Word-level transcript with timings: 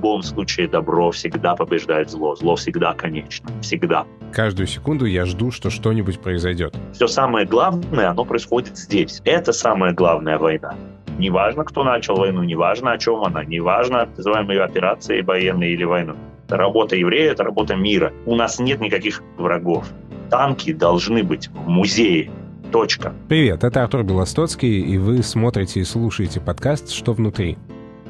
любом 0.00 0.22
случае 0.22 0.66
добро 0.66 1.10
всегда 1.10 1.54
побеждает 1.54 2.08
зло. 2.08 2.34
Зло 2.34 2.56
всегда 2.56 2.94
конечно. 2.94 3.50
Всегда. 3.60 4.06
Каждую 4.32 4.66
секунду 4.66 5.04
я 5.04 5.26
жду, 5.26 5.50
что 5.50 5.68
что-нибудь 5.68 6.20
произойдет. 6.20 6.74
Все 6.94 7.06
самое 7.06 7.46
главное, 7.46 8.08
оно 8.08 8.24
происходит 8.24 8.78
здесь. 8.78 9.20
Это 9.24 9.52
самая 9.52 9.92
главная 9.92 10.38
война. 10.38 10.74
Неважно, 11.18 11.64
кто 11.64 11.84
начал 11.84 12.16
войну, 12.16 12.42
неважно, 12.42 12.92
о 12.92 12.98
чем 12.98 13.22
она, 13.22 13.44
неважно, 13.44 14.08
называем 14.16 14.50
ее 14.50 14.62
операцией 14.62 15.20
военной 15.20 15.72
или 15.72 15.84
войной. 15.84 16.16
Это 16.46 16.56
работа 16.56 16.96
еврея, 16.96 17.32
это 17.32 17.44
работа 17.44 17.76
мира. 17.76 18.10
У 18.24 18.34
нас 18.36 18.58
нет 18.58 18.80
никаких 18.80 19.22
врагов. 19.36 19.86
Танки 20.30 20.72
должны 20.72 21.22
быть 21.22 21.48
в 21.48 21.68
музее. 21.68 22.30
Точка. 22.72 23.12
Привет, 23.28 23.64
это 23.64 23.82
Артур 23.82 24.04
Белостоцкий, 24.04 24.80
и 24.80 24.96
вы 24.96 25.22
смотрите 25.22 25.80
и 25.80 25.84
слушаете 25.84 26.40
подкаст 26.40 26.90
«Что 26.90 27.12
внутри?». 27.12 27.58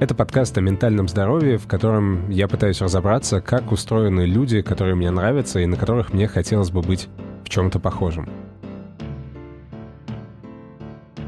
Это 0.01 0.14
подкаст 0.14 0.57
о 0.57 0.62
ментальном 0.62 1.09
здоровье, 1.09 1.59
в 1.59 1.66
котором 1.66 2.30
я 2.30 2.48
пытаюсь 2.48 2.80
разобраться, 2.80 3.43
как 3.43 3.70
устроены 3.70 4.23
люди, 4.23 4.62
которые 4.62 4.95
мне 4.95 5.11
нравятся 5.11 5.61
и 5.61 5.66
на 5.66 5.77
которых 5.77 6.15
мне 6.15 6.27
хотелось 6.27 6.70
бы 6.70 6.80
быть 6.80 7.11
в 7.45 7.51
чем-то 7.51 7.79
похожим. 7.80 8.27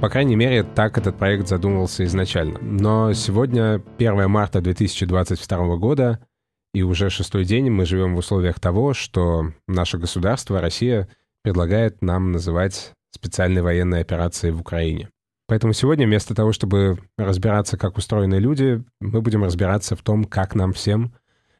По 0.00 0.08
крайней 0.08 0.36
мере, 0.36 0.62
так 0.62 0.96
этот 0.96 1.18
проект 1.18 1.48
задумывался 1.48 2.04
изначально. 2.04 2.60
Но 2.62 3.12
сегодня 3.12 3.82
1 3.98 4.30
марта 4.30 4.62
2022 4.62 5.76
года, 5.76 6.26
и 6.72 6.80
уже 6.80 7.10
шестой 7.10 7.44
день 7.44 7.68
мы 7.68 7.84
живем 7.84 8.14
в 8.14 8.18
условиях 8.20 8.58
того, 8.58 8.94
что 8.94 9.52
наше 9.68 9.98
государство, 9.98 10.62
Россия, 10.62 11.10
предлагает 11.42 12.00
нам 12.00 12.32
называть 12.32 12.94
специальной 13.10 13.60
военной 13.60 14.00
операцией 14.00 14.52
в 14.52 14.60
Украине. 14.60 15.10
Поэтому 15.48 15.72
сегодня 15.72 16.06
вместо 16.06 16.34
того, 16.34 16.52
чтобы 16.52 16.98
разбираться, 17.18 17.76
как 17.76 17.98
устроены 17.98 18.36
люди, 18.36 18.82
мы 19.00 19.20
будем 19.20 19.44
разбираться 19.44 19.96
в 19.96 20.02
том, 20.02 20.24
как 20.24 20.54
нам 20.54 20.72
всем 20.72 21.14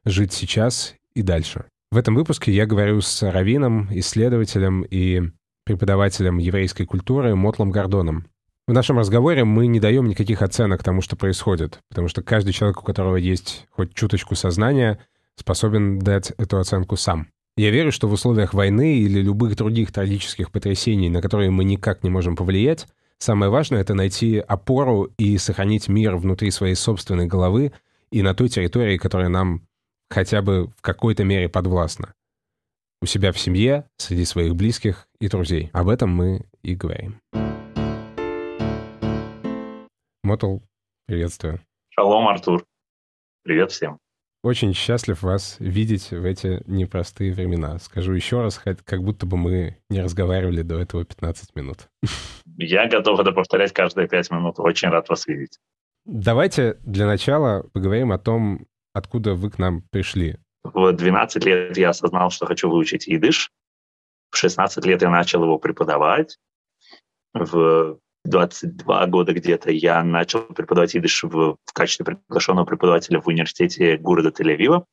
жить 0.05 0.32
сейчас 0.32 0.95
и 1.14 1.22
дальше. 1.22 1.64
В 1.91 1.96
этом 1.96 2.14
выпуске 2.14 2.52
я 2.52 2.64
говорю 2.64 3.00
с 3.00 3.22
раввином, 3.22 3.88
исследователем 3.91 4.83
и 4.83 5.30
преподавателем 5.64 6.38
еврейской 6.38 6.84
культуры 6.84 7.34
Мотлом 7.34 7.70
Гордоном. 7.70 8.27
В 8.66 8.72
нашем 8.72 8.98
разговоре 8.98 9.44
мы 9.44 9.66
не 9.66 9.80
даем 9.80 10.06
никаких 10.06 10.41
оценок 10.41 10.83
тому, 10.83 11.03
что 11.03 11.16
происходит, 11.16 11.80
потому 11.88 12.08
что 12.08 12.22
каждый 12.22 12.53
человек, 12.53 12.80
у 12.80 12.84
которого 12.84 13.16
есть 13.16 13.66
хоть 13.70 13.92
чуточку 13.92 14.34
сознания, 14.36 15.00
способен 15.36 15.98
дать 15.98 16.33
эту 16.38 16.58
оценку 16.58 16.97
сам. 16.97 17.28
Я 17.56 17.70
верю, 17.70 17.92
что 17.92 18.08
в 18.08 18.12
условиях 18.12 18.55
войны 18.55 18.98
или 18.98 19.20
любых 19.20 19.56
других 19.56 19.92
трагических 19.92 20.50
потрясений, 20.50 21.10
на 21.10 21.20
которые 21.20 21.50
мы 21.50 21.64
никак 21.64 22.03
не 22.03 22.10
можем 22.10 22.36
повлиять, 22.36 22.86
самое 23.23 23.51
важное— 23.51 23.81
это 23.83 23.95
найти 23.95 24.39
опору 24.39 25.05
и 25.17 25.39
сохранить 25.39 25.89
мир 25.89 26.17
внутри 26.17 26.51
своей 26.51 26.75
собственной 26.75 27.27
головы 27.27 27.73
и 28.11 28.23
на 28.23 28.34
той 28.34 28.48
территории, 28.48 28.98
которая 28.98 29.28
нам 29.28 29.67
хотя 30.11 30.42
бы 30.42 30.67
в 30.67 30.83
какой-то 30.83 31.25
мере 31.25 31.48
подвластна. 31.48 32.15
У 33.00 33.06
себя 33.06 33.33
в 33.33 33.39
семье, 33.39 33.89
среди 33.97 34.25
своих 34.25 34.55
близких 34.55 35.09
и 35.20 35.28
друзей. 35.28 35.70
Об 35.73 35.89
этом 35.89 36.11
мы 36.11 36.43
и 36.62 36.75
говорим. 36.75 37.20
Мотл, 40.23 40.59
приветствую. 41.06 41.61
Шалом, 41.91 42.28
Артур. 42.28 42.65
Привет 43.45 43.73
всем. 43.73 44.02
Очень 44.42 44.74
счастлив 44.74 45.22
вас 45.22 45.56
видеть 45.60 46.10
в 46.10 46.24
эти 46.24 46.62
непростые 46.66 47.32
времена. 47.32 47.78
Скажу 47.78 48.12
еще 48.12 48.42
раз, 48.42 48.58
как 48.58 49.02
будто 49.02 49.24
бы 49.24 49.36
мы 49.36 49.78
не 49.88 50.00
разговаривали 50.00 50.62
до 50.62 50.80
этого 50.80 51.04
15 51.04 51.54
минут. 51.54 51.88
Я 52.58 52.88
готов 52.88 53.20
это 53.20 53.30
повторять 53.30 53.72
каждые 53.72 54.08
5 54.08 54.30
минут. 54.32 54.58
Очень 54.58 54.88
рад 54.88 55.08
вас 55.08 55.28
видеть. 55.28 55.58
Давайте 56.04 56.76
для 56.82 57.06
начала 57.06 57.62
поговорим 57.72 58.10
о 58.10 58.18
том, 58.18 58.66
откуда 58.92 59.34
вы 59.34 59.48
к 59.48 59.58
нам 59.58 59.82
пришли. 59.90 60.38
В 60.64 60.92
12 60.92 61.44
лет 61.44 61.76
я 61.76 61.90
осознал, 61.90 62.30
что 62.30 62.46
хочу 62.46 62.68
выучить 62.68 63.08
идыш. 63.08 63.52
В 64.30 64.36
16 64.36 64.84
лет 64.86 65.02
я 65.02 65.10
начал 65.10 65.44
его 65.44 65.58
преподавать. 65.58 66.38
В 67.32 67.98
22 68.25 69.06
года 69.06 69.33
где-то 69.33 69.71
я 69.72 70.03
начал 70.05 70.43
преподавать 70.43 70.97
идыш 70.97 71.25
в, 71.25 71.56
в 71.65 71.72
качестве 71.72 72.05
приглашенного 72.05 72.65
преподавателя 72.65 73.21
в 73.21 73.27
университете 73.27 73.97
города 73.97 74.31
Тель-Авива. 74.31 74.84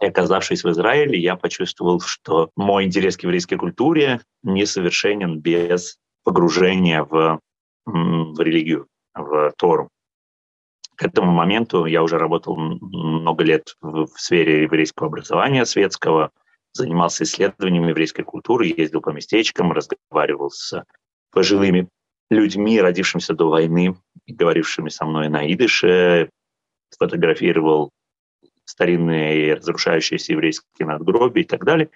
И 0.00 0.06
оказавшись 0.06 0.62
в 0.62 0.70
Израиле, 0.70 1.18
я 1.18 1.36
почувствовал, 1.36 2.00
что 2.00 2.50
мой 2.54 2.84
интерес 2.84 3.16
к 3.16 3.22
еврейской 3.22 3.56
культуре 3.56 4.20
несовершенен 4.42 5.40
без 5.40 5.96
погружения 6.22 7.02
в, 7.02 7.40
в 7.86 8.40
религию, 8.40 8.88
в 9.14 9.52
Тору. 9.56 9.88
К 10.96 11.04
этому 11.04 11.30
моменту 11.30 11.86
я 11.86 12.02
уже 12.02 12.18
работал 12.18 12.56
много 12.56 13.44
лет 13.44 13.74
в, 13.80 14.06
в 14.06 14.20
сфере 14.20 14.64
еврейского 14.64 15.08
образования 15.08 15.64
светского, 15.64 16.30
занимался 16.72 17.24
исследованием 17.24 17.88
еврейской 17.88 18.22
культуры, 18.22 18.66
ездил 18.66 19.00
по 19.00 19.10
местечкам, 19.10 19.72
разговаривал 19.72 20.50
с 20.50 20.84
пожилыми 21.30 21.88
людьми, 22.30 22.80
родившимися 22.80 23.34
до 23.34 23.48
войны, 23.48 23.94
говорившими 24.26 24.88
со 24.88 25.04
мной 25.04 25.28
на 25.28 25.52
идыше, 25.52 26.30
сфотографировал 26.90 27.90
старинные 28.64 29.54
разрушающиеся 29.54 30.32
еврейские 30.32 30.86
надгробия 30.88 31.44
и 31.44 31.46
так 31.46 31.64
далее. 31.64 31.90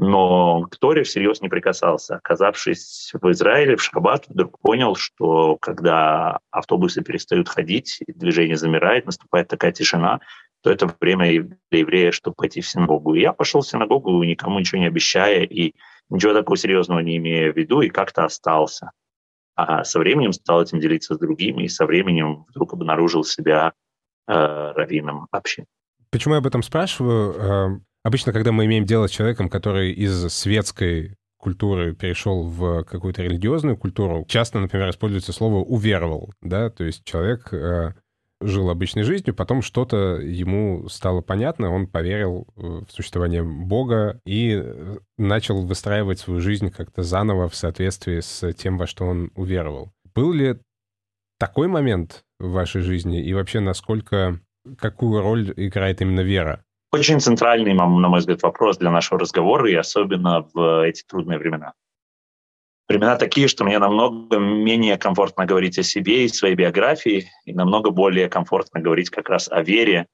Но 0.00 0.62
к 0.70 0.76
Торе 0.76 1.02
всерьез 1.02 1.40
не 1.40 1.48
прикасался. 1.48 2.16
Оказавшись 2.16 3.10
в 3.20 3.30
Израиле, 3.32 3.76
в 3.76 3.82
Шаббат, 3.82 4.28
вдруг 4.28 4.58
понял, 4.60 4.94
что 4.94 5.56
когда 5.56 6.38
автобусы 6.50 7.02
перестают 7.02 7.48
ходить, 7.48 8.00
движение 8.06 8.56
замирает, 8.56 9.06
наступает 9.06 9.48
такая 9.48 9.72
тишина, 9.72 10.20
то 10.62 10.70
это 10.70 10.92
время 11.00 11.56
для 11.70 11.80
еврея, 11.80 12.12
чтобы 12.12 12.36
пойти 12.36 12.60
в 12.60 12.68
синагогу. 12.68 13.14
И 13.14 13.20
я 13.20 13.32
пошел 13.32 13.60
в 13.60 13.66
синагогу, 13.66 14.22
никому 14.22 14.60
ничего 14.60 14.80
не 14.80 14.86
обещая, 14.86 15.42
и 15.42 15.74
ничего 16.10 16.32
такого 16.32 16.56
серьезного 16.56 17.00
не 17.00 17.16
имея 17.16 17.52
в 17.52 17.56
виду, 17.56 17.80
и 17.80 17.88
как-то 17.88 18.24
остался 18.24 18.92
а 19.58 19.82
со 19.82 19.98
временем 19.98 20.32
стал 20.32 20.62
этим 20.62 20.78
делиться 20.78 21.16
с 21.16 21.18
другими, 21.18 21.64
и 21.64 21.68
со 21.68 21.84
временем 21.84 22.44
вдруг 22.48 22.74
обнаружил 22.74 23.24
себя 23.24 23.72
э, 24.28 24.32
раввином 24.32 25.26
общины. 25.32 25.66
Почему 26.12 26.34
я 26.34 26.38
об 26.38 26.46
этом 26.46 26.62
спрашиваю? 26.62 27.32
Э, 27.34 27.80
обычно, 28.04 28.32
когда 28.32 28.52
мы 28.52 28.66
имеем 28.66 28.84
дело 28.84 29.08
с 29.08 29.10
человеком, 29.10 29.48
который 29.48 29.90
из 29.90 30.32
светской 30.32 31.16
культуры 31.38 31.92
перешел 31.92 32.44
в 32.44 32.84
какую-то 32.84 33.22
религиозную 33.22 33.76
культуру, 33.76 34.24
часто, 34.28 34.60
например, 34.60 34.90
используется 34.90 35.32
слово 35.32 35.56
«уверовал», 35.56 36.32
да, 36.40 36.70
то 36.70 36.84
есть 36.84 37.02
человек 37.02 37.52
э, 37.52 37.94
жил 38.40 38.70
обычной 38.70 39.02
жизнью, 39.02 39.34
потом 39.34 39.62
что-то 39.62 39.96
ему 40.20 40.88
стало 40.88 41.20
понятно, 41.20 41.72
он 41.72 41.86
поверил 41.86 42.46
в 42.56 42.86
существование 42.88 43.42
Бога 43.42 44.20
и 44.24 44.60
э, 44.62 44.98
начал 45.16 45.62
выстраивать 45.62 46.20
свою 46.20 46.40
жизнь 46.40 46.70
как-то 46.70 47.02
заново 47.02 47.48
в 47.48 47.54
соответствии 47.54 48.20
с 48.20 48.52
тем, 48.52 48.78
во 48.78 48.86
что 48.86 49.06
он 49.06 49.30
уверовал. 49.34 49.92
Был 50.14 50.32
ли 50.32 50.56
такой 51.38 51.68
момент 51.68 52.24
в 52.38 52.50
вашей 52.50 52.80
жизни 52.82 53.22
и 53.22 53.34
вообще 53.34 53.60
насколько, 53.60 54.40
какую 54.78 55.20
роль 55.20 55.52
играет 55.56 56.00
именно 56.00 56.20
вера? 56.20 56.64
Очень 56.92 57.20
центральный, 57.20 57.74
на 57.74 57.86
мой 57.86 58.20
взгляд, 58.20 58.42
вопрос 58.42 58.78
для 58.78 58.90
нашего 58.90 59.20
разговора 59.20 59.70
и 59.70 59.74
особенно 59.74 60.46
в 60.54 60.84
эти 60.86 61.02
трудные 61.04 61.38
времена. 61.38 61.74
Времена 62.88 63.16
такие, 63.16 63.48
что 63.48 63.64
мне 63.64 63.78
намного 63.78 64.38
менее 64.38 64.96
комфортно 64.96 65.44
говорить 65.44 65.78
о 65.78 65.82
себе 65.82 66.24
и 66.24 66.28
своей 66.28 66.54
биографии, 66.54 67.30
и 67.44 67.52
намного 67.52 67.90
более 67.90 68.30
комфортно 68.30 68.80
говорить 68.80 69.10
как 69.10 69.28
раз 69.28 69.50
о 69.50 69.62
вере, 69.62 70.06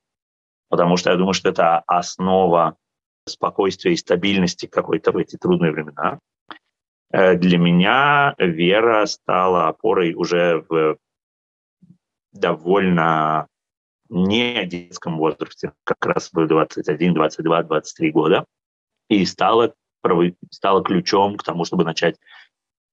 потому 0.68 0.96
что 0.96 1.10
я 1.10 1.16
думаю, 1.16 1.34
что 1.34 1.50
это 1.50 1.78
основа 1.86 2.76
спокойствия 3.26 3.92
и 3.92 3.96
стабильности 3.96 4.66
какой-то 4.66 5.12
в 5.12 5.16
эти 5.16 5.36
трудные 5.36 5.70
времена. 5.70 6.18
Э, 7.12 7.36
для 7.36 7.58
меня 7.58 8.34
вера 8.38 9.06
стала 9.06 9.68
опорой 9.68 10.14
уже 10.14 10.64
в 10.68 10.98
довольно 12.32 13.46
не 14.08 14.66
детском 14.66 15.16
возрасте, 15.16 15.72
как 15.84 16.04
раз 16.04 16.30
в 16.32 16.46
21, 16.46 17.14
22, 17.14 17.62
23 17.62 18.10
года, 18.10 18.44
и 19.08 19.24
стала, 19.26 19.74
стала 20.50 20.82
ключом 20.82 21.36
к 21.36 21.44
тому, 21.44 21.64
чтобы 21.64 21.84
начать 21.84 22.16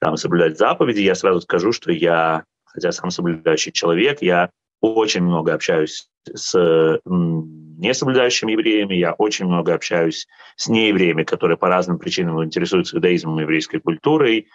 там 0.02 0.18
соблюдать 0.18 0.58
заповеди, 0.58 1.02
я 1.02 1.16
сразу 1.16 1.42
скажу, 1.42 1.72
что 1.72 1.92
я, 1.92 2.44
хотя 2.66 2.92
сам 2.92 3.12
соблюдающий 3.12 3.72
человек, 3.72 4.22
я 4.22 4.50
очень 4.82 5.24
много 5.24 5.54
общаюсь 5.54 6.10
с 6.26 7.00
несоблюдающими 7.06 8.52
евреями, 8.52 8.96
я 8.96 9.14
очень 9.14 9.46
много 9.46 9.76
общаюсь 9.76 10.28
с 10.56 10.68
неевреями, 10.68 11.24
которые 11.24 11.58
по 11.58 11.70
разным 11.70 12.00
причинам 12.00 12.44
интересуются 12.44 12.98
иудаизмом 12.98 13.40
и 13.40 13.44
еврейской 13.44 13.80
культурой, 13.80 14.48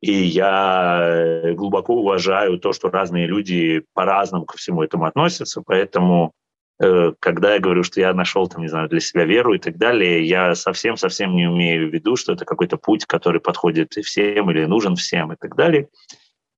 и 0.00 0.12
я 0.12 1.52
глубоко 1.54 1.94
уважаю 1.96 2.58
то, 2.58 2.72
что 2.72 2.88
разные 2.88 3.26
люди 3.26 3.84
по-разному 3.92 4.46
ко 4.46 4.56
всему 4.56 4.82
этому 4.82 5.04
относятся, 5.04 5.62
поэтому 5.64 6.32
Э, 6.32 6.39
когда 6.80 7.54
я 7.54 7.60
говорю, 7.60 7.82
что 7.82 8.00
я 8.00 8.14
нашел 8.14 8.48
там, 8.48 8.62
не 8.62 8.68
знаю, 8.68 8.88
для 8.88 9.00
себя 9.00 9.24
веру 9.24 9.52
и 9.52 9.58
так 9.58 9.76
далее, 9.76 10.24
я 10.24 10.54
совсем-совсем 10.54 11.36
не 11.36 11.46
умею 11.46 11.90
в 11.90 11.92
виду, 11.92 12.16
что 12.16 12.32
это 12.32 12.46
какой-то 12.46 12.78
путь, 12.78 13.04
который 13.04 13.40
подходит 13.40 13.92
всем 13.92 14.50
или 14.50 14.64
нужен 14.64 14.96
всем 14.96 15.32
и 15.32 15.36
так 15.36 15.56
далее. 15.56 15.88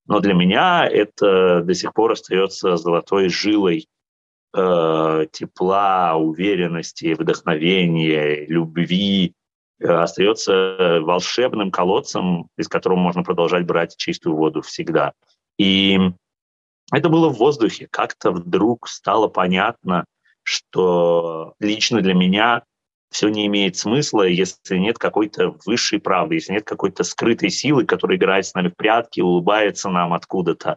Но 0.06 0.20
для 0.20 0.34
меня 0.34 0.86
это 0.86 1.62
до 1.62 1.74
сих 1.74 1.92
пор 1.92 2.12
остается 2.12 2.76
золотой 2.76 3.28
жилой 3.28 3.88
э, 4.54 5.26
тепла, 5.32 6.14
уверенности, 6.16 7.14
вдохновения, 7.14 8.46
любви 8.46 9.34
э, 9.80 9.86
остается 9.86 11.00
волшебным 11.02 11.70
колодцем, 11.70 12.48
из 12.56 12.68
которого 12.68 12.98
можно 12.98 13.22
продолжать 13.22 13.64
брать 13.64 13.96
чистую 13.96 14.36
воду 14.36 14.62
всегда. 14.62 15.12
И 15.58 15.98
это 16.92 17.08
было 17.08 17.28
в 17.28 17.38
воздухе. 17.38 17.88
Как-то 17.90 18.30
вдруг 18.32 18.88
стало 18.88 19.28
понятно, 19.28 20.04
что 20.42 21.54
лично 21.58 22.00
для 22.00 22.14
меня 22.14 22.62
все 23.10 23.28
не 23.28 23.46
имеет 23.46 23.76
смысла, 23.76 24.22
если 24.26 24.78
нет 24.78 24.98
какой-то 24.98 25.54
высшей 25.66 26.00
правды, 26.00 26.36
если 26.36 26.54
нет 26.54 26.64
какой-то 26.64 27.04
скрытой 27.04 27.50
силы, 27.50 27.84
которая 27.84 28.16
играет 28.16 28.46
с 28.46 28.54
нами 28.54 28.68
в 28.68 28.76
прятки, 28.76 29.20
улыбается 29.20 29.90
нам 29.90 30.14
откуда-то, 30.14 30.76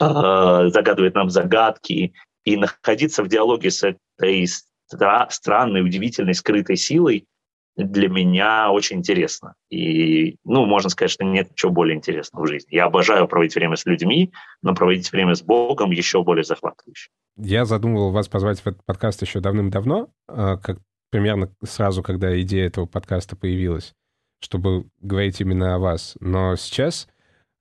э, 0.00 0.70
загадывает 0.72 1.14
нам 1.14 1.30
загадки. 1.30 2.14
И 2.44 2.56
находиться 2.56 3.22
в 3.22 3.28
диалоге 3.28 3.70
с 3.70 3.82
этой 3.82 4.46
стра- 4.90 5.26
странной, 5.28 5.82
удивительной, 5.82 6.34
скрытой 6.34 6.76
силой 6.76 7.26
для 7.76 8.08
меня 8.08 8.70
очень 8.70 8.98
интересно. 8.98 9.54
И, 9.70 10.36
ну, 10.44 10.66
можно 10.66 10.90
сказать, 10.90 11.10
что 11.10 11.24
нет 11.24 11.50
ничего 11.50 11.72
более 11.72 11.96
интересного 11.96 12.44
в 12.44 12.48
жизни. 12.48 12.74
Я 12.74 12.86
обожаю 12.86 13.26
проводить 13.28 13.54
время 13.54 13.76
с 13.76 13.86
людьми, 13.86 14.32
но 14.62 14.74
проводить 14.74 15.10
время 15.12 15.34
с 15.34 15.42
Богом 15.42 15.90
еще 15.90 16.22
более 16.22 16.44
захватывающе. 16.44 17.10
Я 17.36 17.64
задумывал 17.64 18.10
вас 18.10 18.28
позвать 18.28 18.60
в 18.60 18.66
этот 18.66 18.84
подкаст 18.84 19.22
еще 19.22 19.40
давным-давно, 19.40 20.10
э, 20.28 20.56
как 20.62 20.78
примерно 21.10 21.52
сразу, 21.64 22.02
когда 22.02 22.40
идея 22.40 22.66
этого 22.66 22.86
подкаста 22.86 23.36
появилась, 23.36 23.94
чтобы 24.40 24.86
говорить 25.00 25.40
именно 25.40 25.74
о 25.74 25.78
вас. 25.78 26.16
Но 26.20 26.56
сейчас 26.56 27.08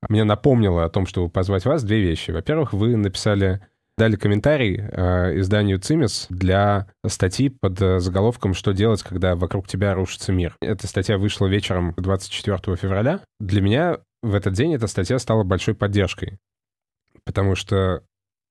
мне 0.08 0.24
напомнило 0.24 0.86
о 0.86 0.90
том, 0.90 1.06
чтобы 1.06 1.30
позвать 1.30 1.66
вас, 1.66 1.84
две 1.84 2.02
вещи. 2.02 2.32
Во-первых, 2.32 2.74
вы 2.74 2.96
написали, 2.96 3.66
дали 4.00 4.16
комментарий 4.16 4.80
э, 4.80 5.40
изданию 5.42 5.78
«Цимис» 5.78 6.28
для 6.30 6.88
статьи 7.06 7.50
под 7.50 7.82
э, 7.82 8.00
заголовком 8.00 8.54
«Что 8.54 8.72
делать, 8.72 9.04
когда 9.04 9.36
вокруг 9.36 9.68
тебя 9.68 9.94
рушится 9.94 10.32
мир». 10.32 10.56
Эта 10.62 10.88
статья 10.88 11.18
вышла 11.18 11.48
вечером 11.48 11.94
24 11.98 12.78
февраля. 12.78 13.20
Для 13.42 13.62
меня 13.62 14.00
в 14.24 14.36
этот 14.36 14.54
день 14.54 14.74
эта 14.74 14.88
статья 14.88 15.20
стала 15.20 15.44
большой 15.44 15.76
поддержкой, 15.76 16.40
потому 17.26 17.56
что 17.56 18.02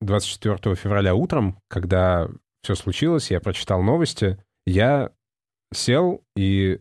24 0.03 0.77
февраля 0.77 1.15
утром, 1.15 1.59
когда 1.69 2.29
все 2.63 2.75
случилось, 2.75 3.31
я 3.31 3.41
прочитал 3.41 3.83
новости, 3.83 4.37
я 4.67 5.13
сел 5.73 6.23
и 6.37 6.79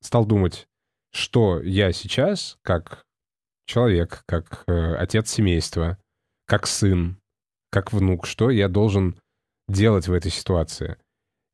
стал 0.00 0.24
думать, 0.24 0.66
что 1.12 1.60
я 1.60 1.92
сейчас, 1.92 2.56
как 2.62 3.04
человек, 3.66 4.22
как 4.24 4.64
э, 4.68 4.94
отец 4.94 5.28
семейства, 5.30 5.98
как 6.46 6.66
сын, 6.66 7.18
как 7.76 7.92
внук, 7.92 8.26
что 8.26 8.48
я 8.48 8.68
должен 8.68 9.16
делать 9.68 10.08
в 10.08 10.12
этой 10.14 10.30
ситуации. 10.30 10.96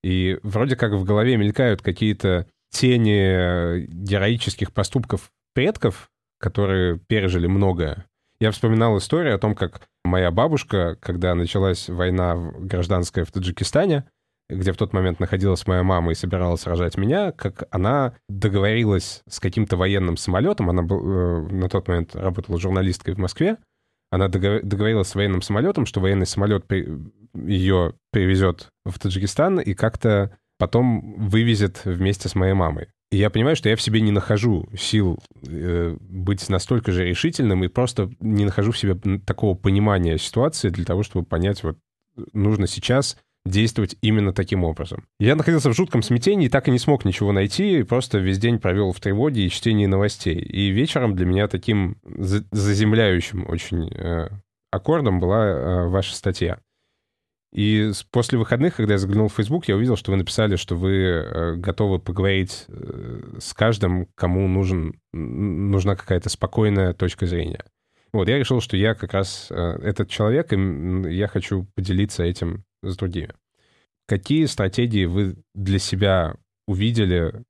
И 0.05 0.39
вроде 0.45 0.77
как 0.77 0.93
в 0.93 1.03
голове 1.03 1.37
мелькают 1.37 1.83
какие-то 1.83 2.47
тени 2.71 3.19
э, 3.19 3.81
героических 3.89 4.73
поступков 4.73 5.33
предков, 5.53 6.11
которые 6.39 7.01
пережили 7.09 7.49
многое. 7.49 8.07
Я 8.39 8.53
вспоминал 8.53 8.97
историю 8.99 9.35
о 9.35 9.39
том, 9.39 9.57
как 9.57 9.83
моя 10.05 10.31
бабушка, 10.31 10.97
когда 11.01 11.35
началась 11.35 11.89
война 11.89 12.37
гражданская 12.37 13.25
в 13.25 13.33
Таджикистане, 13.33 14.05
где 14.49 14.71
в 14.73 14.77
тот 14.77 14.93
момент 14.93 15.19
находилась 15.19 15.67
моя 15.67 15.83
мама 15.83 16.13
и 16.13 16.15
собиралась 16.15 16.67
рожать 16.69 16.97
меня, 16.97 17.33
как 17.33 17.65
она 17.73 18.15
договорилась 18.29 19.23
с 19.29 19.41
каким-то 19.41 19.77
военным 19.77 20.17
самолетом, 20.17 20.71
она 20.71 20.83
был, 20.83 21.01
э, 21.05 21.49
на 21.51 21.69
тот 21.69 21.89
момент 21.89 22.15
работала 22.15 22.61
журналисткой 22.61 23.15
в 23.15 23.19
Москве, 23.19 23.57
она 24.13 24.29
договорилась 24.29 25.09
с 25.09 25.15
военным 25.15 25.41
самолетом, 25.41 25.87
что 25.87 26.01
военный 26.01 26.27
самолет 26.27 26.71
ее 27.35 27.95
привезет 28.11 28.69
в 28.85 28.99
Таджикистан 28.99 29.59
и 29.59 29.73
как-то 29.73 30.37
потом 30.59 31.15
вывезет 31.29 31.81
вместе 31.87 32.29
с 32.29 32.35
моей 32.35 32.53
мамой. 32.53 32.89
И 33.11 33.17
я 33.17 33.31
понимаю, 33.31 33.57
что 33.57 33.71
я 33.71 33.77
в 33.77 33.81
себе 33.81 34.03
не 34.03 34.11
нахожу 34.11 34.69
сил 34.79 35.19
э, 35.49 35.97
быть 35.99 36.47
настолько 36.51 36.93
же 36.93 37.07
решительным 37.07 37.65
и 37.65 37.69
просто 37.69 38.11
не 38.21 38.45
нахожу 38.45 38.73
в 38.73 38.79
себе 38.79 39.19
такого 39.21 39.55
понимания 39.55 40.19
ситуации 40.19 40.69
для 40.69 40.85
того, 40.85 41.03
чтобы 41.03 41.25
понять, 41.25 41.63
вот 41.63 41.79
нужно 42.35 42.67
сейчас 42.67 43.17
действовать 43.45 43.97
именно 44.03 44.33
таким 44.33 44.65
образом. 44.65 45.05
Я 45.19 45.35
находился 45.35 45.71
в 45.71 45.75
жутком 45.75 46.03
смятении 46.03 46.49
так 46.49 46.69
и 46.69 46.71
не 46.71 46.79
смог 46.79 47.05
ничего 47.05 47.33
найти, 47.33 47.83
просто 47.83 48.19
весь 48.19 48.39
день 48.39 48.59
провел 48.59 48.93
в 48.93 49.01
тревоге 49.01 49.45
и 49.45 49.51
чтении 49.51 49.87
новостей. 49.87 50.37
И 50.37 50.69
вечером 50.69 51.17
для 51.17 51.27
меня 51.27 51.49
таким 51.49 51.97
заземляющим 52.05 53.49
очень 53.49 53.93
э, 53.93 54.29
аккордом 54.71 55.19
была 55.21 55.47
э, 55.47 55.89
ваша 55.89 56.15
статья. 56.15 56.61
И 57.53 57.91
после 58.11 58.39
выходных, 58.39 58.77
когда 58.77 58.95
я 58.95 58.99
заглянул 58.99 59.29
в 59.29 59.35
Facebook, 59.35 59.67
я 59.69 59.77
увидел, 59.77 59.97
что 59.97 60.11
вы 60.11 60.17
написали, 60.17 60.57
что 60.57 60.75
вы 60.75 60.95
э, 60.95 61.55
готовы 61.57 61.99
поговорить 61.99 62.65
э, 62.69 63.39
с 63.41 63.53
каждым, 63.53 64.07
кому 64.15 64.49
нужен, 64.49 64.99
нужна 65.13 65.95
какая-то 65.95 66.31
спокойная 66.31 66.95
точка 66.95 67.27
зрения. 67.27 67.63
Вот, 68.15 68.29
я 68.29 68.39
решил, 68.39 68.63
что 68.63 68.77
я 68.77 68.95
как 68.95 69.13
раз 69.13 69.49
э, 69.51 69.55
этот 69.55 70.09
человек, 70.09 70.53
и 70.55 71.15
я 71.15 71.29
хочу 71.29 71.67
поделиться 71.75 72.23
этим 72.23 72.65
с 72.83 72.97
другими. 72.97 73.35
Какие 74.07 74.47
стратегии 74.47 75.05
вы 75.05 75.37
для 75.55 75.79
себя 75.79 76.35
увидели, 76.67 77.45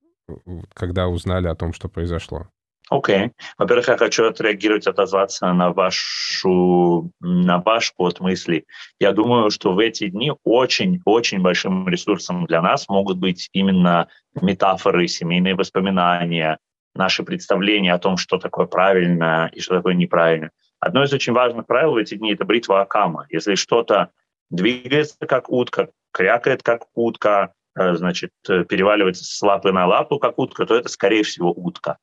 когда 0.75 1.09
узнали 1.09 1.49
о 1.49 1.55
том, 1.55 1.73
что 1.73 1.89
произошло? 1.89 2.49
Окей. 2.91 3.17
Okay. 3.17 3.31
Во-первых, 3.59 3.89
я 3.89 3.97
хочу 3.97 4.27
отреагировать, 4.27 4.87
отозваться 4.87 5.51
на, 5.53 5.73
вашу, 5.73 7.11
на 7.21 7.59
ваш 7.59 7.93
ход 7.97 8.21
мысли. 8.21 8.67
Я 8.99 9.13
думаю, 9.13 9.51
что 9.51 9.73
в 9.73 9.79
эти 9.79 10.09
дни 10.09 10.33
очень-очень 10.45 11.41
большим 11.41 11.89
ресурсом 11.89 12.45
для 12.45 12.61
нас 12.61 12.89
могут 12.89 13.19
быть 13.19 13.49
именно 13.53 14.09
метафоры, 14.41 15.09
семейные 15.09 15.55
воспоминания, 15.55 16.59
наши 16.95 17.23
представления 17.23 17.95
о 17.95 17.99
том, 17.99 18.19
что 18.19 18.39
такое 18.39 18.67
правильно 18.67 19.51
и 19.55 19.61
что 19.61 19.77
такое 19.77 19.95
неправильно. 19.95 20.51
Одно 20.79 21.05
из 21.05 21.13
очень 21.13 21.33
важных 21.33 21.67
правил 21.67 21.93
в 21.93 21.97
эти 21.97 22.17
дни– 22.17 22.33
это 22.35 22.45
бритва 22.45 22.83
Акама. 22.83 23.27
Если 23.31 23.55
что-то 23.55 24.11
двигается 24.53 25.17
как 25.27 25.51
утка, 25.51 25.91
крякает 26.13 26.63
как 26.63 26.85
утка, 26.95 27.55
э, 27.75 27.95
значит, 27.95 28.31
э, 28.49 28.65
переваливается 28.65 29.25
с 29.25 29.43
лапы 29.43 29.73
на 29.73 29.87
лапу 29.87 30.19
как 30.19 30.39
утка, 30.39 30.67
то 30.67 30.77
это, 30.77 30.89
скорее 30.89 31.25
всего, 31.25 31.53
утка. 31.53 31.99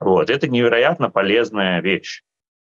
Вот. 0.00 0.28
Это 0.28 0.48
невероятно 0.48 1.10
полезная 1.10 1.80
вещь. 1.80 2.22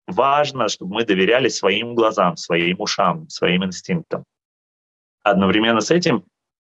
Важно, 0.07 0.67
чтобы 0.69 0.95
мы 0.95 1.05
доверяли 1.05 1.49
своим 1.49 1.93
глазам, 1.93 2.35
своим 2.35 2.81
ушам, 2.81 3.29
своим 3.29 3.63
инстинктам. 3.63 4.23
Одновременно 5.21 5.81
с 5.81 5.91
этим, 5.91 6.23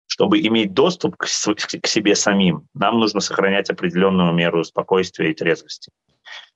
чтобы 0.07 0.39
иметь 0.39 0.73
доступ 0.73 1.17
к, 1.17 1.25
к 1.25 1.87
себе 1.87 2.15
самим, 2.15 2.67
нам 2.73 2.99
нужно 2.99 3.19
сохранять 3.19 3.69
определенную 3.69 4.33
меру 4.33 4.63
спокойствия 4.63 5.31
и 5.31 5.35
трезвости. 5.35 5.91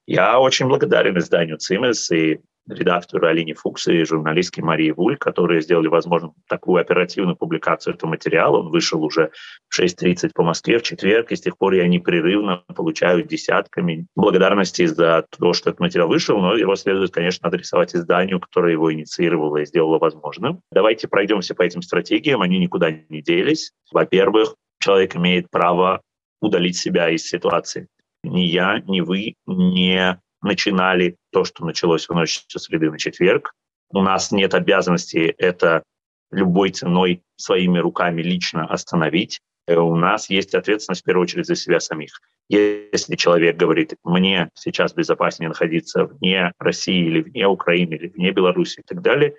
Я 0.07 0.39
очень 0.39 0.67
благодарен 0.67 1.17
изданию 1.19 1.57
«Цимес» 1.57 2.09
и 2.11 2.39
редактору 2.67 3.27
Алине 3.27 3.53
Фукс 3.53 3.87
и 3.87 4.03
журналистке 4.03 4.61
Марии 4.61 4.91
Вуль, 4.91 5.17
которые 5.17 5.61
сделали 5.61 5.87
возможным 5.87 6.33
такую 6.47 6.81
оперативную 6.81 7.35
публикацию 7.35 7.95
этого 7.95 8.09
материала. 8.09 8.57
Он 8.57 8.69
вышел 8.69 9.03
уже 9.03 9.31
в 9.69 9.79
6.30 9.79 10.31
по 10.33 10.43
Москве 10.43 10.79
в 10.79 10.83
четверг, 10.83 11.31
и 11.31 11.35
с 11.35 11.41
тех 11.41 11.57
пор 11.57 11.73
я 11.73 11.87
непрерывно 11.87 12.63
получаю 12.75 13.23
десятками 13.23 14.07
благодарностей 14.15 14.85
за 14.85 15.25
то, 15.37 15.53
что 15.53 15.69
этот 15.69 15.79
материал 15.79 16.07
вышел, 16.07 16.39
но 16.39 16.55
его 16.55 16.75
следует, 16.75 17.11
конечно, 17.11 17.47
адресовать 17.47 17.95
изданию, 17.95 18.39
которое 18.39 18.73
его 18.73 18.93
инициировало 18.93 19.57
и 19.57 19.65
сделало 19.65 19.99
возможным. 19.99 20.61
Давайте 20.71 21.07
пройдемся 21.07 21.55
по 21.55 21.63
этим 21.63 21.81
стратегиям, 21.81 22.41
они 22.41 22.59
никуда 22.59 22.91
не 22.91 23.21
делись. 23.21 23.71
Во-первых, 23.91 24.55
человек 24.79 25.15
имеет 25.15 25.49
право 25.49 26.01
удалить 26.41 26.77
себя 26.77 27.09
из 27.09 27.27
ситуации. 27.27 27.87
Ни 28.23 28.41
я, 28.41 28.79
ни 28.85 29.01
вы 29.01 29.35
не 29.45 30.19
начинали 30.41 31.17
то, 31.31 31.43
что 31.43 31.65
началось 31.65 32.07
в 32.07 32.13
ночь 32.13 32.43
со 32.47 32.59
среды 32.59 32.89
на 32.91 32.97
четверг. 32.97 33.53
У 33.89 34.01
нас 34.01 34.31
нет 34.31 34.53
обязанности 34.53 35.33
это 35.37 35.83
любой 36.31 36.71
ценой 36.71 37.21
своими 37.35 37.79
руками 37.79 38.21
лично 38.21 38.65
остановить. 38.65 39.41
Э, 39.67 39.75
у 39.75 39.95
нас 39.95 40.29
есть 40.29 40.55
ответственность 40.55 41.01
в 41.01 41.05
первую 41.05 41.23
очередь 41.23 41.45
за 41.45 41.55
себя 41.55 41.79
самих. 41.79 42.19
Если 42.49 43.15
человек 43.15 43.55
говорит, 43.57 43.95
мне 44.03 44.49
сейчас 44.55 44.93
безопаснее 44.93 45.49
находиться 45.49 46.05
вне 46.05 46.51
России 46.59 47.05
или 47.05 47.21
вне 47.21 47.47
Украины 47.47 47.93
или 47.93 48.07
вне 48.07 48.31
Беларуси 48.31 48.79
и 48.79 48.83
так 48.83 49.01
далее, 49.01 49.35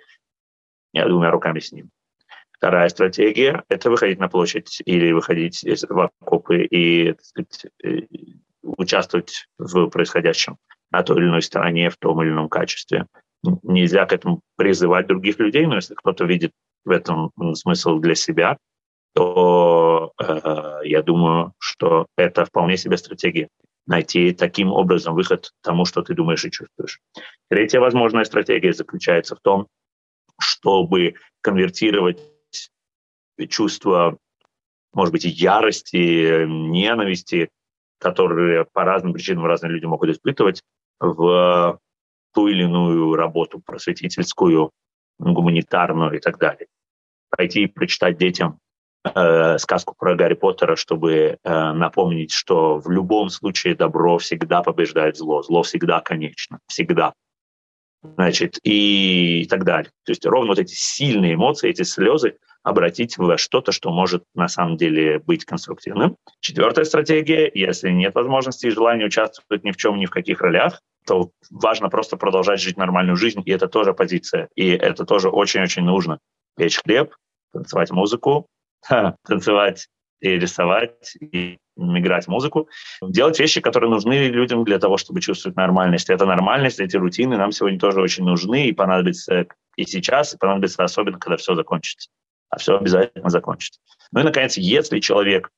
я 0.93 1.07
двумя 1.07 1.31
руками 1.31 1.59
с 1.59 1.71
ним. 1.71 1.89
Вторая 2.51 2.87
стратегия– 2.89 3.63
это 3.69 3.89
выходить 3.89 4.19
на 4.19 4.29
площадь 4.29 4.81
или 4.85 5.11
выходить 5.11 5.63
в 5.63 6.11
окопы 6.21 6.63
и 6.63 7.13
сказать, 7.21 7.65
э, 7.83 8.01
участвовать 8.61 9.47
в 9.57 9.87
происходящем 9.87 10.57
на 10.93 11.03
той 11.03 11.17
или 11.17 11.25
иной 11.25 11.41
стороне 11.41 11.89
в 11.89 11.97
том 11.97 12.21
или 12.21 12.29
ином 12.29 12.47
качестве. 12.47 13.07
Нельзя 13.63 14.05
к 14.05 14.13
этому 14.13 14.41
призывать 14.55 15.07
других 15.07 15.39
людей, 15.39 15.65
но 15.65 15.75
если 15.75 15.95
кто-то 15.95 16.23
видит 16.23 16.51
в 16.85 16.91
этом 16.91 17.31
смысл 17.55 17.97
для 17.97 18.15
себя, 18.15 18.57
то 19.13 20.13
э, 20.19 20.79
я 20.85 21.01
думаю, 21.01 21.53
что 21.59 22.07
это 22.15 22.45
вполне 22.45 22.77
себе 22.77 22.97
стратегия. 22.97 23.49
Найти 23.85 24.31
таким 24.31 24.71
образом 24.71 25.13
выход 25.13 25.51
тому, 25.61 25.83
что 25.85 26.03
ты 26.03 26.13
думаешь 26.13 26.45
и 26.45 26.51
чувствуешь. 26.51 26.99
Третья 27.49 27.79
возможная 27.79 28.23
стратегия 28.23 28.71
заключается 28.71 29.35
в 29.35 29.39
том, 29.41 29.67
чтобы 30.39 31.15
конвертировать 31.41 32.19
чувства, 33.49 34.17
может 34.93 35.11
быть, 35.11 35.25
ярости, 35.25 36.45
ненависти, 36.45 37.49
которые 37.99 38.65
по 38.65 38.83
разным 38.83 39.13
причинам 39.13 39.45
разные 39.45 39.71
люди 39.71 39.85
могут 39.85 40.09
испытывать 40.09 40.61
в 40.99 41.79
ту 42.33 42.47
или 42.47 42.63
иную 42.63 43.15
работу 43.15 43.61
просветительскую, 43.65 44.71
гуманитарную 45.19 46.17
и 46.17 46.19
так 46.19 46.37
далее. 46.37 46.67
Пойти 47.29 47.63
и 47.63 47.67
прочитать 47.67 48.17
детям 48.17 48.59
э, 49.03 49.57
сказку 49.57 49.95
про 49.97 50.15
Гарри 50.15 50.33
Поттера, 50.33 50.75
чтобы 50.75 51.37
э, 51.41 51.71
напомнить, 51.73 52.31
что 52.31 52.79
в 52.79 52.89
любом 52.89 53.29
случае 53.29 53.75
добро 53.75 54.17
всегда 54.17 54.61
побеждает 54.61 55.17
зло, 55.17 55.41
зло 55.43 55.63
всегда 55.63 55.99
конечно, 56.01 56.59
всегда. 56.67 57.13
Значит, 58.03 58.59
и, 58.63 59.43
и 59.43 59.47
так 59.47 59.63
далее. 59.63 59.91
То 60.05 60.11
есть 60.11 60.25
ровно 60.25 60.49
вот 60.49 60.59
эти 60.59 60.73
сильные 60.73 61.35
эмоции, 61.35 61.69
эти 61.69 61.83
слезы 61.83 62.37
обратить 62.63 63.17
в 63.17 63.37
что-то, 63.37 63.71
что 63.71 63.91
может 63.91 64.23
на 64.33 64.47
самом 64.47 64.77
деле 64.77 65.19
быть 65.19 65.45
конструктивным. 65.45 66.15
Четвертая 66.39 66.85
стратегия, 66.85 67.51
если 67.53 67.89
нет 67.91 68.15
возможности 68.15 68.67
и 68.67 68.71
желания 68.71 69.05
участвовать 69.05 69.63
ни 69.63 69.71
в 69.71 69.77
чем, 69.77 69.97
ни 69.97 70.05
в 70.05 70.11
каких 70.11 70.41
ролях, 70.41 70.81
то 71.05 71.31
важно 71.51 71.89
просто 71.89 72.15
продолжать 72.15 72.61
жить 72.61 72.77
нормальную 72.77 73.17
жизнь, 73.17 73.41
и 73.45 73.51
это 73.51 73.67
тоже 73.67 73.93
позиция, 73.93 74.47
и 74.55 74.69
это 74.69 75.05
тоже 75.05 75.29
очень-очень 75.29 75.83
нужно. 75.83 76.19
Печь 76.57 76.79
хлеб, 76.81 77.13
танцевать 77.51 77.91
музыку, 77.91 78.47
танцевать 79.27 79.87
и 80.21 80.29
рисовать, 80.29 81.17
и 81.19 81.57
играть 81.75 82.27
музыку, 82.29 82.69
делать 83.01 83.39
вещи, 83.39 83.59
которые 83.59 83.89
нужны 83.89 84.27
людям 84.29 84.63
для 84.63 84.79
того, 84.79 84.95
чтобы 84.95 85.19
чувствовать 85.19 85.57
нормальность. 85.57 86.09
Эта 86.09 86.25
нормальность, 86.25 86.79
эти 86.79 86.95
рутины 86.95 87.35
нам 87.35 87.51
сегодня 87.51 87.77
тоже 87.77 87.99
очень 87.99 88.23
нужны 88.23 88.67
и 88.67 88.73
понадобится 88.73 89.47
и 89.75 89.85
сейчас, 89.85 90.33
и 90.33 90.37
понадобится 90.37 90.83
особенно, 90.83 91.19
когда 91.19 91.35
все 91.35 91.55
закончится. 91.55 92.09
А 92.53 92.59
все 92.59 92.77
обязательно 92.77 93.31
закончится. 93.31 93.79
Ну 94.11 94.19
и, 94.19 94.23
наконец, 94.23 94.57
если 94.57 94.99
человек 94.99 95.49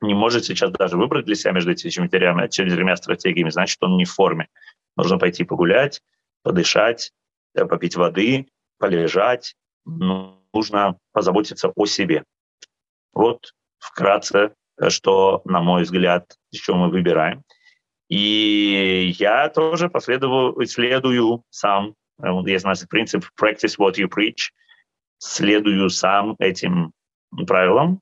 не 0.00 0.14
может 0.14 0.44
сейчас 0.44 0.70
даже 0.70 0.96
выбрать 0.96 1.24
для 1.24 1.34
себя 1.34 1.50
между 1.50 1.72
этими 1.72 1.90
четырьмя, 1.90 2.46
четырьмя 2.46 2.94
стратегиями, 2.94 3.50
значит, 3.50 3.82
он 3.82 3.96
не 3.96 4.04
в 4.04 4.12
форме. 4.12 4.48
Нужно 4.96 5.18
пойти 5.18 5.42
погулять, 5.42 6.02
подышать, 6.44 7.12
э, 7.56 7.64
попить 7.64 7.96
воды, 7.96 8.46
полежать. 8.78 9.56
Нужно 9.84 10.98
позаботиться 11.12 11.72
о 11.74 11.86
себе. 11.86 12.22
Вот 13.12 13.52
вкратце, 13.80 14.54
э, 14.78 14.88
что, 14.88 15.42
на 15.46 15.60
мой 15.62 15.82
взгляд, 15.82 16.36
еще 16.52 16.74
мы 16.74 16.90
выбираем. 16.90 17.42
И 18.08 19.12
я 19.18 19.48
тоже 19.48 19.88
последую, 19.88 20.64
следую 20.66 21.42
сам. 21.50 21.96
Э, 22.22 22.28
есть 22.46 22.64
у 22.64 22.68
нас 22.68 22.86
принцип 22.88 23.24
«practice 23.36 23.76
what 23.80 23.94
you 23.94 24.06
preach». 24.06 24.52
Следую 25.18 25.90
сам 25.90 26.36
этим 26.38 26.92
правилам 27.46 28.00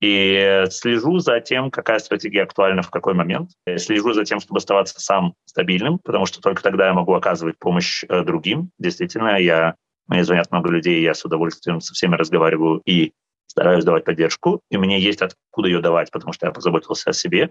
и 0.00 0.64
слежу 0.70 1.18
за 1.18 1.40
тем, 1.40 1.70
какая 1.70 1.98
стратегия 1.98 2.42
актуальна 2.42 2.82
в 2.82 2.90
какой 2.90 3.14
момент. 3.14 3.50
Слежу 3.76 4.12
за 4.12 4.24
тем, 4.24 4.40
чтобы 4.40 4.58
оставаться 4.58 4.98
сам 4.98 5.34
стабильным, 5.44 5.98
потому 5.98 6.26
что 6.26 6.40
только 6.40 6.62
тогда 6.62 6.86
я 6.86 6.94
могу 6.94 7.14
оказывать 7.14 7.58
помощь 7.58 8.02
э, 8.08 8.24
другим. 8.24 8.70
Действительно, 8.78 9.38
я, 9.38 9.74
мне 10.06 10.24
звонят 10.24 10.50
много 10.50 10.70
людей, 10.70 11.02
я 11.02 11.12
с 11.12 11.24
удовольствием 11.24 11.80
со 11.80 11.92
всеми 11.92 12.16
разговариваю 12.16 12.80
и 12.86 13.12
стараюсь 13.46 13.84
давать 13.84 14.04
поддержку. 14.04 14.62
И 14.70 14.78
мне 14.78 14.98
есть 14.98 15.20
откуда 15.20 15.68
ее 15.68 15.80
давать, 15.80 16.10
потому 16.10 16.32
что 16.32 16.46
я 16.46 16.52
позаботился 16.52 17.10
о 17.10 17.12
себе. 17.12 17.50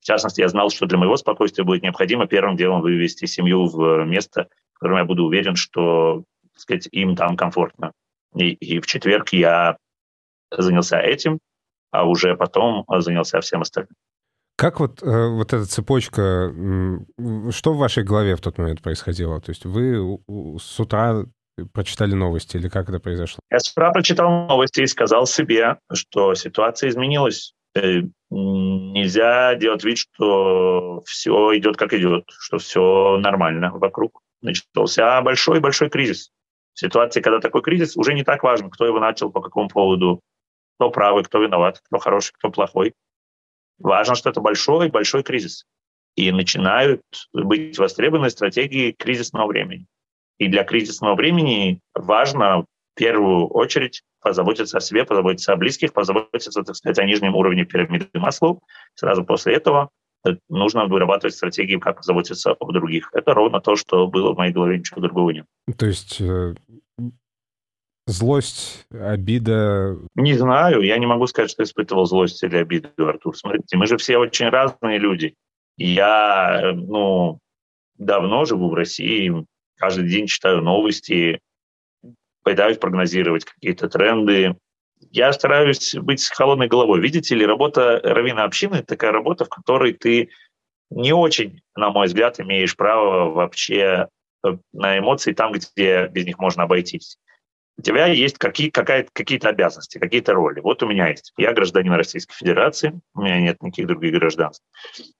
В 0.00 0.04
частности, 0.04 0.40
я 0.40 0.48
знал, 0.48 0.70
что 0.70 0.86
для 0.86 0.98
моего 0.98 1.16
спокойствия 1.16 1.64
будет 1.64 1.82
необходимо 1.82 2.26
первым 2.26 2.56
делом 2.56 2.82
вывести 2.82 3.24
семью 3.24 3.66
в 3.66 4.04
место, 4.04 4.48
в 4.74 4.80
котором 4.80 4.98
я 4.98 5.04
буду 5.04 5.24
уверен, 5.24 5.56
что 5.56 6.24
так 6.52 6.60
сказать, 6.60 6.88
им 6.92 7.16
там 7.16 7.36
комфортно. 7.36 7.92
И, 8.34 8.52
и 8.52 8.80
в 8.80 8.86
четверг 8.86 9.30
я 9.30 9.76
занялся 10.50 10.98
этим 11.00 11.38
а 11.90 12.04
уже 12.04 12.36
потом 12.36 12.84
занялся 12.98 13.40
всем 13.40 13.62
остальным. 13.62 13.94
Как 14.56 14.80
вот, 14.80 15.02
э, 15.02 15.28
вот 15.28 15.52
эта 15.52 15.64
цепочка, 15.66 16.52
что 17.50 17.72
в 17.72 17.78
вашей 17.78 18.02
голове 18.02 18.34
в 18.34 18.40
тот 18.40 18.58
момент 18.58 18.82
происходило? 18.82 19.40
То 19.40 19.50
есть 19.50 19.64
вы 19.64 20.18
с 20.58 20.80
утра 20.80 21.24
прочитали 21.72 22.14
новости 22.14 22.56
или 22.56 22.68
как 22.68 22.88
это 22.88 22.98
произошло? 22.98 23.38
Я 23.50 23.60
с 23.60 23.70
утра 23.70 23.92
прочитал 23.92 24.48
новости 24.48 24.80
и 24.80 24.86
сказал 24.86 25.26
себе, 25.26 25.78
что 25.92 26.34
ситуация 26.34 26.90
изменилась. 26.90 27.54
Э, 27.76 28.02
нельзя 28.30 29.54
делать 29.54 29.84
вид, 29.84 29.98
что 29.98 31.02
все 31.06 31.56
идет 31.56 31.76
как 31.76 31.92
идет, 31.92 32.24
что 32.40 32.58
все 32.58 33.16
нормально 33.18 33.70
вокруг. 33.72 34.20
Начался 34.42 35.20
большой-большой 35.22 35.88
кризис. 35.88 36.30
Ситуации, 36.78 37.20
когда 37.20 37.40
такой 37.40 37.60
кризис, 37.60 37.96
уже 37.96 38.14
не 38.14 38.22
так 38.22 38.44
важно, 38.44 38.70
кто 38.70 38.86
его 38.86 39.00
начал, 39.00 39.32
по 39.32 39.40
какому 39.40 39.68
поводу, 39.68 40.20
кто 40.76 40.90
правый, 40.90 41.24
кто 41.24 41.42
виноват, 41.42 41.80
кто 41.82 41.98
хороший, 41.98 42.32
кто 42.34 42.52
плохой. 42.52 42.94
Важно, 43.78 44.14
что 44.14 44.30
это 44.30 44.40
большой-большой 44.40 45.24
кризис. 45.24 45.64
И 46.14 46.30
начинают 46.30 47.02
быть 47.32 47.76
востребованы 47.78 48.30
стратегии 48.30 48.92
кризисного 48.92 49.48
времени. 49.48 49.86
И 50.38 50.46
для 50.46 50.62
кризисного 50.62 51.16
времени 51.16 51.80
важно 51.94 52.60
в 52.60 52.66
первую 52.94 53.48
очередь 53.48 54.02
позаботиться 54.20 54.78
о 54.78 54.80
себе, 54.80 55.04
позаботиться 55.04 55.52
о 55.52 55.56
близких, 55.56 55.92
позаботиться, 55.92 56.62
так 56.62 56.76
сказать, 56.76 57.00
о 57.00 57.04
нижнем 57.04 57.34
уровне 57.34 57.64
пирамиды 57.64 58.06
Маслоу. 58.14 58.62
Сразу 58.94 59.24
после 59.24 59.54
этого 59.54 59.90
нужно 60.48 60.86
вырабатывать 60.86 61.34
стратегии, 61.34 61.76
как 61.76 61.98
позаботиться 61.98 62.52
о 62.52 62.72
других. 62.72 63.10
Это 63.12 63.34
ровно 63.34 63.60
то, 63.60 63.76
что 63.76 64.06
было 64.06 64.34
в 64.34 64.36
моей 64.36 64.52
голове, 64.52 64.78
ничего 64.78 65.00
другого 65.00 65.30
нет. 65.30 65.46
То 65.76 65.86
есть 65.86 66.20
э, 66.20 66.54
Злость, 68.08 68.86
обида? 68.90 69.98
Не 70.14 70.32
знаю, 70.32 70.80
я 70.80 70.96
не 70.96 71.04
могу 71.04 71.26
сказать, 71.26 71.50
что 71.50 71.62
испытывал 71.62 72.06
злость 72.06 72.42
или 72.42 72.56
обиду, 72.56 72.88
Артур. 73.06 73.36
Смотрите, 73.36 73.76
мы 73.76 73.86
же 73.86 73.98
все 73.98 74.16
очень 74.16 74.48
разные 74.48 74.96
люди. 74.96 75.34
Я, 75.76 76.72
ну, 76.74 77.38
давно 77.98 78.46
живу 78.46 78.70
в 78.70 78.74
России, 78.74 79.30
каждый 79.76 80.08
день 80.08 80.26
читаю 80.26 80.62
новости, 80.62 81.40
пытаюсь 82.44 82.78
прогнозировать 82.78 83.44
какие-то 83.44 83.90
тренды. 83.90 84.56
Я 85.10 85.30
стараюсь 85.34 85.94
быть 85.94 86.20
с 86.20 86.30
холодной 86.30 86.66
головой. 86.66 87.02
Видите 87.02 87.34
ли, 87.34 87.44
работа 87.44 88.00
равина 88.02 88.44
общины– 88.44 88.82
такая 88.86 89.12
работа, 89.12 89.44
в 89.44 89.50
которой 89.50 89.92
ты 89.92 90.30
не 90.88 91.12
очень, 91.12 91.60
на 91.76 91.90
мой 91.90 92.06
взгляд, 92.06 92.40
имеешь 92.40 92.74
право 92.74 93.28
вообще 93.28 94.08
э, 94.46 94.56
на 94.72 94.98
эмоции 94.98 95.34
там, 95.34 95.52
где 95.52 96.08
без 96.08 96.24
них 96.24 96.38
можно 96.38 96.62
обойтись 96.62 97.18
у 97.78 97.82
тебя 97.82 98.06
есть 98.06 98.38
какие, 98.38 98.70
какие-то 98.70 99.48
обязанности, 99.48 99.98
какие-то 99.98 100.34
роли. 100.34 100.60
Вот 100.60 100.82
у 100.82 100.88
меня 100.88 101.08
есть. 101.08 101.32
Я 101.36 101.52
гражданин 101.52 101.92
Российской 101.92 102.34
Федерации, 102.34 103.00
у 103.14 103.22
меня 103.22 103.40
нет 103.40 103.62
никаких 103.62 103.86
других 103.86 104.14
гражданств. 104.14 104.64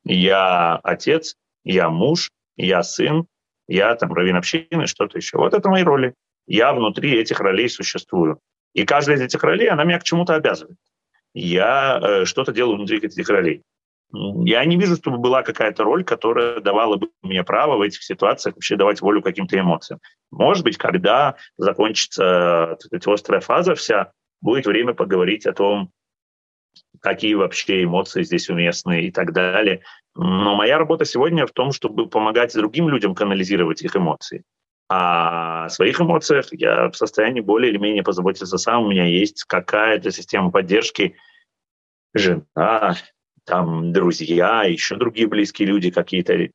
Я 0.05 0.77
отец, 0.83 1.37
я 1.65 1.89
муж, 1.89 2.31
я 2.57 2.83
сын, 2.83 3.27
я 3.69 3.95
там 3.95 4.13
раввин 4.13 4.37
общины, 4.37 4.87
что-то 4.87 5.19
еще. 5.19 5.39
Вот 5.39 5.55
это 5.55 5.69
мои 5.69 5.85
роли. 5.85 6.15
Я 6.47 6.73
внутри 6.73 7.15
этих 7.17 7.39
ролей 7.41 7.69
существую. 7.69 8.41
И 8.75 8.85
каждая 8.85 9.17
из 9.17 9.23
этих 9.23 9.43
ролей, 9.45 9.69
она 9.69 9.85
меня 9.85 10.01
к 10.01 10.05
чему-то 10.05 10.35
обязывает. 10.35 10.77
Я 11.35 12.01
э, 12.03 12.25
что-то 12.25 12.53
делаю 12.53 12.77
внутри 12.77 12.99
этих 12.99 13.29
ролей. 13.29 13.63
Я 14.13 14.65
не 14.65 14.77
вижу, 14.77 14.97
чтобы 14.97 15.19
была 15.19 15.43
какая-то 15.43 15.85
роль, 15.85 16.03
которая 16.03 16.61
давала 16.61 16.97
бы 16.97 17.11
мне 17.23 17.45
право 17.45 17.77
в 17.77 17.83
этих 17.83 18.03
ситуациях 18.03 18.55
вообще 18.55 18.77
давать 18.77 19.03
волю 19.03 19.21
каким-то 19.23 19.59
эмоциям. 19.59 20.01
Может 20.31 20.65
быть, 20.65 20.79
когда 20.79 21.37
закончится 21.59 22.79
эта 22.91 23.13
острая 23.13 23.41
фаза 23.41 23.75
вся, 23.75 24.13
будет 24.41 24.67
время 24.67 24.95
поговорить 24.95 25.47
о 25.47 25.53
том, 25.53 25.91
какие 27.01 27.35
вообще 27.35 27.85
эмоции 27.85 28.23
здесь 28.23 28.49
уместны 28.49 29.03
и 29.03 29.11
так 29.11 29.33
далее. 29.33 29.83
Но 30.15 30.55
моя 30.57 30.79
работа 30.79 31.05
сегодня 31.05 31.47
в 31.47 31.53
том, 31.53 31.73
чтобы 31.73 32.09
помогать 32.09 32.55
другим 32.55 32.89
людям 32.89 33.15
канализировать 33.15 33.83
их 33.83 33.95
эмоции. 33.95 34.43
А 34.89 35.67
о 35.67 35.69
своих 35.69 36.01
эмоциях 36.01 36.47
я 36.53 36.89
в 36.89 36.97
состоянии 36.97 37.43
более 37.43 37.71
или 37.71 37.79
менее 37.79 38.03
позаботиться 38.03 38.57
сам. 38.57 38.85
У 38.85 38.89
меня 38.89 39.05
есть 39.05 39.45
какая-то 39.45 40.11
система 40.11 40.51
поддержки, 40.51 41.17
жена, 42.15 42.97
там 43.49 43.93
друзья, 43.93 44.65
еще 44.65 44.97
другие 44.97 45.27
близкие 45.27 45.69
люди, 45.69 45.91
какие-то 45.91 46.51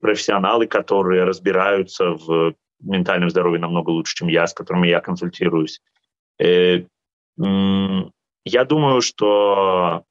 профессионалы, 0.00 0.66
которые 0.66 1.22
разбираются 1.24 2.10
в 2.10 2.54
ментальном 2.80 3.30
здоровье 3.30 3.60
намного 3.60 3.90
лучше, 3.90 4.16
чем 4.16 4.28
я, 4.28 4.46
с 4.46 4.52
которыми 4.52 4.88
я 4.88 5.00
консультируюсь. 5.00 5.80
Э, 6.40 6.82
я 7.36 8.64
думаю, 8.64 9.00
что 9.00 10.04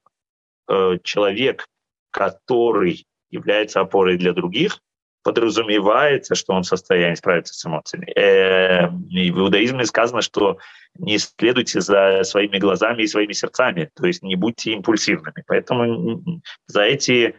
э, 0.70 0.98
человек, 1.03 1.68
который 2.10 3.06
является 3.30 3.82
опорой 3.82 4.18
для 4.18 4.32
других, 4.32 4.80
подразумевается, 5.24 6.36
что 6.36 6.53
он 6.53 6.63
в 6.63 6.68
состоянии 6.68 7.15
справиться 7.15 7.53
с 7.53 7.65
эмоциями. 7.65 8.12
Э, 8.12 8.89
и 9.10 9.32
в 9.32 9.39
иудаизме 9.39 9.86
сказано, 9.86 10.22
что 10.22 10.58
не 10.98 11.18
следуйте 11.18 11.82
за 11.82 12.24
своими 12.24 12.60
глазами 12.60 13.03
и 13.03 13.08
своими 13.08 13.34
сердцами, 13.34 13.89
то 13.96 14.06
есть 14.06 14.22
не 14.22 14.36
будьте 14.36 14.74
импульсивными. 14.74 15.44
Поэтому 15.48 16.42
за 16.68 16.84
эти, 16.84 17.36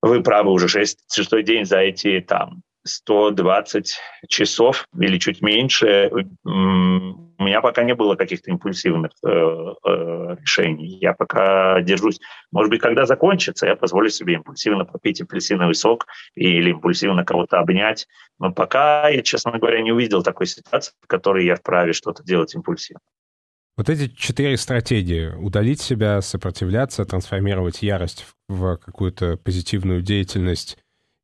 вы 0.00 0.22
правы, 0.22 0.52
уже 0.52 0.68
шесть, 0.68 1.00
шестой 1.12 1.42
день 1.42 1.64
за 1.64 1.78
эти 1.78 2.20
там 2.20 2.62
120 2.84 3.98
часов 4.28 4.86
или 4.98 5.18
чуть 5.18 5.42
меньше, 5.42 6.10
у 7.42 7.44
меня 7.44 7.60
пока 7.60 7.82
не 7.82 7.94
было 7.94 8.14
каких-то 8.14 8.50
импульсивных 8.50 9.10
э, 9.24 9.28
э, 9.28 10.36
решений. 10.40 10.98
Я 11.00 11.12
пока 11.12 11.80
держусь. 11.80 12.20
Может 12.52 12.70
быть, 12.70 12.80
когда 12.80 13.04
закончится, 13.04 13.66
я 13.66 13.74
позволю 13.74 14.10
себе 14.10 14.34
импульсивно 14.34 14.84
попить 14.84 15.20
апельсиновый 15.20 15.74
сок 15.74 16.06
или 16.34 16.70
импульсивно 16.70 17.24
кого-то 17.24 17.58
обнять. 17.58 18.06
Но 18.38 18.52
пока 18.52 19.08
я, 19.08 19.22
честно 19.22 19.58
говоря, 19.58 19.82
не 19.82 19.92
увидел 19.92 20.22
такой 20.22 20.46
ситуации, 20.46 20.92
в 21.00 21.06
которой 21.06 21.44
я 21.44 21.56
вправе 21.56 21.92
что-то 21.92 22.22
делать 22.22 22.54
импульсивно. 22.54 23.00
Вот 23.76 23.88
эти 23.88 24.08
четыре 24.14 24.56
стратегии— 24.56 25.34
удалить 25.36 25.80
себя, 25.80 26.20
сопротивляться, 26.20 27.04
трансформировать 27.06 27.82
ярость 27.82 28.26
в 28.48 28.76
какую-то 28.76 29.38
позитивную 29.38 30.02
деятельность 30.02 30.78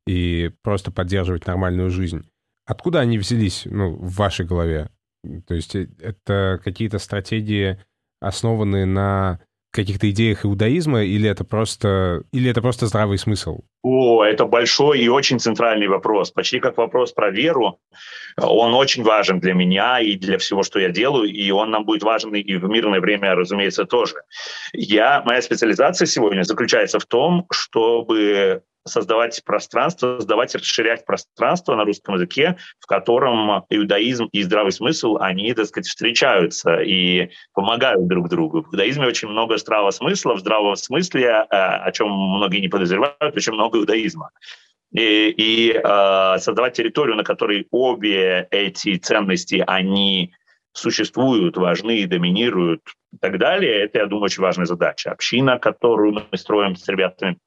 и 0.09 0.49
просто 0.63 0.91
поддерживать 0.91 1.45
нормальную 1.45 1.91
жизнь. 1.91 2.27
Откуда 2.65 2.99
они 2.99 3.19
взялись 3.19 3.63
ну, 3.65 3.91
в 3.91 4.15
вашей 4.15 4.43
голове? 4.43 4.89
То 5.47 5.53
есть 5.53 5.75
э, 5.75 5.87
это 5.99 6.59
какие-то 6.63 6.97
стратегии, 6.97 7.77
основанные 8.19 8.87
на 8.87 9.39
каких-то 9.71 10.09
идеях 10.09 10.45
иудаизма, 10.45 11.03
или 11.03 11.29
это 11.29 11.43
просто, 11.43 12.23
или 12.31 12.49
это 12.49 12.59
просто 12.59 12.87
здравый 12.87 13.19
смысл? 13.19 13.59
О, 13.83 14.23
это 14.23 14.45
большой 14.45 14.99
и 14.99 15.07
очень 15.09 15.39
центральный 15.39 15.87
вопрос. 15.87 16.31
Почти 16.31 16.59
как 16.59 16.77
вопрос 16.77 17.11
про 17.11 17.29
веру. 17.29 17.79
Он 18.35 18.73
очень 18.73 19.03
важен 19.03 19.39
для 19.39 19.53
меня 19.53 19.99
и 19.99 20.15
для 20.15 20.39
всего, 20.39 20.63
что 20.63 20.79
я 20.79 20.89
делаю, 20.89 21.29
и 21.29 21.51
он 21.51 21.69
нам 21.69 21.85
будет 21.85 22.01
важен 22.01 22.33
и 22.33 22.55
в 22.55 22.67
мирное 22.67 22.99
время, 22.99 23.35
разумеется, 23.35 23.85
тоже. 23.85 24.15
Я, 24.73 25.21
моя 25.23 25.41
специализация 25.43 26.07
сегодня 26.07 26.41
заключается 26.41 26.97
в 26.97 27.05
том, 27.05 27.45
чтобы 27.51 28.63
создавать 28.85 29.41
пространство, 29.43 30.17
создавать, 30.17 30.55
расширять 30.55 31.05
пространство 31.05 31.75
на 31.75 31.85
русском 31.85 32.15
языке, 32.15 32.57
в 32.79 32.87
котором 32.87 33.65
иудаизм 33.69 34.27
и 34.31 34.41
здравый 34.43 34.71
смысл, 34.71 35.17
они, 35.19 35.53
так 35.53 35.65
сказать, 35.67 35.87
встречаются 35.87 36.81
и 36.81 37.29
помогают 37.53 38.07
друг 38.07 38.29
другу. 38.29 38.63
В 38.63 38.73
иудаизме 38.73 39.07
очень 39.07 39.27
много 39.27 39.57
здравого 39.57 39.91
смысла, 39.91 40.35
в 40.35 40.39
здравом 40.39 40.75
смысле, 40.75 41.25
э, 41.25 41.45
о 41.49 41.91
чем 41.91 42.09
многие 42.09 42.59
не 42.59 42.67
подозревают, 42.67 43.17
очень 43.21 43.53
много 43.53 43.79
иудаизма. 43.79 44.31
И, 44.91 45.29
и 45.29 45.71
э, 45.71 46.37
создавать 46.39 46.73
территорию, 46.73 47.15
на 47.15 47.23
которой 47.23 47.67
обе 47.69 48.47
эти 48.49 48.97
ценности, 48.97 49.63
они 49.67 50.33
существуют, 50.73 51.57
важны, 51.57 52.07
доминируют 52.07 52.81
и 53.13 53.17
так 53.17 53.37
далее, 53.37 53.83
это, 53.83 53.99
я 53.99 54.05
думаю, 54.05 54.25
очень 54.25 54.41
важная 54.41 54.65
задача. 54.65 55.11
Община, 55.11 55.59
которую 55.59 56.13
мы 56.13 56.37
строим 56.37 56.75
с 56.75 56.87
ребятами 56.87 57.37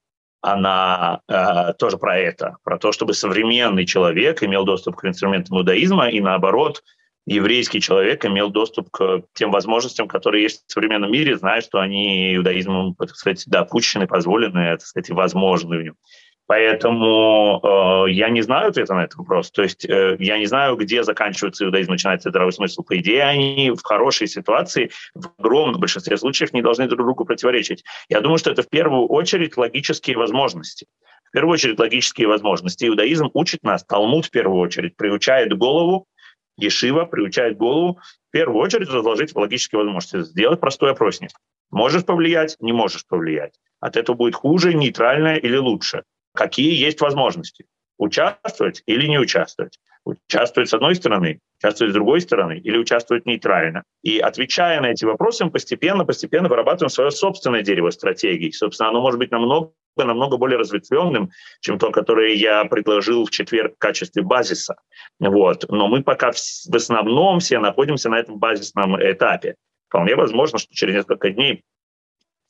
она 0.42 1.20
э, 1.28 1.72
тоже 1.78 1.96
про 1.96 2.18
это, 2.18 2.56
про 2.64 2.76
то, 2.76 2.92
чтобы 2.92 3.14
современный 3.14 3.86
человек 3.86 4.42
имел 4.42 4.64
доступ 4.64 4.96
к 4.96 5.04
инструментам 5.06 5.58
иудаизма, 5.58 6.08
и 6.08 6.20
наоборот, 6.20 6.82
еврейский 7.26 7.80
человек 7.80 8.24
имел 8.26 8.50
доступ 8.50 8.90
к 8.90 9.22
тем 9.34 9.52
возможностям, 9.52 10.08
которые 10.08 10.42
есть 10.42 10.64
в 10.66 10.72
современном 10.72 11.12
мире, 11.12 11.38
зная, 11.38 11.60
что 11.60 11.78
они 11.78 12.34
иудаизмом, 12.34 12.96
так 12.96 13.10
сказать, 13.10 13.44
допущены, 13.46 14.08
позволены, 14.08 14.76
так 14.76 14.82
сказать, 14.82 15.10
возможны 15.10 15.78
в 15.78 15.82
нем. 15.82 15.94
Поэтому 16.52 17.62
э, 17.62 18.10
я 18.10 18.28
не 18.28 18.42
знаю 18.42 18.68
ответа 18.68 18.92
на 18.92 19.04
этот 19.04 19.16
вопрос. 19.16 19.50
То 19.50 19.62
есть 19.62 19.88
э, 19.88 20.16
я 20.18 20.36
не 20.36 20.44
знаю, 20.44 20.76
где 20.76 21.02
заканчивается 21.02 21.64
иудаизм, 21.64 21.92
начинается 21.92 22.28
здравый 22.28 22.52
смысл. 22.52 22.82
По 22.82 22.98
идее, 22.98 23.22
они 23.22 23.70
в 23.70 23.82
хорошей 23.82 24.26
ситуации, 24.26 24.90
в 25.14 25.30
огромном 25.38 25.80
большинстве 25.80 26.18
случаев, 26.18 26.52
не 26.52 26.60
должны 26.60 26.88
друг 26.88 27.06
другу 27.06 27.24
противоречить. 27.24 27.84
Я 28.10 28.20
думаю, 28.20 28.36
что 28.36 28.50
это 28.50 28.60
в 28.60 28.68
первую 28.68 29.06
очередь 29.06 29.56
логические 29.56 30.18
возможности. 30.18 30.88
В 31.24 31.32
первую 31.32 31.54
очередь 31.54 31.78
логические 31.78 32.28
возможности. 32.28 32.84
Иудаизм 32.84 33.30
учит 33.32 33.62
нас, 33.62 33.82
Талмуд 33.84 34.26
в 34.26 34.30
первую 34.30 34.60
очередь, 34.60 34.94
приучает 34.94 35.56
голову, 35.56 36.06
Ешива 36.58 37.06
приучает 37.06 37.56
голову 37.56 37.98
в 38.28 38.30
первую 38.30 38.62
очередь 38.62 38.90
разложить 38.90 39.34
логические 39.34 39.78
возможности. 39.78 40.20
Сделать 40.28 40.60
простой 40.60 40.90
опросник. 40.90 41.30
Можешь 41.70 42.04
повлиять, 42.04 42.56
не 42.60 42.74
можешь 42.74 43.06
повлиять. 43.06 43.54
От 43.80 43.96
этого 43.96 44.16
будет 44.16 44.34
хуже, 44.34 44.74
нейтральное 44.74 45.36
или 45.36 45.56
лучше 45.56 46.02
какие 46.34 46.74
есть 46.74 47.00
возможности. 47.00 47.66
Участвовать 47.98 48.82
или 48.86 49.06
не 49.06 49.18
участвовать. 49.18 49.78
Участвовать 50.04 50.68
с 50.68 50.74
одной 50.74 50.96
стороны, 50.96 51.38
участвовать 51.60 51.92
с 51.92 51.94
другой 51.94 52.20
стороны 52.20 52.58
или 52.58 52.76
участвовать 52.76 53.24
нейтрально. 53.24 53.84
И 54.02 54.18
отвечая 54.18 54.80
на 54.80 54.86
эти 54.86 55.04
вопросы, 55.04 55.44
мы 55.44 55.52
постепенно, 55.52 56.04
постепенно 56.04 56.48
вырабатываем 56.48 56.90
свое 56.90 57.12
собственное 57.12 57.62
дерево 57.62 57.90
стратегий. 57.90 58.50
Собственно, 58.50 58.88
оно 58.88 59.00
может 59.00 59.18
быть 59.18 59.30
намного 59.30 59.72
намного 59.96 60.38
более 60.38 60.58
разветвленным, 60.58 61.30
чем 61.60 61.78
то, 61.78 61.90
которое 61.90 62.34
я 62.34 62.64
предложил 62.64 63.26
в 63.26 63.30
четверг 63.30 63.74
в 63.74 63.78
качестве 63.78 64.22
базиса. 64.22 64.76
Вот. 65.20 65.66
Но 65.68 65.88
мы 65.88 66.02
пока 66.02 66.32
в, 66.32 66.36
в 66.36 66.74
основном 66.74 67.40
все 67.40 67.58
находимся 67.58 68.08
на 68.08 68.18
этом 68.18 68.38
базисном 68.38 68.96
этапе. 68.96 69.56
Вполне 69.88 70.16
возможно, 70.16 70.58
что 70.58 70.74
через 70.74 70.94
несколько 70.94 71.30
дней 71.30 71.62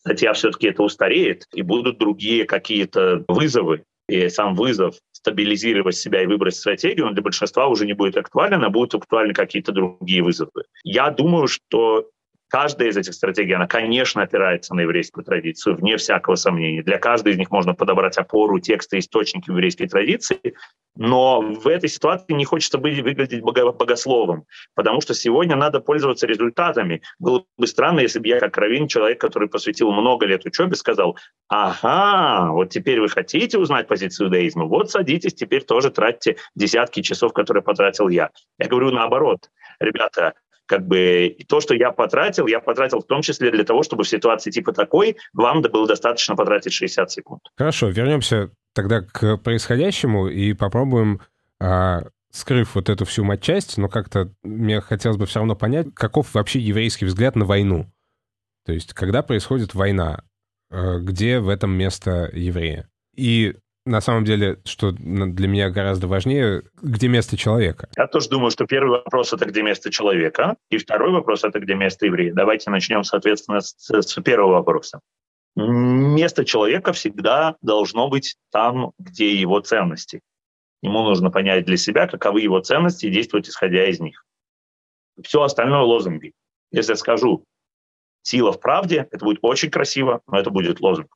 статья 0.04 0.32
все-таки 0.32 0.68
это 0.68 0.82
устареет, 0.82 1.46
и 1.54 1.62
будут 1.62 1.98
другие 1.98 2.44
какие-то 2.44 3.24
вызовы, 3.28 3.84
и 4.08 4.28
сам 4.28 4.54
вызов 4.54 4.96
стабилизировать 5.12 5.94
себя 5.94 6.22
и 6.22 6.26
выбрать 6.26 6.56
стратегию, 6.56 7.06
он 7.06 7.14
для 7.14 7.22
большинства 7.22 7.68
уже 7.68 7.86
не 7.86 7.92
будет 7.92 8.16
актуален, 8.16 8.64
а 8.64 8.70
будут 8.70 8.94
актуальны 8.94 9.32
какие-то 9.32 9.72
другие 9.72 10.22
вызовы. 10.22 10.64
Я 10.82 11.10
думаю, 11.10 11.46
что 11.46 12.10
Каждая 12.52 12.90
из 12.90 12.98
этих 12.98 13.14
стратегий, 13.14 13.54
она, 13.54 13.66
конечно, 13.66 14.20
опирается 14.20 14.74
на 14.74 14.82
еврейскую 14.82 15.24
традицию, 15.24 15.74
вне 15.74 15.96
всякого 15.96 16.34
сомнения. 16.34 16.82
Для 16.82 16.98
каждой 16.98 17.32
из 17.32 17.38
них 17.38 17.50
можно 17.50 17.72
подобрать 17.72 18.18
опору, 18.18 18.60
тексты, 18.60 18.98
источники 18.98 19.48
еврейской 19.48 19.86
традиции, 19.86 20.54
но 20.94 21.40
в 21.40 21.66
этой 21.66 21.88
ситуации 21.88 22.34
не 22.34 22.44
хочется 22.44 22.76
быть, 22.76 23.00
выглядеть 23.00 23.40
богословом, 23.40 24.44
потому 24.74 25.00
что 25.00 25.14
сегодня 25.14 25.56
надо 25.56 25.80
пользоваться 25.80 26.26
результатами. 26.26 27.00
Было 27.18 27.46
бы 27.56 27.66
странно, 27.66 28.00
если 28.00 28.18
бы 28.18 28.28
я, 28.28 28.38
как 28.38 28.54
раввин, 28.58 28.86
человек, 28.86 29.18
который 29.18 29.48
посвятил 29.48 29.90
много 29.90 30.26
лет 30.26 30.44
учебе, 30.44 30.76
сказал, 30.76 31.16
ага, 31.48 32.52
вот 32.52 32.68
теперь 32.68 33.00
вы 33.00 33.08
хотите 33.08 33.56
узнать 33.56 33.88
позицию 33.88 34.26
иудаизма, 34.26 34.66
вот 34.66 34.90
садитесь, 34.90 35.32
теперь 35.32 35.64
тоже 35.64 35.90
тратьте 35.90 36.36
десятки 36.54 37.00
часов, 37.00 37.32
которые 37.32 37.62
потратил 37.62 38.10
я. 38.10 38.28
Я 38.58 38.68
говорю 38.68 38.90
наоборот, 38.90 39.48
ребята, 39.80 40.34
как 40.72 40.86
бы 40.86 41.36
то, 41.48 41.60
что 41.60 41.74
я 41.74 41.92
потратил, 41.92 42.46
я 42.46 42.58
потратил 42.58 43.00
в 43.00 43.06
том 43.06 43.20
числе 43.20 43.50
для 43.50 43.62
того, 43.62 43.82
чтобы 43.82 44.04
в 44.04 44.08
ситуации 44.08 44.50
типа 44.50 44.72
такой 44.72 45.18
вам 45.34 45.60
было 45.60 45.86
достаточно 45.86 46.34
потратить 46.34 46.72
60 46.72 47.10
секунд. 47.10 47.42
Хорошо, 47.58 47.88
вернемся 47.90 48.50
тогда 48.72 49.02
к 49.02 49.36
происходящему 49.36 50.28
и 50.28 50.54
попробуем, 50.54 51.20
а, 51.60 52.04
скрыв 52.30 52.74
вот 52.74 52.88
эту 52.88 53.04
всю 53.04 53.22
матчасть, 53.22 53.76
но 53.76 53.90
как-то 53.90 54.32
мне 54.42 54.80
хотелось 54.80 55.18
бы 55.18 55.26
все 55.26 55.40
равно 55.40 55.56
понять, 55.56 55.88
каков 55.94 56.32
вообще 56.32 56.58
еврейский 56.58 57.04
взгляд 57.04 57.36
на 57.36 57.44
войну. 57.44 57.92
То 58.64 58.72
есть, 58.72 58.94
когда 58.94 59.22
происходит 59.22 59.74
война, 59.74 60.24
а, 60.70 61.00
где 61.00 61.40
в 61.40 61.50
этом 61.50 61.72
место 61.72 62.30
еврея? 62.32 62.88
И 63.14 63.56
на 63.84 64.00
самом 64.00 64.24
деле, 64.24 64.60
что 64.64 64.92
для 64.92 65.48
меня 65.48 65.70
гораздо 65.70 66.06
важнее, 66.06 66.62
где 66.80 67.08
место 67.08 67.36
человека? 67.36 67.88
Я 67.96 68.06
тоже 68.06 68.28
думаю, 68.28 68.50
что 68.50 68.66
первый 68.66 68.98
вопрос— 68.98 69.32
это 69.34 69.44
где 69.44 69.62
место 69.62 69.90
человека, 69.90 70.56
и 70.70 70.78
второй 70.78 71.10
вопрос— 71.10 71.44
это 71.44 71.58
где 71.58 71.74
место 71.74 72.06
еврея. 72.06 72.32
Давайте 72.32 72.70
начнем, 72.70 73.02
соответственно, 73.02 73.60
с, 73.60 73.74
с 73.90 74.22
первого 74.22 74.52
вопроса. 74.52 75.00
Место 75.56 76.44
человека 76.44 76.92
всегда 76.92 77.56
должно 77.60 78.08
быть 78.08 78.36
там, 78.50 78.92
где 78.98 79.34
его 79.34 79.60
ценности. 79.60 80.20
Ему 80.80 81.02
нужно 81.02 81.30
понять 81.30 81.64
для 81.64 81.76
себя, 81.76 82.06
каковы 82.06 82.40
его 82.40 82.60
ценности, 82.60 83.06
и 83.06 83.10
действовать 83.10 83.48
исходя 83.48 83.86
из 83.88 84.00
них. 84.00 84.24
Все 85.22 85.42
остальное— 85.42 85.80
лозунги. 85.82 86.32
Если 86.70 86.92
я 86.92 86.96
скажу 86.96 87.44
«сила 88.22 88.52
в 88.52 88.60
правде», 88.60 89.08
это 89.10 89.24
будет 89.24 89.38
очень 89.42 89.70
красиво, 89.70 90.22
но 90.26 90.38
это 90.38 90.50
будет 90.50 90.80
лозунг. 90.80 91.14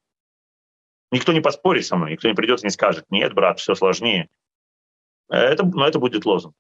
Никто 1.13 1.33
не 1.33 1.41
поспорит 1.41 1.87
со 1.87 1.97
мной, 1.97 2.13
никто 2.13 2.29
не 2.29 2.35
придет 2.35 2.63
и 2.63 2.67
не 2.67 2.71
скажет, 2.71 3.05
нет, 3.11 3.33
брат, 3.35 3.59
все 3.61 3.75
сложнее. 3.75 4.29
Это, 5.29 5.65
но 5.65 5.87
это 5.87 5.99
будет 5.99 6.25
лозунг. 6.25 6.57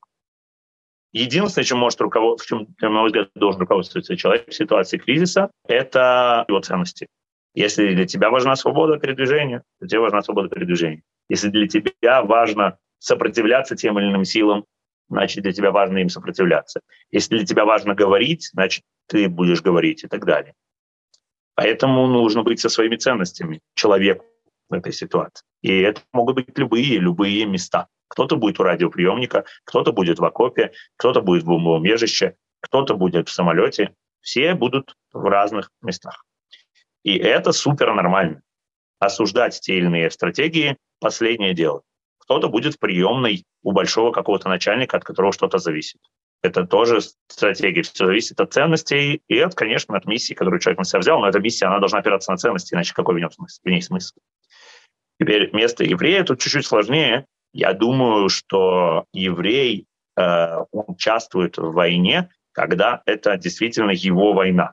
Единственное, 1.12 1.64
чем 1.64 1.78
может 1.78 2.00
руковод... 2.00 2.42
чем, 2.44 2.68
на 2.80 2.90
мой 2.90 3.06
взгляд, 3.06 3.30
должен 3.34 3.60
руководствоваться 3.60 4.16
человек 4.16 4.48
в 4.48 4.54
ситуации 4.54 4.98
кризиса, 4.98 5.50
это 5.66 6.44
его 6.48 6.60
ценности. 6.60 7.08
Если 7.54 7.94
для 7.94 8.06
тебя 8.06 8.28
важна 8.30 8.54
свобода 8.54 8.98
передвижения, 8.98 9.62
для 9.80 9.88
тебя 9.88 10.00
важна 10.00 10.22
свобода 10.22 10.48
передвижения. 10.48 11.02
Если 11.28 11.48
для 11.48 11.66
тебя 11.66 12.22
важно 12.22 12.78
сопротивляться 12.98 13.76
тем 13.76 13.98
или 13.98 14.06
иным 14.06 14.24
силам, 14.24 14.66
значит, 15.08 15.42
для 15.42 15.52
тебя 15.52 15.70
важно 15.70 15.98
им 15.98 16.08
сопротивляться. 16.08 16.80
Если 17.10 17.36
для 17.36 17.46
тебя 17.46 17.64
важно 17.64 17.94
говорить, 17.94 18.50
значит, 18.52 18.84
ты 19.06 19.28
будешь 19.28 19.62
говорить 19.62 20.04
и 20.04 20.08
так 20.08 20.24
далее. 20.26 20.54
Поэтому 21.54 22.06
нужно 22.06 22.42
быть 22.42 22.60
со 22.60 22.68
своими 22.68 22.96
ценностями 22.96 23.60
человеку 23.74 24.26
этой 24.74 24.92
ситуации. 24.92 25.44
И 25.62 25.80
это 25.80 26.00
могут 26.12 26.36
быть 26.36 26.58
любые, 26.58 26.98
любые 26.98 27.44
места. 27.46 27.88
Кто-то 28.08 28.36
будет 28.36 28.60
у 28.60 28.62
радиоприемника, 28.62 29.44
кто-то 29.64 29.92
будет 29.92 30.18
в 30.18 30.24
окопе, 30.24 30.72
кто-то 30.96 31.22
будет 31.22 31.42
в 31.42 31.46
бомбоубежище, 31.46 32.36
кто-то 32.60 32.94
будет 32.94 33.28
в 33.28 33.32
самолете. 33.32 33.94
Все 34.20 34.54
будут 34.54 34.96
в 35.12 35.24
разных 35.24 35.70
местах. 35.82 36.24
И 37.04 37.16
это 37.16 37.52
супер 37.52 37.94
нормально. 37.94 38.42
Осуждать 38.98 39.60
те 39.60 39.76
или 39.78 39.86
иные 39.86 40.10
стратегии– 40.10 40.76
последнее 41.00 41.54
дело. 41.54 41.82
кто-то 42.18 42.48
будет 42.48 42.74
в 42.74 42.78
приемной 42.80 43.44
у 43.62 43.72
большого 43.72 44.10
какого-то 44.10 44.48
начальника, 44.48 44.96
от 44.96 45.04
которого 45.04 45.32
что-то 45.32 45.58
зависит. 45.58 46.00
Это 46.42 46.66
тоже 46.66 47.00
стратегия. 47.28 47.82
Все 47.82 48.06
зависит 48.06 48.40
от 48.40 48.52
ценностей 48.52 49.22
и, 49.28 49.38
от, 49.38 49.54
конечно, 49.54 49.96
от 49.96 50.06
миссии, 50.06 50.34
которую 50.34 50.60
человек 50.60 50.78
на 50.78 50.84
себя 50.84 51.00
взял. 51.00 51.20
Но 51.20 51.28
эта 51.28 51.38
миссия, 51.38 51.66
она 51.66 51.78
должна 51.78 52.00
опираться 52.00 52.30
на 52.30 52.36
ценности, 52.36 52.74
иначе 52.74 52.94
какой 52.94 53.14
в 53.14 53.18
нем 53.18 53.30
смысл? 53.30 53.60
В 53.64 53.68
ней 53.68 53.82
смысл? 53.82 54.16
Теперь 55.18 55.50
место 55.54 55.84
еврея 55.84 56.24
тут 56.24 56.40
чуть-чуть 56.40 56.66
сложнее. 56.66 57.26
Я 57.52 57.72
думаю, 57.72 58.28
что 58.28 59.06
еврей 59.12 59.86
э, 60.16 60.58
участвует 60.72 61.56
в 61.56 61.72
войне, 61.72 62.28
когда 62.52 63.02
это 63.06 63.36
действительно 63.36 63.92
его 63.92 64.32
война, 64.32 64.72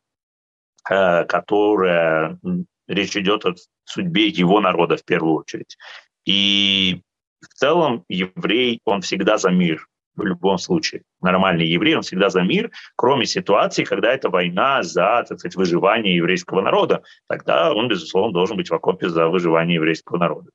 э, 0.90 1.26
которая 1.26 2.40
речь 2.88 3.16
идет 3.16 3.46
о 3.46 3.56
судьбе 3.86 4.28
его 4.28 4.60
народа 4.60 4.98
в 4.98 5.06
первую 5.06 5.36
очередь. 5.36 5.78
И 6.26 7.02
в 7.42 7.48
целом 7.54 8.04
еврей, 8.10 8.80
он 8.86 9.02
всегда 9.02 9.38
за 9.38 9.50
мир 9.50 9.88
в 10.16 10.24
любом 10.24 10.58
случае. 10.58 11.04
Нормальный 11.22 11.66
еврей, 11.66 11.96
он 11.96 12.02
всегда 12.02 12.30
за 12.30 12.42
мир, 12.42 12.72
кроме 12.96 13.26
ситуации, 13.26 13.84
когда 13.84 14.14
это 14.14 14.30
война 14.30 14.84
за, 14.84 15.26
так 15.28 15.40
сказать, 15.40 15.56
выживание 15.56 16.16
еврейского 16.16 16.62
народа. 16.62 17.04
Тогда 17.28 17.74
он, 17.74 17.88
безусловно, 17.88 18.34
должен 18.34 18.58
быть 18.58 18.70
в 18.70 18.74
окопе 18.74 19.10
за 19.10 19.28
выживание 19.28 19.76
еврейского 19.76 20.18
народа. 20.18 20.50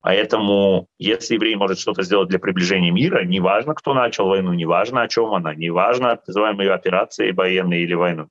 Поэтому, 0.00 0.86
если 0.98 1.34
еврей 1.34 1.56
может 1.56 1.78
что-то 1.78 2.02
сделать 2.02 2.28
для 2.28 2.38
приближения 2.38 2.90
мира, 2.90 3.24
неважно, 3.24 3.74
кто 3.74 3.94
начал 3.94 4.28
войну, 4.28 4.52
неважно, 4.52 5.00
о 5.00 5.08
чем 5.08 5.32
она, 5.32 5.54
неважно, 5.54 6.20
называем 6.26 6.60
ее 6.60 6.74
операцией 6.74 7.32
военной 7.32 7.84
или 7.84 7.94
войной. 7.94 8.26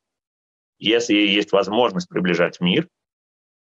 Если 0.77 1.15
есть 1.15 1.51
возможность 1.51 2.10
приближать 2.10 2.60
мир 2.60 2.88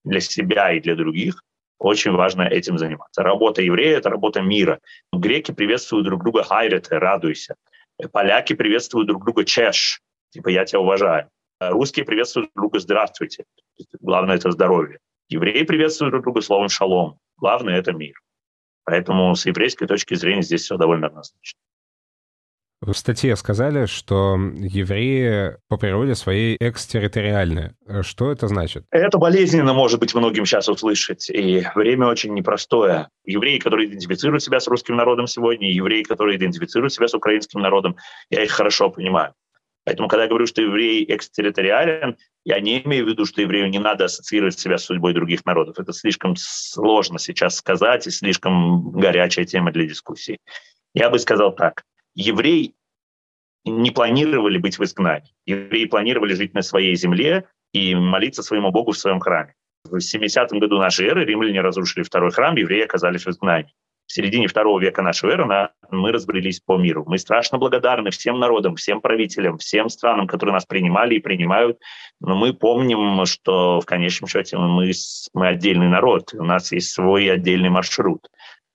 для 0.04 0.20
себя 0.20 0.72
и 0.72 0.80
для 0.80 0.96
других, 0.96 1.42
очень 1.78 2.12
важно 2.12 2.42
этим 2.42 2.78
заниматься. 2.78 3.22
Работа 3.22 3.62
еврея– 3.62 3.98
это 3.98 4.10
работа 4.10 4.40
мира. 4.40 4.80
Греки 5.12 5.52
приветствуют 5.52 6.06
друг 6.06 6.22
друга 6.22 6.42
хайрете, 6.42 6.98
радуйся. 6.98 7.54
Поляки 8.12 8.54
приветствуют 8.54 9.08
друг 9.08 9.24
друга 9.24 9.44
чеш, 9.44 10.00
типа 10.30 10.48
я 10.48 10.64
тебя 10.64 10.80
уважаю. 10.80 11.28
Русские 11.60 12.04
приветствуют 12.04 12.50
друг 12.54 12.70
друга 12.72 12.80
здравствуйте. 12.80 13.44
Главное– 14.00 14.36
это 14.36 14.50
здоровье. 14.50 14.98
Евреи 15.28 15.64
приветствуют 15.64 16.12
друг 16.12 16.24
друга 16.24 16.40
словом 16.40 16.68
шалом. 16.68 17.18
Главное– 17.36 17.78
это 17.78 17.92
мир. 17.92 18.14
Поэтому 18.84 19.34
с 19.34 19.44
еврейской 19.46 19.86
точки 19.86 20.14
зрения 20.14 20.42
здесь 20.42 20.62
все 20.62 20.76
довольно 20.76 21.08
однозначно. 21.08 21.58
В 22.80 22.92
статье 22.92 23.34
сказали, 23.34 23.86
что 23.86 24.36
евреи 24.36 25.56
по 25.68 25.76
природе 25.76 26.14
своей 26.14 26.56
экстерриториальны. 26.60 27.74
Что 28.02 28.30
это 28.30 28.46
значит? 28.46 28.84
Это 28.92 29.18
болезненно, 29.18 29.72
может 29.72 29.98
быть, 29.98 30.14
многим 30.14 30.46
сейчас 30.46 30.68
услышать. 30.68 31.28
И 31.28 31.66
время 31.74 32.06
очень 32.06 32.34
непростое. 32.34 33.08
Евреи, 33.24 33.58
которые 33.58 33.88
идентифицируют 33.88 34.44
себя 34.44 34.60
с 34.60 34.68
русским 34.68 34.94
народом 34.94 35.26
сегодня, 35.26 35.72
евреи, 35.72 36.04
которые 36.04 36.36
идентифицируют 36.36 36.92
себя 36.92 37.08
с 37.08 37.14
украинским 37.14 37.60
народом, 37.60 37.96
я 38.30 38.44
их 38.44 38.52
хорошо 38.52 38.90
понимаю. 38.90 39.34
Поэтому, 39.84 40.08
когда 40.08 40.24
я 40.24 40.28
говорю, 40.28 40.46
что 40.46 40.62
еврей 40.62 41.04
экстерриториален, 41.08 42.16
я 42.44 42.60
не 42.60 42.80
имею 42.82 43.06
в 43.06 43.08
виду, 43.08 43.24
что 43.24 43.42
еврею 43.42 43.68
не 43.70 43.80
надо 43.80 44.04
ассоциировать 44.04 44.58
себя 44.58 44.78
с 44.78 44.84
судьбой 44.84 45.14
других 45.14 45.44
народов. 45.44 45.80
Это 45.80 45.92
слишком 45.92 46.36
сложно 46.36 47.18
сейчас 47.18 47.56
сказать 47.56 48.06
и 48.06 48.10
слишком 48.10 48.92
горячая 48.92 49.46
тема 49.46 49.72
для 49.72 49.86
дискуссии. 49.86 50.38
Я 50.94 51.10
бы 51.10 51.18
сказал 51.18 51.52
так 51.54 51.82
евреи 52.18 52.74
не 53.64 53.90
планировали 53.90 54.58
быть 54.58 54.78
в 54.78 54.84
изгнании. 54.84 55.34
Евреи 55.46 55.86
планировали 55.86 56.34
жить 56.34 56.52
на 56.52 56.62
своей 56.62 56.94
земле 56.96 57.48
и 57.72 57.94
молиться 57.94 58.42
своему 58.42 58.70
Богу 58.70 58.92
в 58.92 58.98
своем 58.98 59.20
храме. 59.20 59.54
В 59.84 59.96
70-м 59.96 60.58
году 60.58 60.78
нашей 60.78 61.06
эры 61.06 61.24
римляне 61.24 61.60
разрушили 61.60 62.02
второй 62.02 62.32
храм, 62.32 62.56
евреи 62.56 62.82
оказались 62.82 63.24
в 63.24 63.30
изгнании. 63.30 63.72
В 64.06 64.12
середине 64.12 64.48
второго 64.48 64.80
века 64.80 65.02
нашей 65.02 65.30
эры 65.30 65.44
на, 65.44 65.70
мы 65.90 66.12
разбрелись 66.12 66.60
по 66.60 66.78
миру. 66.78 67.04
Мы 67.06 67.18
страшно 67.18 67.58
благодарны 67.58 68.10
всем 68.10 68.40
народам, 68.40 68.74
всем 68.74 69.02
правителям, 69.02 69.58
всем 69.58 69.90
странам, 69.90 70.26
которые 70.26 70.54
нас 70.54 70.64
принимали 70.64 71.16
и 71.16 71.20
принимают. 71.20 71.78
Но 72.20 72.34
мы 72.34 72.54
помним, 72.54 73.26
что 73.26 73.80
в 73.80 73.84
конечном 73.84 74.28
счете 74.28 74.56
мы, 74.56 74.90
мы 75.34 75.48
отдельный 75.48 75.88
народ, 75.88 76.32
у 76.32 76.42
нас 76.42 76.72
есть 76.72 76.90
свой 76.90 77.30
отдельный 77.30 77.68
маршрут. 77.68 78.28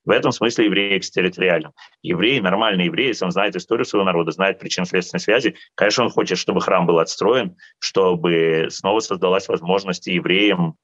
В 0.05 0.09
этом 0.09 0.31
смысле 0.31 0.65
еврей 0.65 0.97
экстерриториален. 0.97 1.71
Еврей, 2.01 2.41
нормальный 2.41 2.85
еврей, 2.85 3.13
он 3.21 3.31
знает 3.31 3.55
историю 3.55 3.85
своего 3.85 4.05
народа, 4.05 4.31
знает 4.31 4.59
причинно-следственные 4.59 5.21
связи, 5.21 5.55
конечно, 5.75 6.03
он 6.03 6.09
хочет, 6.09 6.37
чтобы 6.37 6.61
храм 6.61 6.85
был 6.85 6.99
отстроен, 6.99 7.55
чтобы 7.79 8.67
снова 8.69 8.99
создалась 8.99 9.47
возможность 9.47 10.07
евреям 10.07 10.75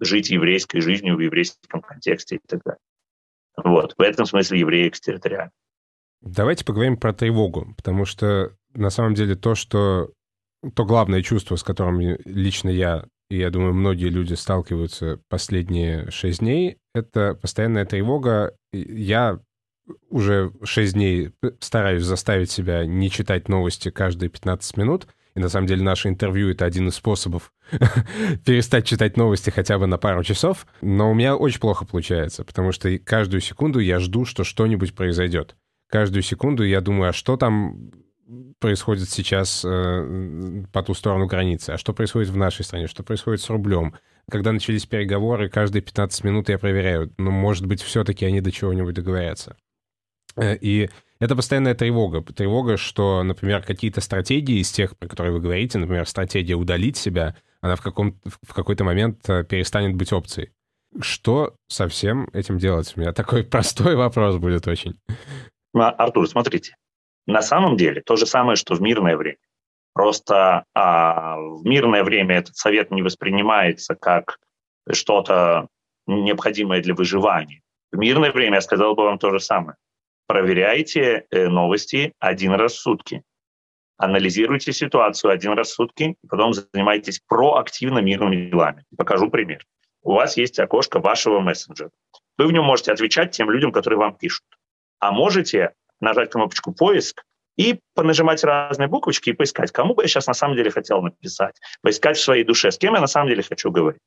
жить 0.00 0.30
еврейской 0.30 0.80
жизнью 0.80 1.16
в 1.16 1.20
еврейском 1.20 1.80
контексте 1.80 2.36
и 2.36 2.40
так 2.46 2.62
далее. 2.64 2.78
Вот. 3.64 3.94
В 3.96 4.02
этом 4.02 4.26
смысле 4.26 4.60
еврей 4.60 4.88
экстерриториален. 4.88 5.50
Давайте 6.20 6.64
поговорим 6.64 6.96
про 6.96 7.12
тревогу, 7.12 7.74
потому 7.76 8.04
что 8.04 8.56
на 8.74 8.90
самом 8.90 9.14
деле 9.14 9.36
то, 9.36 9.54
что 9.54 10.10
то 10.74 10.84
главное 10.84 11.22
чувство, 11.22 11.56
с 11.56 11.62
которым 11.62 12.00
лично 12.24 12.68
я 12.68 13.04
и 13.30 13.38
я 13.38 13.50
думаю, 13.50 13.74
многие 13.74 14.08
люди 14.08 14.34
сталкиваются 14.34 15.20
последние 15.28 16.10
шесть 16.10 16.40
дней, 16.40 16.78
это 16.94 17.34
постоянная 17.34 17.84
тревога. 17.84 18.54
Я 18.72 19.40
уже 20.08 20.52
шесть 20.64 20.94
дней 20.94 21.32
стараюсь 21.60 22.04
заставить 22.04 22.50
себя 22.50 22.86
не 22.86 23.10
читать 23.10 23.48
новости 23.48 23.90
каждые 23.90 24.30
15 24.30 24.76
минут, 24.76 25.06
и 25.34 25.40
на 25.40 25.48
самом 25.48 25.66
деле 25.66 25.82
наше 25.82 26.08
интервью— 26.08 26.50
это 26.50 26.64
один 26.64 26.88
из 26.88 26.96
способов 26.96 27.52
перестать 28.44 28.86
читать 28.86 29.16
новости 29.16 29.50
хотя 29.50 29.78
бы 29.78 29.86
на 29.86 29.98
пару 29.98 30.24
часов. 30.24 30.66
Но 30.80 31.10
у 31.10 31.14
меня 31.14 31.36
очень 31.36 31.60
плохо 31.60 31.84
получается, 31.84 32.44
потому 32.44 32.72
что 32.72 32.98
каждую 32.98 33.40
секунду 33.40 33.78
я 33.78 34.00
жду, 34.00 34.24
что 34.24 34.42
что-нибудь 34.42 34.94
произойдет. 34.94 35.54
Каждую 35.88 36.22
секунду 36.22 36.64
я 36.64 36.80
думаю, 36.80 37.10
а 37.10 37.12
что 37.12 37.36
там 37.36 37.90
происходит 38.58 39.08
сейчас 39.08 39.64
э, 39.64 40.64
по 40.72 40.82
ту 40.82 40.94
сторону 40.94 41.26
границы, 41.26 41.70
а 41.70 41.78
что 41.78 41.92
происходит 41.92 42.28
в 42.28 42.36
нашей 42.36 42.64
стране, 42.64 42.86
что 42.86 43.02
происходит 43.02 43.40
с 43.40 43.50
рублем. 43.50 43.94
Когда 44.30 44.52
начались 44.52 44.86
переговоры, 44.86 45.48
каждые 45.48 45.82
15 45.82 46.24
минут 46.24 46.48
я 46.48 46.58
проверяю, 46.58 47.12
ну, 47.16 47.30
может 47.30 47.66
быть, 47.66 47.82
все-таки 47.82 48.26
они 48.26 48.40
до 48.40 48.52
чего-нибудь 48.52 48.94
договорятся. 48.94 49.56
Э, 50.36 50.56
и 50.56 50.90
это 51.20 51.34
постоянная 51.34 51.74
тревога. 51.74 52.22
Тревога, 52.22 52.76
что, 52.76 53.22
например, 53.22 53.62
какие-то 53.62 54.00
стратегии 54.00 54.60
из 54.60 54.70
тех, 54.70 54.96
про 54.96 55.08
которые 55.08 55.32
вы 55.32 55.40
говорите, 55.40 55.78
например, 55.78 56.06
стратегия 56.06 56.54
удалить 56.54 56.96
себя, 56.96 57.36
она 57.60 57.76
в, 57.76 57.82
каком, 57.82 58.20
в 58.24 58.52
какой-то 58.52 58.84
момент 58.84 59.28
э, 59.28 59.44
перестанет 59.44 59.96
быть 59.96 60.12
опцией. 60.12 60.52
Что 61.00 61.54
со 61.68 61.88
всем 61.88 62.28
этим 62.32 62.58
делать? 62.58 62.92
У 62.96 63.00
меня 63.00 63.12
такой 63.12 63.42
простой 63.44 63.96
вопрос 63.96 64.36
будет 64.36 64.66
очень. 64.68 64.98
Артур, 65.74 66.28
смотрите, 66.28 66.74
на 67.28 67.42
самом 67.42 67.76
деле 67.76 68.00
то 68.00 68.16
же 68.16 68.26
самое, 68.26 68.56
что 68.56 68.74
в 68.74 68.80
мирное 68.80 69.16
время. 69.16 69.36
Просто 69.92 70.64
а, 70.74 71.36
в 71.36 71.64
мирное 71.64 72.02
время 72.02 72.38
этот 72.38 72.56
совет 72.56 72.90
не 72.90 73.02
воспринимается 73.02 73.94
как 73.94 74.38
что-то 74.90 75.68
необходимое 76.06 76.80
для 76.80 76.94
выживания. 76.94 77.60
В 77.92 77.98
мирное 77.98 78.32
время 78.32 78.56
я 78.56 78.60
сказал 78.62 78.94
бы 78.94 79.04
вам 79.04 79.18
то 79.18 79.30
же 79.30 79.40
самое. 79.40 79.76
Проверяйте 80.26 81.26
э, 81.30 81.48
новости 81.48 82.12
один 82.18 82.52
раз 82.52 82.72
в 82.72 82.80
сутки. 82.80 83.22
Анализируйте 83.98 84.72
ситуацию 84.72 85.30
один 85.30 85.52
раз 85.52 85.68
в 85.68 85.74
сутки, 85.74 86.16
потом 86.28 86.54
занимайтесь 86.54 87.20
проактивно 87.26 87.98
мирными 87.98 88.48
делами. 88.48 88.84
Покажу 88.96 89.28
пример. 89.28 89.66
У 90.02 90.12
вас 90.12 90.38
есть 90.38 90.58
окошко 90.58 91.00
вашего 91.00 91.40
мессенджера. 91.40 91.90
Вы 92.38 92.46
в 92.46 92.52
нем 92.52 92.64
можете 92.64 92.92
отвечать 92.92 93.32
тем 93.32 93.50
людям, 93.50 93.72
которые 93.72 93.98
вам 93.98 94.16
пишут. 94.16 94.44
А 94.98 95.12
можете 95.12 95.74
нажать 96.00 96.30
кнопочку 96.30 96.72
«Поиск» 96.72 97.22
и 97.56 97.80
понажимать 97.94 98.44
разные 98.44 98.88
буквочки 98.88 99.30
и 99.30 99.32
поискать, 99.32 99.72
кому 99.72 99.94
бы 99.94 100.02
я 100.02 100.08
сейчас 100.08 100.26
на 100.26 100.34
самом 100.34 100.56
деле 100.56 100.70
хотел 100.70 101.02
написать, 101.02 101.56
поискать 101.82 102.16
в 102.16 102.22
своей 102.22 102.44
душе, 102.44 102.70
с 102.70 102.78
кем 102.78 102.94
я 102.94 103.00
на 103.00 103.06
самом 103.06 103.28
деле 103.28 103.42
хочу 103.42 103.70
говорить. 103.70 104.00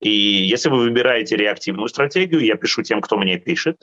И 0.00 0.10
если 0.10 0.68
вы 0.68 0.78
выбираете 0.78 1.36
реактивную 1.36 1.88
стратегию, 1.88 2.40
я 2.40 2.56
пишу 2.56 2.82
тем, 2.82 3.00
кто 3.00 3.16
мне 3.16 3.38
пишет, 3.38 3.82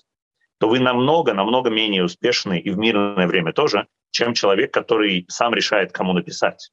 то 0.60 0.70
вы 0.70 0.80
намного, 0.80 1.34
намного 1.34 1.70
менее 1.70 2.04
успешны 2.06 2.60
и 2.60 2.70
в 2.70 2.78
мирное 2.78 3.28
время 3.28 3.52
тоже, 3.52 3.88
чем 4.12 4.34
человек, 4.34 4.74
который 4.74 5.26
сам 5.28 5.54
решает, 5.54 5.92
кому 5.92 6.14
написать. 6.14 6.72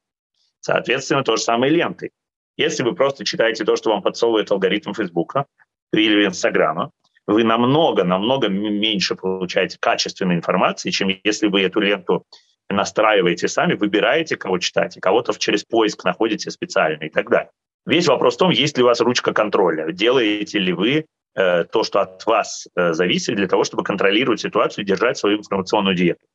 Соответственно, 0.61 1.25
то 1.25 1.37
же 1.37 1.43
самое 1.43 1.73
и 1.73 1.77
ленты. 1.77 2.11
Если 2.57 2.83
вы 2.83 2.95
просто 2.95 3.25
читаете 3.25 3.65
то, 3.65 3.77
что 3.77 3.91
вам 3.91 4.03
подсовывает 4.03 4.51
алгоритм 4.51 4.93
Фейсбука 4.93 5.47
или 5.93 6.27
Инстаграма, 6.27 6.93
вы 7.31 7.45
намного, 7.45 8.05
намного 8.05 8.49
меньше 8.49 9.15
получаете 9.15 9.79
качественной 9.81 10.35
информации, 10.35 10.91
чем 10.91 11.09
если 11.23 11.47
вы 11.47 11.63
эту 11.63 11.81
ленту 11.81 12.25
настраиваете 12.69 13.49
сами, 13.49 13.75
выбираете, 13.75 14.37
кого 14.37 14.59
читать, 14.59 14.97
и 14.97 15.01
кого-то 15.01 15.33
через 15.39 15.65
поиск 15.65 16.05
находите 16.05 16.51
специально 16.51 17.05
и 17.05 17.11
так 17.11 17.31
далее. 17.31 17.51
Весь 17.87 18.07
вопрос 18.09 18.35
в 18.35 18.39
том, 18.39 18.51
есть 18.51 18.77
ли 18.77 18.83
у 18.83 18.87
вас 18.87 19.01
ручка 19.01 19.33
контроля, 19.33 19.91
делаете 19.93 20.59
ли 20.59 20.73
вы 20.73 21.07
э, 21.35 21.65
то, 21.65 21.83
что 21.83 22.01
от 22.01 22.25
вас 22.27 22.69
э, 22.77 22.93
зависит, 22.93 23.37
для 23.37 23.49
того, 23.49 23.65
чтобы 23.65 23.83
контролировать 23.83 24.41
ситуацию 24.41 24.85
и 24.85 24.87
держать 24.87 25.17
свою 25.17 25.39
информационную 25.39 25.97
диету. 25.97 26.27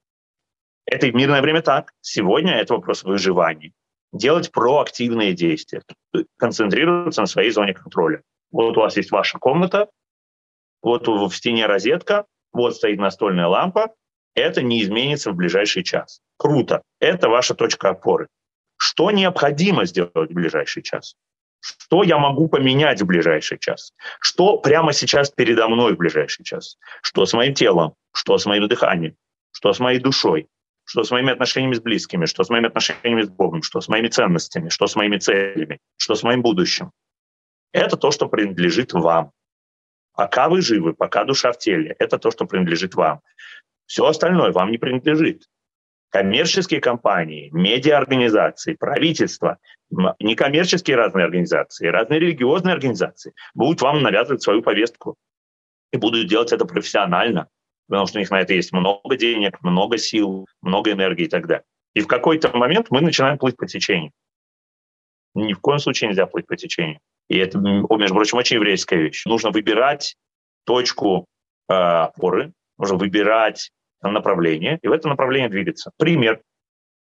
Это 0.86 1.08
и 1.08 1.12
в 1.12 1.16
мирное 1.16 1.42
время 1.42 1.62
так. 1.62 1.92
Сегодня 2.02 2.54
это 2.54 2.74
вопрос 2.74 3.04
выживания. 3.04 3.72
Делать 4.14 4.52
проактивные 4.52 5.34
действия, 5.34 5.82
концентрироваться 6.38 7.22
на 7.22 7.28
своей 7.28 7.52
зоне 7.52 7.74
контроля. 7.74 8.22
Вот 8.52 8.78
у 8.78 8.80
вас 8.80 8.96
есть 8.98 9.12
ваша 9.12 9.40
комната, 9.40 9.90
вот 10.82 11.08
в 11.08 11.32
стене 11.32 11.66
розетка, 11.66 12.26
вот 12.54 12.76
стоит 12.76 13.00
настольная 13.00 13.48
лампа, 13.48 13.94
это 14.36 14.62
не 14.62 14.84
изменится 14.84 15.32
в 15.32 15.36
ближайший 15.36 15.84
час. 15.84 16.22
Круто. 16.38 16.82
Это 17.00 17.30
ваша 17.30 17.56
точка 17.56 17.90
опоры. 17.90 18.28
Что 18.78 19.12
необходимо 19.12 19.86
сделать 19.86 20.32
в 20.32 20.34
ближайший 20.34 20.84
час? 20.84 21.16
Что 21.62 22.04
я 22.04 22.20
могу 22.20 22.48
поменять 22.48 23.02
в 23.02 23.06
ближайший 23.06 23.58
час? 23.58 23.94
Что 24.20 24.58
прямо 24.58 24.94
сейчас 24.94 25.32
передо 25.32 25.68
мной 25.68 25.94
в 25.94 25.98
ближайший 25.98 26.44
час? 26.44 26.78
Что 27.02 27.26
с 27.26 27.34
моим 27.34 27.54
телом? 27.54 27.96
Что 28.14 28.38
с 28.38 28.46
моим 28.46 28.68
дыханием? 28.68 29.16
Что 29.52 29.74
с 29.74 29.80
моей 29.80 30.00
душой? 30.00 30.48
Что 30.84 31.04
с 31.04 31.10
моими 31.10 31.32
отношениями 31.32 31.74
с 31.74 31.82
близкими? 31.82 32.26
Что 32.26 32.44
с 32.44 32.50
моими 32.50 32.68
отношениями 32.68 33.24
с 33.24 33.30
Богом? 33.30 33.64
Что 33.64 33.82
с 33.82 33.88
моими 33.88 34.10
ценностями? 34.10 34.70
Что 34.70 34.86
с 34.86 34.96
моими 34.96 35.18
целями? 35.18 35.80
Что 35.98 36.14
с 36.14 36.22
моим 36.22 36.44
будущим? 36.44 36.92
Это 37.72 37.98
то, 37.98 38.12
что 38.12 38.28
принадлежит 38.28 38.94
вам. 38.94 39.32
Пока 40.16 40.50
вы 40.50 40.62
живы, 40.62 40.94
пока 40.94 41.24
душа 41.24 41.52
в 41.52 41.58
теле, 41.58 41.96
это 42.00 42.18
то, 42.18 42.32
что 42.32 42.46
принадлежит 42.46 42.96
вам. 42.96 43.22
Все 43.86 44.06
остальное 44.06 44.52
вам 44.52 44.72
не 44.72 44.78
принадлежит 44.78 45.44
коммерческие 46.16 46.80
компании, 46.80 47.50
медиаорганизации, 47.52 48.76
правительства, 48.76 49.58
некоммерческие 50.20 50.96
разные 50.96 51.26
организации, 51.26 51.88
разные 51.88 52.22
религиозные 52.22 52.72
организации 52.72 53.34
будут 53.54 53.82
вам 53.82 54.02
навязывать 54.02 54.42
свою 54.42 54.62
повестку 54.62 55.18
и 55.92 55.98
будут 55.98 56.30
делать 56.30 56.54
это 56.54 56.64
профессионально, 56.64 57.50
потому 57.90 58.08
что 58.08 58.18
у 58.18 58.22
них 58.22 58.32
на 58.32 58.40
это 58.40 58.54
есть 58.54 58.72
много 58.72 59.18
денег, 59.18 59.62
много 59.62 59.98
сил, 59.98 60.48
много 60.62 60.94
энергии 60.94 61.26
и 61.26 61.30
так 61.30 61.48
далее. 61.48 61.66
И 61.94 62.00
в 62.00 62.08
какой-то 62.08 62.56
момент 62.56 62.88
мы 62.92 63.02
начинаем 63.02 63.38
плыть 63.38 63.58
по 63.58 63.68
течению. 63.68 64.12
Ни 65.34 65.52
в 65.52 65.60
коем 65.60 65.80
случае 65.80 66.08
нельзя 66.08 66.28
плыть 66.28 66.48
по 66.48 66.56
течению. 66.56 67.02
И 67.30 67.38
это, 67.38 67.58
между 67.60 68.16
прочим, 68.16 68.38
очень 68.38 68.58
еврейская 68.58 68.98
вещь. 68.98 69.26
Нужно 69.26 69.52
выбирать 69.52 70.16
точку 70.66 71.26
э, 71.68 71.74
опоры, 71.74 72.54
нужно 72.78 72.98
выбирать 72.98 73.72
направление 74.02 74.80
и 74.82 74.88
в 74.88 74.92
это 74.92 75.08
направление 75.08 75.50
двигаться. 75.50 75.92
Пример. 75.98 76.42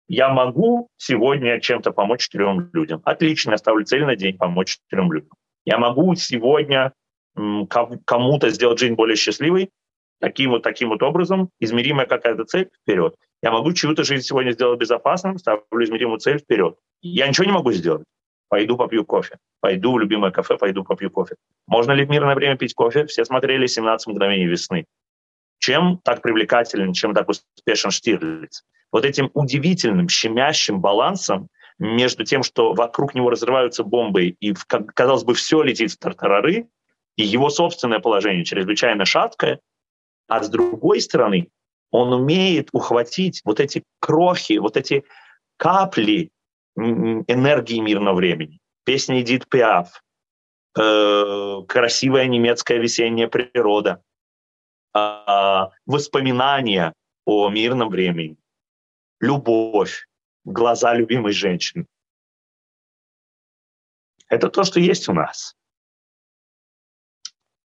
Я 0.08 0.28
могу 0.28 0.88
сегодня 0.96 1.60
чем-то 1.60 1.90
помочь 1.90 2.22
четырем 2.22 2.70
людям. 2.72 3.02
Отлично, 3.04 3.50
я 3.52 3.58
ставлю 3.58 3.84
цель 3.84 4.04
на 4.04 4.14
день 4.16 4.36
помочь 4.38 4.78
четырем 4.78 5.12
людям. 5.12 5.30
Я 5.64 5.78
могу 5.78 6.14
сегодня 6.14 6.92
кому-то 7.34 8.50
сделать 8.50 8.78
жизнь 8.78 8.94
более 8.94 9.16
счастливой, 9.16 9.70
таким 10.20 10.50
вот, 10.50 10.62
таким 10.62 10.88
вот 10.90 11.02
образом, 11.02 11.50
измеримая 11.60 12.06
какая-то 12.06 12.44
цель, 12.44 12.70
вперед. 12.82 13.16
Я 13.42 13.50
могу 13.50 13.72
чью-то 13.72 14.04
жизнь 14.04 14.24
сегодня 14.24 14.52
сделать 14.52 14.78
безопасным, 14.78 15.38
ставлю 15.38 15.64
измеримую 15.72 16.18
цель, 16.18 16.38
вперед. 16.38 16.78
Я 17.02 17.28
ничего 17.28 17.44
не 17.44 17.52
могу 17.52 17.72
сделать. 17.72 18.04
Пойду 18.48 18.76
попью 18.76 19.04
кофе. 19.04 19.38
Пойду 19.60 19.92
в 19.92 19.98
любимое 19.98 20.30
кафе, 20.30 20.56
пойду 20.56 20.84
попью 20.84 21.10
кофе. 21.10 21.36
Можно 21.66 21.92
ли 21.92 22.04
в 22.04 22.10
мирное 22.10 22.34
время 22.34 22.56
пить 22.56 22.74
кофе? 22.74 23.06
Все 23.06 23.24
смотрели 23.24 23.66
«17 23.66 23.98
мгновений 24.06 24.46
весны». 24.46 24.86
Чем 25.58 25.98
так 26.04 26.22
привлекателен, 26.22 26.92
чем 26.92 27.14
так 27.14 27.28
успешен 27.28 27.90
Штирлиц? 27.90 28.62
Вот 28.92 29.04
этим 29.04 29.30
удивительным, 29.34 30.08
щемящим 30.08 30.80
балансом 30.80 31.48
между 31.78 32.24
тем, 32.24 32.42
что 32.42 32.72
вокруг 32.72 33.14
него 33.14 33.30
разрываются 33.30 33.82
бомбы, 33.82 34.28
и, 34.28 34.54
казалось 34.94 35.24
бы, 35.24 35.34
все 35.34 35.62
летит 35.62 35.92
в 35.92 35.98
тартарары, 35.98 36.68
и 37.16 37.24
его 37.24 37.50
собственное 37.50 37.98
положение 37.98 38.44
чрезвычайно 38.44 39.04
шаткое, 39.04 39.60
а 40.28 40.42
с 40.42 40.48
другой 40.48 41.00
стороны, 41.00 41.48
он 41.90 42.12
умеет 42.12 42.68
ухватить 42.72 43.40
вот 43.44 43.60
эти 43.60 43.82
крохи, 44.00 44.58
вот 44.58 44.76
эти 44.76 45.04
капли 45.56 46.30
энергии 46.76 47.80
мирного 47.80 48.16
времени. 48.16 48.60
Песня 48.84 49.20
Эдит 49.20 49.48
Пиаф, 49.48 50.02
э, 50.78 51.62
красивая 51.68 52.26
немецкая 52.26 52.78
весенняя 52.78 53.28
природа, 53.28 54.02
а, 54.92 55.70
воспоминания 55.84 56.92
о 57.24 57.50
мирном 57.50 57.90
времени, 57.90 58.36
любовь, 59.20 60.06
глаза 60.44 60.94
любимой 60.94 61.32
женщины. 61.32 61.86
Это 64.28 64.48
то, 64.48 64.64
что 64.64 64.80
есть 64.80 65.08
у 65.08 65.12
нас. 65.12 65.54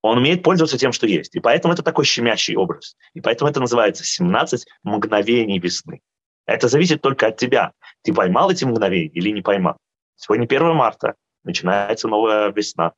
Он 0.02 0.18
умеет 0.18 0.42
пользоваться 0.42 0.78
тем, 0.78 0.92
что 0.92 1.06
есть. 1.06 1.34
И 1.34 1.40
поэтому 1.40 1.74
это 1.74 1.82
такой 1.82 2.04
щемящий 2.04 2.56
образ. 2.56 2.96
И 3.14 3.20
поэтому 3.20 3.50
это 3.50 3.60
называется 3.60 4.04
17 4.04 4.66
мгновений 4.82 5.58
весны. 5.58 6.00
Это 6.48 6.68
зависит 6.68 7.02
только 7.02 7.26
от 7.26 7.37
тебя. 7.37 7.72
Ты 8.02 8.14
поймал 8.14 8.50
эти 8.50 8.64
мгновения 8.64 9.08
или 9.08 9.28
не 9.28 9.42
поймал. 9.42 9.76
Сегодня 10.16 10.44
1 10.44 10.74
марта, 10.74 11.14
начинается 11.44 12.08
новая 12.08 12.50
весна. 12.50 12.94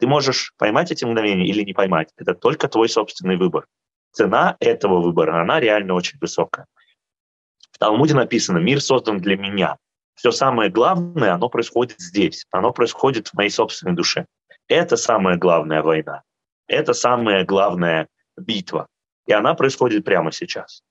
Ты 0.00 0.08
можешь 0.08 0.52
поймать 0.58 0.90
эти 0.90 1.04
мгновения 1.04 1.46
или 1.46 1.62
не 1.62 1.72
поймать. 1.72 2.10
Это 2.16 2.34
только 2.34 2.68
твой 2.68 2.88
собственный 2.88 3.36
выбор. 3.36 3.66
Цена 4.10 4.56
этого 4.58 5.00
выбора, 5.00 5.40
она 5.40 5.60
реально 5.60 5.94
очень 5.94 6.18
высокая. 6.20 6.66
В 7.70 7.78
Талмуде 7.78 8.14
написано 8.14 8.58
«Мир 8.58 8.80
создан 8.80 9.18
для 9.18 9.36
меня». 9.36 9.76
Все 10.16 10.32
самое 10.32 10.68
главное, 10.68 11.32
оно 11.32 11.48
происходит 11.48 12.00
здесь. 12.00 12.44
Оно 12.50 12.72
происходит 12.72 13.28
в 13.28 13.34
моей 13.34 13.50
собственной 13.50 13.94
душе. 13.94 14.26
Это 14.66 14.96
самая 14.96 15.36
главная 15.36 15.82
война. 15.82 16.22
Это 16.66 16.92
самая 16.92 17.44
главная 17.44 18.08
битва. 18.36 18.88
И 19.26 19.32
она 19.32 19.54
происходит 19.54 20.04
прямо 20.04 20.32
сейчас. 20.32 20.82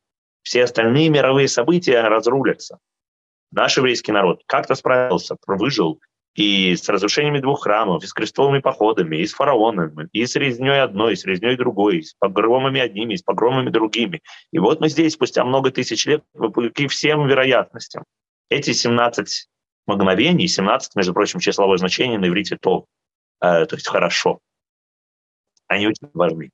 Все 0.43 0.63
остальные 0.63 1.09
мировые 1.09 1.47
события 1.47 2.01
разрулятся. 2.01 2.79
Наш 3.51 3.77
еврейский 3.77 4.11
народ 4.11 4.43
как-то 4.45 4.75
справился, 4.75 5.35
выжил, 5.47 5.99
и 6.35 6.75
с 6.75 6.89
разрушениями 6.89 7.39
двух 7.39 7.63
храмов, 7.63 8.03
и 8.03 8.07
с 8.07 8.13
крестовыми 8.13 8.59
походами, 8.59 9.17
и 9.17 9.25
с 9.25 9.33
фараонами, 9.33 10.09
и 10.11 10.25
с 10.25 10.35
резней 10.35 10.81
одной, 10.81 11.13
и 11.13 11.15
с 11.15 11.25
резней 11.25 11.55
другой, 11.55 11.99
и 11.99 12.01
с 12.01 12.15
погромами 12.15 12.81
одними, 12.81 13.13
и 13.13 13.17
с 13.17 13.21
погромами 13.21 13.69
другими. 13.69 14.21
И 14.51 14.59
вот 14.59 14.79
мы 14.79 14.89
здесь, 14.89 15.13
спустя 15.13 15.45
много 15.45 15.71
тысяч 15.71 16.05
лет, 16.07 16.23
вопреки 16.33 16.87
всем 16.87 17.27
вероятностям. 17.27 18.03
Эти 18.49 18.71
17 18.73 19.47
мгновений, 19.85 20.47
17, 20.47 20.95
между 20.95 21.13
прочим, 21.13 21.39
числовое 21.39 21.77
значение 21.77 22.17
на 22.17 22.27
иврите 22.27 22.57
то, 22.59 22.85
э, 23.41 23.65
то 23.65 23.75
есть 23.75 23.87
хорошо, 23.87 24.39
они 25.67 25.87
очень 25.87 26.09
важны. 26.13 26.49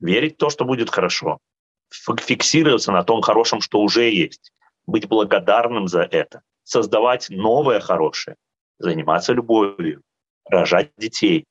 Верить 0.00 0.34
в 0.34 0.38
то, 0.38 0.48
что 0.48 0.64
будет 0.64 0.90
хорошо, 0.90 1.38
фиксироваться 1.90 2.92
на 2.92 3.02
том 3.02 3.22
хорошем, 3.22 3.60
что 3.60 3.80
уже 3.80 4.10
есть, 4.10 4.52
быть 4.86 5.08
благодарным 5.08 5.88
за 5.88 6.02
это, 6.02 6.42
создавать 6.64 7.28
новое 7.30 7.80
хорошее– 7.80 8.36
заниматься 8.78 9.32
любовью, 9.32 10.02
рожать 10.44 10.92
детей, 10.96 11.44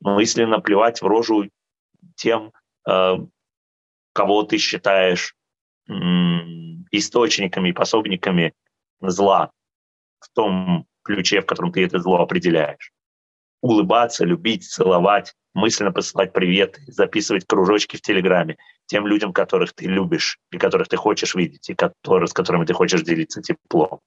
мысленно 0.00 0.60
плевать 0.60 1.02
в 1.02 1.06
рожу 1.06 1.50
тем, 2.16 2.52
э, 2.88 3.16
кого 4.12 4.42
ты 4.44 4.58
считаешь 4.58 5.34
источниками 6.90 7.70
и 7.70 7.72
пособниками 7.72 8.52
зла. 9.00 9.50
В 10.20 10.28
том 10.34 10.86
ключе, 11.02 11.40
в 11.40 11.46
котором 11.46 11.72
ты 11.72 11.82
это 11.82 11.98
зло 11.98 12.20
определяешь. 12.20 12.92
Улыбаться, 13.60 14.24
любить, 14.24 14.64
целовать, 14.64 15.34
мысленно 15.54 15.92
посылать 15.92 16.32
приветы, 16.32 16.82
записывать 16.86 17.46
кружочки 17.46 17.96
в 17.96 18.00
Телеграме 18.00 18.56
тем 18.86 19.06
людям, 19.06 19.32
которых 19.32 19.74
ты 19.74 19.86
любишь 19.86 20.38
и 20.50 20.58
которых 20.58 20.88
ты 20.88 20.96
хочешь 20.96 21.34
видеть, 21.34 21.68
и 21.68 21.74
которые, 21.74 22.28
с 22.28 22.32
которыми 22.32 22.64
ты 22.64 22.72
хочешь 22.72 23.02
делиться 23.02 23.42
теплом. 23.42 24.00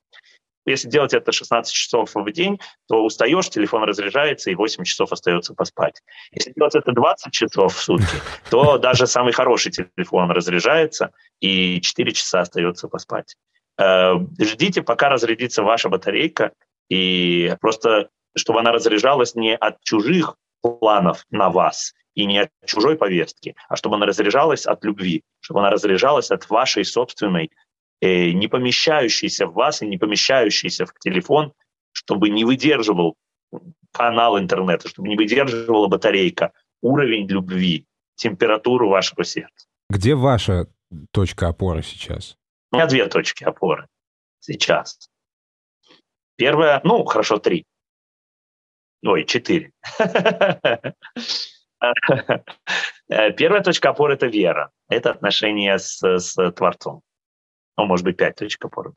Если 0.65 0.89
делать 0.89 1.13
это 1.13 1.31
16 1.31 1.73
часов 1.73 2.11
в 2.13 2.31
день, 2.31 2.59
то 2.87 3.03
устаешь, 3.03 3.49
телефон 3.49 3.83
разряжается, 3.83 4.51
и 4.51 4.55
8 4.55 4.83
часов 4.83 5.11
остается 5.11 5.55
поспать. 5.55 6.01
Если 6.31 6.53
делать 6.55 6.75
это 6.75 6.91
20 6.91 7.33
часов 7.33 7.75
в 7.75 7.79
сутки, 7.79 8.17
то 8.49 8.77
даже 8.77 9.07
самый 9.07 9.33
хороший 9.33 9.71
телефон 9.71 10.29
разряжается, 10.29 11.11
и 11.39 11.81
4 11.81 12.11
часа 12.11 12.41
остается 12.41 12.87
поспать. 12.87 13.35
Э, 13.79 14.13
ждите, 14.39 14.83
пока 14.83 15.09
разрядится 15.09 15.63
ваша 15.63 15.89
батарейка, 15.89 16.51
и 16.89 17.55
просто 17.59 18.09
чтобы 18.35 18.59
она 18.59 18.71
разряжалась 18.71 19.35
не 19.35 19.55
от 19.55 19.81
чужих 19.81 20.35
планов 20.61 21.25
на 21.31 21.49
вас 21.49 21.93
и 22.13 22.25
не 22.25 22.39
от 22.39 22.49
чужой 22.65 22.97
повестки, 22.97 23.55
а 23.69 23.75
чтобы 23.75 23.95
она 23.95 24.05
разряжалась 24.05 24.65
от 24.65 24.83
любви, 24.83 25.23
чтобы 25.39 25.61
она 25.61 25.69
разряжалась 25.69 26.31
от 26.31 26.49
вашей 26.49 26.85
собственной 26.85 27.51
Э, 28.01 28.31
не 28.31 28.47
помещающийся 28.47 29.45
в 29.45 29.53
вас 29.53 29.83
и 29.83 29.87
не 29.87 29.97
помещающийся 29.97 30.87
в 30.87 30.93
телефон, 30.99 31.53
чтобы 31.91 32.29
не 32.29 32.43
выдерживал 32.43 33.15
канал 33.91 34.39
интернета, 34.39 34.87
чтобы 34.87 35.07
не 35.07 35.15
выдерживала 35.15 35.87
батарейка, 35.87 36.51
уровень 36.81 37.27
любви, 37.27 37.85
температуру 38.15 38.89
вашего 38.89 39.23
сердца. 39.23 39.67
Где 39.89 40.15
ваша 40.15 40.67
точка 41.11 41.49
опоры 41.49 41.83
сейчас? 41.83 42.37
У 42.71 42.77
меня 42.77 42.87
две 42.87 43.05
точки 43.07 43.43
опоры 43.43 43.87
сейчас. 44.39 45.07
Первая, 46.37 46.81
ну, 46.83 47.05
хорошо, 47.05 47.37
три. 47.37 47.65
Ой, 49.03 49.25
четыре. 49.25 49.71
Первая 53.09 53.63
точка 53.63 53.89
опоры– 53.89 54.13
это 54.15 54.27
вера. 54.27 54.71
Это 54.87 55.11
отношение 55.11 55.79
с, 55.79 56.01
с 56.01 56.51
Творцом 56.51 57.01
ну, 57.81 57.87
может 57.87 58.05
быть, 58.05 58.17
пять 58.17 58.35
точек 58.35 58.63
опоры. 58.65 58.93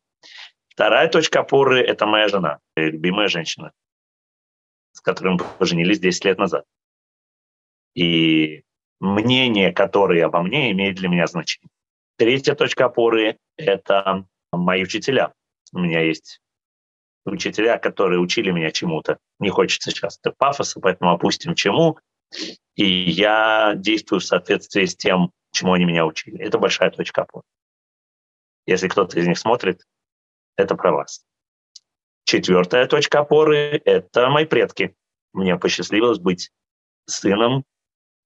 Вторая 0.68 1.08
точка 1.08 1.40
опоры– 1.40 1.80
это 1.82 2.06
моя 2.06 2.28
жена, 2.28 2.58
любимая 2.76 3.28
женщина, 3.28 3.72
с 4.92 5.00
которой 5.00 5.34
мы 5.34 5.44
поженились 5.58 6.00
10 6.00 6.24
лет 6.24 6.38
назад. 6.38 6.64
И 7.94 8.64
мнение, 9.00 9.72
которое 9.72 10.26
обо 10.26 10.42
мне 10.42 10.72
имеет 10.72 10.96
для 10.96 11.08
меня 11.08 11.26
значение. 11.26 11.70
Третья 12.16 12.54
точка 12.54 12.86
опоры– 12.86 13.38
это 13.56 14.26
мои 14.52 14.82
учителя. 14.82 15.32
У 15.72 15.78
меня 15.78 16.00
есть 16.00 16.40
учителя, 17.24 17.78
которые 17.78 18.20
учили 18.20 18.50
меня 18.50 18.70
чему-то. 18.70 19.18
Не 19.38 19.50
хочется 19.50 19.90
сейчас 19.90 20.20
пафоса, 20.38 20.80
поэтому 20.80 21.12
опустим 21.12 21.54
чему. 21.54 21.98
И 22.74 22.86
я 23.10 23.74
действую 23.76 24.20
в 24.20 24.24
соответствии 24.24 24.84
с 24.84 24.96
тем, 24.96 25.30
чему 25.52 25.72
они 25.72 25.84
меня 25.84 26.04
учили. 26.04 26.38
Это 26.40 26.58
большая 26.58 26.90
точка 26.90 27.22
опоры. 27.22 27.44
Если 28.66 28.88
кто-то 28.88 29.18
из 29.18 29.26
них 29.26 29.38
смотрит, 29.38 29.82
это 30.56 30.74
про 30.74 30.92
вас. 30.92 31.24
Четвертая 32.24 32.86
точка 32.86 33.20
опоры– 33.20 33.80
это 33.84 34.30
мои 34.30 34.46
предки. 34.46 34.96
Мне 35.32 35.58
посчастливилось 35.58 36.18
быть 36.18 36.50
сыном 37.06 37.64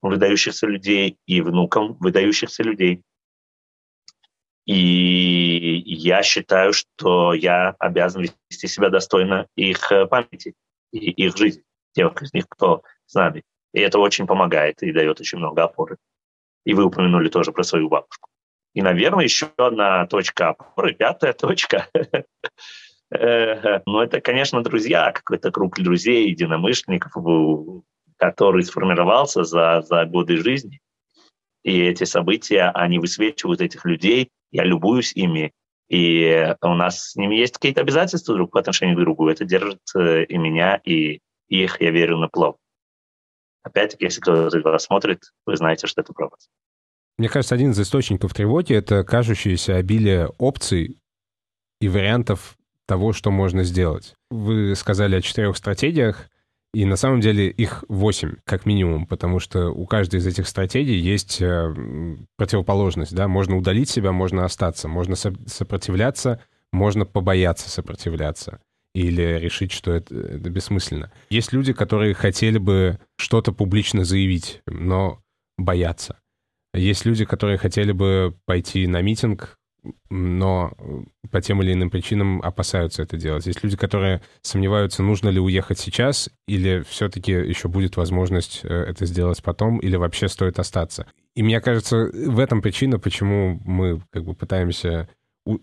выдающихся 0.00 0.66
людей 0.66 1.18
и 1.26 1.40
внуком 1.40 1.94
выдающихся 1.94 2.62
людей. 2.62 3.02
И 4.68 5.82
я 5.86 6.22
считаю, 6.22 6.74
что 6.74 7.32
я 7.32 7.74
обязан 7.78 8.26
вести 8.50 8.68
себя 8.68 8.90
достойно 8.90 9.46
их 9.56 9.90
э, 9.90 10.04
памяти 10.04 10.52
и 10.92 11.10
их 11.10 11.38
жизни, 11.38 11.62
тех 11.94 12.20
из 12.20 12.34
них, 12.34 12.44
кто 12.50 12.82
с 13.06 13.14
нами. 13.14 13.44
И 13.72 13.80
это 13.80 13.98
очень 13.98 14.26
помогает 14.26 14.82
и 14.82 14.92
дает 14.92 15.20
очень 15.20 15.38
много 15.38 15.62
опоры. 15.62 15.96
И 16.66 16.74
вы 16.74 16.84
упомянули 16.84 17.30
тоже 17.30 17.50
про 17.50 17.62
свою 17.62 17.88
бабушку. 17.88 18.28
И, 18.74 18.82
наверное, 18.82 19.24
еще 19.24 19.48
одна 19.56 20.06
точка 20.06 20.50
опоры, 20.50 20.94
пятая 20.94 21.32
точка. 21.32 21.88
Ну, 23.10 24.02
это, 24.02 24.20
конечно, 24.20 24.62
друзья, 24.62 25.12
какой-то 25.12 25.50
круг 25.50 25.80
друзей, 25.80 26.28
единомышленников, 26.28 27.14
который 28.18 28.62
сформировался 28.64 29.44
за, 29.44 29.80
за 29.80 30.04
годы 30.04 30.36
жизни. 30.36 30.82
И 31.68 31.82
эти 31.82 32.04
события, 32.04 32.70
они 32.72 32.98
высвечивают 32.98 33.60
этих 33.60 33.84
людей, 33.84 34.30
я 34.50 34.64
любуюсь 34.64 35.12
ими, 35.12 35.52
и 35.90 36.54
у 36.62 36.72
нас 36.72 37.10
с 37.10 37.16
ними 37.16 37.34
есть 37.34 37.52
какие-то 37.52 37.82
обязательства 37.82 38.34
друг 38.34 38.52
по 38.52 38.60
отношению 38.60 38.96
к 38.96 39.00
другу. 39.00 39.28
Это 39.28 39.44
держит 39.44 39.82
э, 39.94 40.24
и 40.24 40.38
меня, 40.38 40.76
и 40.76 41.20
их, 41.48 41.78
я 41.82 41.90
верю, 41.90 42.16
на 42.16 42.28
плов. 42.28 42.56
Опять-таки, 43.62 44.06
если 44.06 44.22
кто-то 44.22 44.56
из 44.56 44.64
вас 44.64 44.84
смотрит, 44.84 45.24
вы 45.44 45.58
знаете, 45.58 45.86
что 45.86 46.00
это 46.00 46.14
про 46.14 46.30
вас. 46.30 46.48
Мне 47.18 47.28
кажется, 47.28 47.54
один 47.54 47.72
из 47.72 47.80
источников 47.80 48.32
тревоги— 48.32 48.72
это 48.74 49.04
кажущееся 49.04 49.76
обилие 49.76 50.28
опций 50.38 50.98
и 51.82 51.88
вариантов 51.90 52.56
того, 52.86 53.12
что 53.12 53.30
можно 53.30 53.62
сделать. 53.62 54.14
Вы 54.30 54.74
сказали 54.74 55.16
о 55.16 55.20
четырех 55.20 55.54
стратегиях, 55.54 56.30
и 56.74 56.84
на 56.84 56.96
самом 56.96 57.20
деле 57.20 57.48
их 57.48 57.84
восемь, 57.88 58.34
как 58.44 58.66
минимум, 58.66 59.06
потому 59.06 59.40
что 59.40 59.68
у 59.70 59.86
каждой 59.86 60.20
из 60.20 60.26
этих 60.26 60.46
стратегий 60.46 60.98
есть 60.98 61.40
э, 61.40 61.74
противоположность. 62.36 63.14
Да? 63.14 63.26
Можно 63.26 63.56
удалить 63.56 63.88
себя, 63.88 64.12
можно 64.12 64.44
остаться, 64.44 64.86
можно 64.86 65.16
сопротивляться, 65.16 66.42
можно 66.72 67.06
побояться 67.06 67.70
сопротивляться 67.70 68.60
или 68.94 69.38
решить, 69.38 69.72
что 69.72 69.92
это, 69.92 70.14
это 70.14 70.50
бессмысленно. 70.50 71.10
Есть 71.30 71.52
люди, 71.52 71.72
которые 71.72 72.14
хотели 72.14 72.58
бы 72.58 72.98
что-то 73.16 73.52
публично 73.52 74.04
заявить, 74.04 74.60
но 74.66 75.22
боятся. 75.56 76.18
Есть 76.74 77.06
люди, 77.06 77.24
которые 77.24 77.58
хотели 77.58 77.92
бы 77.92 78.36
пойти 78.44 78.86
на 78.86 79.00
митинг, 79.00 79.58
но 80.10 80.72
по 81.30 81.40
тем 81.40 81.62
или 81.62 81.72
иным 81.72 81.90
причинам 81.90 82.42
опасаются 82.42 83.02
это 83.02 83.16
делать. 83.16 83.46
Есть 83.46 83.62
люди, 83.62 83.76
которые 83.76 84.22
сомневаются, 84.42 85.02
нужно 85.02 85.28
ли 85.28 85.40
уехать 85.40 85.78
сейчас, 85.78 86.30
или 86.46 86.82
все-таки 86.88 87.32
еще 87.32 87.68
будет 87.68 87.96
возможность 87.96 88.60
э, 88.64 88.68
это 88.68 89.06
сделать 89.06 89.42
потом, 89.42 89.78
или 89.78 89.96
вообще 89.96 90.28
стоит 90.28 90.58
остаться. 90.58 91.06
И 91.34 91.42
мне 91.42 91.60
кажется, 91.60 92.10
в 92.12 92.38
этом 92.38 92.62
причина, 92.62 92.98
почему 92.98 93.60
мы 93.64 94.00
как 94.10 94.24
бы 94.24 94.34
пытаемся 94.34 95.08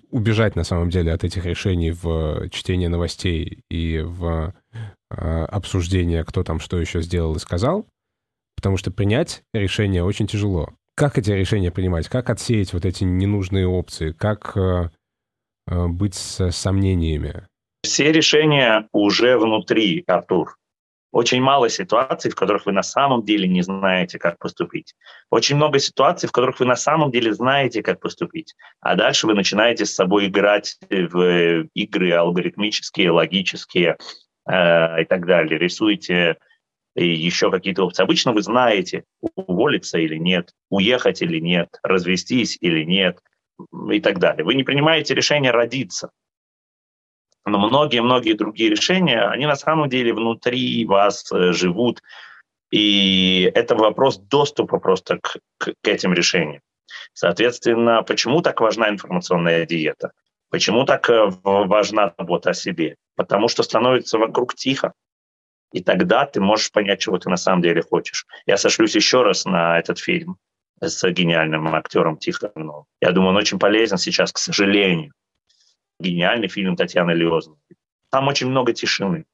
убежать 0.10 0.56
на 0.56 0.64
самом 0.64 0.90
деле 0.90 1.12
от 1.12 1.24
этих 1.24 1.46
решений 1.46 1.92
в 1.92 2.50
чтении 2.50 2.88
новостей 2.88 3.64
и 3.70 4.02
в 4.04 4.54
э, 5.12 5.46
обсуждение, 5.46 6.24
кто 6.24 6.44
там 6.44 6.60
что 6.60 6.80
еще 6.80 7.02
сделал 7.02 7.36
и 7.36 7.40
сказал, 7.40 7.86
потому 8.56 8.78
что 8.78 8.92
принять 8.92 9.44
решение 9.54 10.04
очень 10.04 10.28
тяжело. 10.28 10.70
Как 10.96 11.18
эти 11.18 11.32
решения 11.32 11.72
принимать? 11.72 12.08
Как 12.08 12.30
отсеять 12.30 12.72
вот 12.72 12.86
эти 12.86 13.04
ненужные 13.04 13.68
опции? 13.68 14.14
Как 14.14 14.56
э, 14.56 14.90
э, 15.68 15.88
быть 15.88 16.16
с 16.16 16.52
сомнениями? 16.52 17.48
Все 17.84 18.14
решения 18.14 18.88
уже 18.94 19.38
внутри, 19.38 20.06
Артур. 20.08 20.56
Очень 21.12 21.42
мало 21.42 21.70
ситуаций, 21.70 22.32
в 22.32 22.36
которых 22.36 22.66
вы 22.66 22.72
на 22.72 22.82
самом 22.82 23.24
деле 23.24 23.48
не 23.48 23.62
знаете, 23.62 24.20
как 24.20 24.38
поступить. 24.38 24.96
Очень 25.30 25.58
много 25.58 25.80
ситуаций, 25.80 26.30
в 26.30 26.32
которых 26.32 26.62
вы 26.62 26.66
на 26.66 26.76
самом 26.78 27.12
деле 27.12 27.34
знаете, 27.34 27.84
как 27.84 28.00
поступить. 28.00 28.56
А 28.80 28.96
дальше 28.96 29.28
вы 29.28 29.34
начинаете 29.34 29.86
с 29.86 29.96
собой 29.96 30.28
играть 30.28 30.78
в 30.90 31.68
игры 31.74 32.12
алгоритмические, 32.14 33.12
логические 33.12 33.98
э, 34.50 35.02
и 35.02 35.06
так 35.06 35.26
далее. 35.26 35.60
Рисуете 35.60 36.38
и 36.96 37.08
еще 37.08 37.52
какие-то 37.52 37.84
опции. 37.84 38.04
Обычно 38.04 38.32
вы 38.32 38.42
знаете, 38.42 39.04
уволиться 39.22 39.98
или 40.00 40.16
нет, 40.16 40.54
уехать 40.70 41.22
или 41.22 41.40
нет, 41.40 41.70
развестись 41.84 42.58
или 42.62 42.84
нет 42.84 43.20
и 43.92 44.00
так 44.00 44.20
далее. 44.20 44.44
Вы 44.44 44.56
не 44.56 44.64
принимаете 44.64 45.14
решение 45.14 45.52
родиться. 45.52 46.10
Но 47.46 47.60
многие-многие 47.60 48.34
другие 48.34 48.72
решения, 48.72 49.22
они 49.22 49.46
на 49.46 49.56
самом 49.56 49.88
деле 49.88 50.14
внутри 50.14 50.84
вас 50.86 51.32
э, 51.32 51.54
живут. 51.54 52.02
И 52.72 53.52
это 53.54 53.76
вопрос 53.76 54.18
доступа 54.18 54.80
просто 54.80 55.20
к, 55.20 55.38
к, 55.60 55.74
к 55.80 55.88
этим 55.88 56.14
решениям. 56.14 56.62
Соответственно, 57.14 58.02
почему 58.02 58.42
так 58.42 58.62
важна 58.62 58.90
информационная 58.90 59.66
диета? 59.66 60.12
Почему 60.50 60.86
так 60.86 61.08
э, 61.10 61.30
важна 61.44 62.14
забота 62.18 62.50
о 62.50 62.54
себе? 62.56 62.96
Потому 63.16 63.48
что 63.48 63.62
становится 63.62 64.18
вокруг 64.18 64.56
тихо. 64.56 64.94
И 65.76 65.84
тогда 65.84 66.26
ты 66.26 66.40
можешь 66.40 66.72
понять, 66.72 67.02
чего 67.02 67.18
ты 67.18 67.30
на 67.30 67.36
самом 67.36 67.62
деле 67.62 67.82
хочешь. 67.82 68.26
Я 68.46 68.56
сошлюсь 68.56 68.96
еще 68.96 69.24
раз 69.24 69.44
на 69.44 69.78
этот 69.78 70.00
фильм 70.00 70.38
с 70.80 71.06
гениальным 71.12 71.76
актером 71.76 72.16
Тихоновым. 72.16 72.86
Я 73.02 73.12
думаю, 73.12 73.32
он 73.32 73.36
очень 73.36 73.60
полезен 73.60 73.98
сейчас, 73.98 74.32
к 74.32 74.38
сожалению. 74.38 75.12
Гениальный 76.00 76.48
фильм 76.48 76.78
Татьяны 76.78 77.12
Лиозной. 77.12 77.58
Там 78.10 78.30
очень 78.30 78.48
много 78.48 78.72
тишины. 78.72 79.26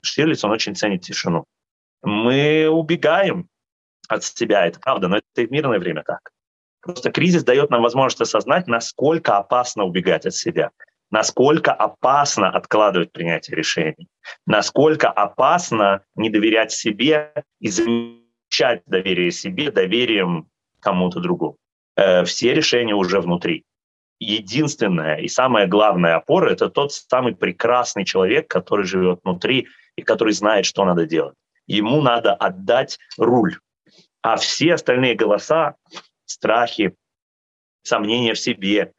Штирлиц, 0.00 0.42
он 0.42 0.52
очень 0.52 0.74
ценит 0.74 1.02
тишину. 1.02 1.44
Мы 2.00 2.66
убегаем 2.66 3.46
от 4.08 4.24
себя, 4.24 4.66
это 4.66 4.80
правда, 4.80 5.08
но 5.08 5.18
это 5.18 5.42
и 5.42 5.46
в 5.46 5.50
мирное 5.50 5.78
время 5.78 6.02
так. 6.02 6.30
Просто 6.80 7.12
кризис 7.12 7.44
дает 7.44 7.68
нам 7.68 7.82
возможность 7.82 8.22
осознать, 8.22 8.68
насколько 8.68 9.36
опасно 9.36 9.84
убегать 9.84 10.24
от 10.24 10.34
себя 10.34 10.70
насколько 11.10 11.72
опасно 11.72 12.50
откладывать 12.50 13.12
принятие 13.12 13.56
решений, 13.56 14.08
насколько 14.46 15.10
опасно 15.10 16.02
не 16.14 16.30
доверять 16.30 16.72
себе 16.72 17.32
и 17.60 17.68
замечать 17.68 18.82
доверие 18.86 19.30
себе 19.30 19.70
доверием 19.70 20.48
кому-то 20.80 21.20
другому. 21.20 21.56
Э, 21.96 22.24
все 22.24 22.54
решения 22.54 22.94
уже 22.94 23.20
внутри. 23.20 23.64
Единственная 24.20 25.16
и 25.16 25.28
самая 25.28 25.66
главная 25.66 26.16
опора– 26.16 26.50
это 26.52 26.68
тот 26.68 26.92
самый 26.92 27.36
прекрасный 27.36 28.04
человек, 28.04 28.48
который 28.48 28.84
живет 28.84 29.20
внутри 29.22 29.68
и 29.96 30.02
который 30.02 30.32
знает, 30.32 30.66
что 30.66 30.84
надо 30.84 31.06
делать. 31.06 31.34
Ему 31.66 32.02
надо 32.02 32.34
отдать 32.34 32.98
руль. 33.16 33.58
А 34.22 34.36
все 34.36 34.74
остальные 34.74 35.14
голоса, 35.14 35.76
страхи, 36.24 36.96
сомнения 37.82 38.34
в 38.34 38.38
себе, 38.38 38.92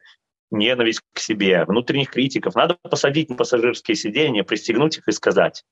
ненависть 0.50 1.02
к 1.12 1.18
себе, 1.18 1.64
внутренних 1.64 2.10
критиков. 2.10 2.54
Надо 2.54 2.76
посадить 2.82 3.30
на 3.30 3.36
пассажирские 3.36 3.94
сиденья, 3.94 4.42
пристегнуть 4.42 4.98
их 4.98 5.08
и 5.08 5.12
сказать 5.12 5.64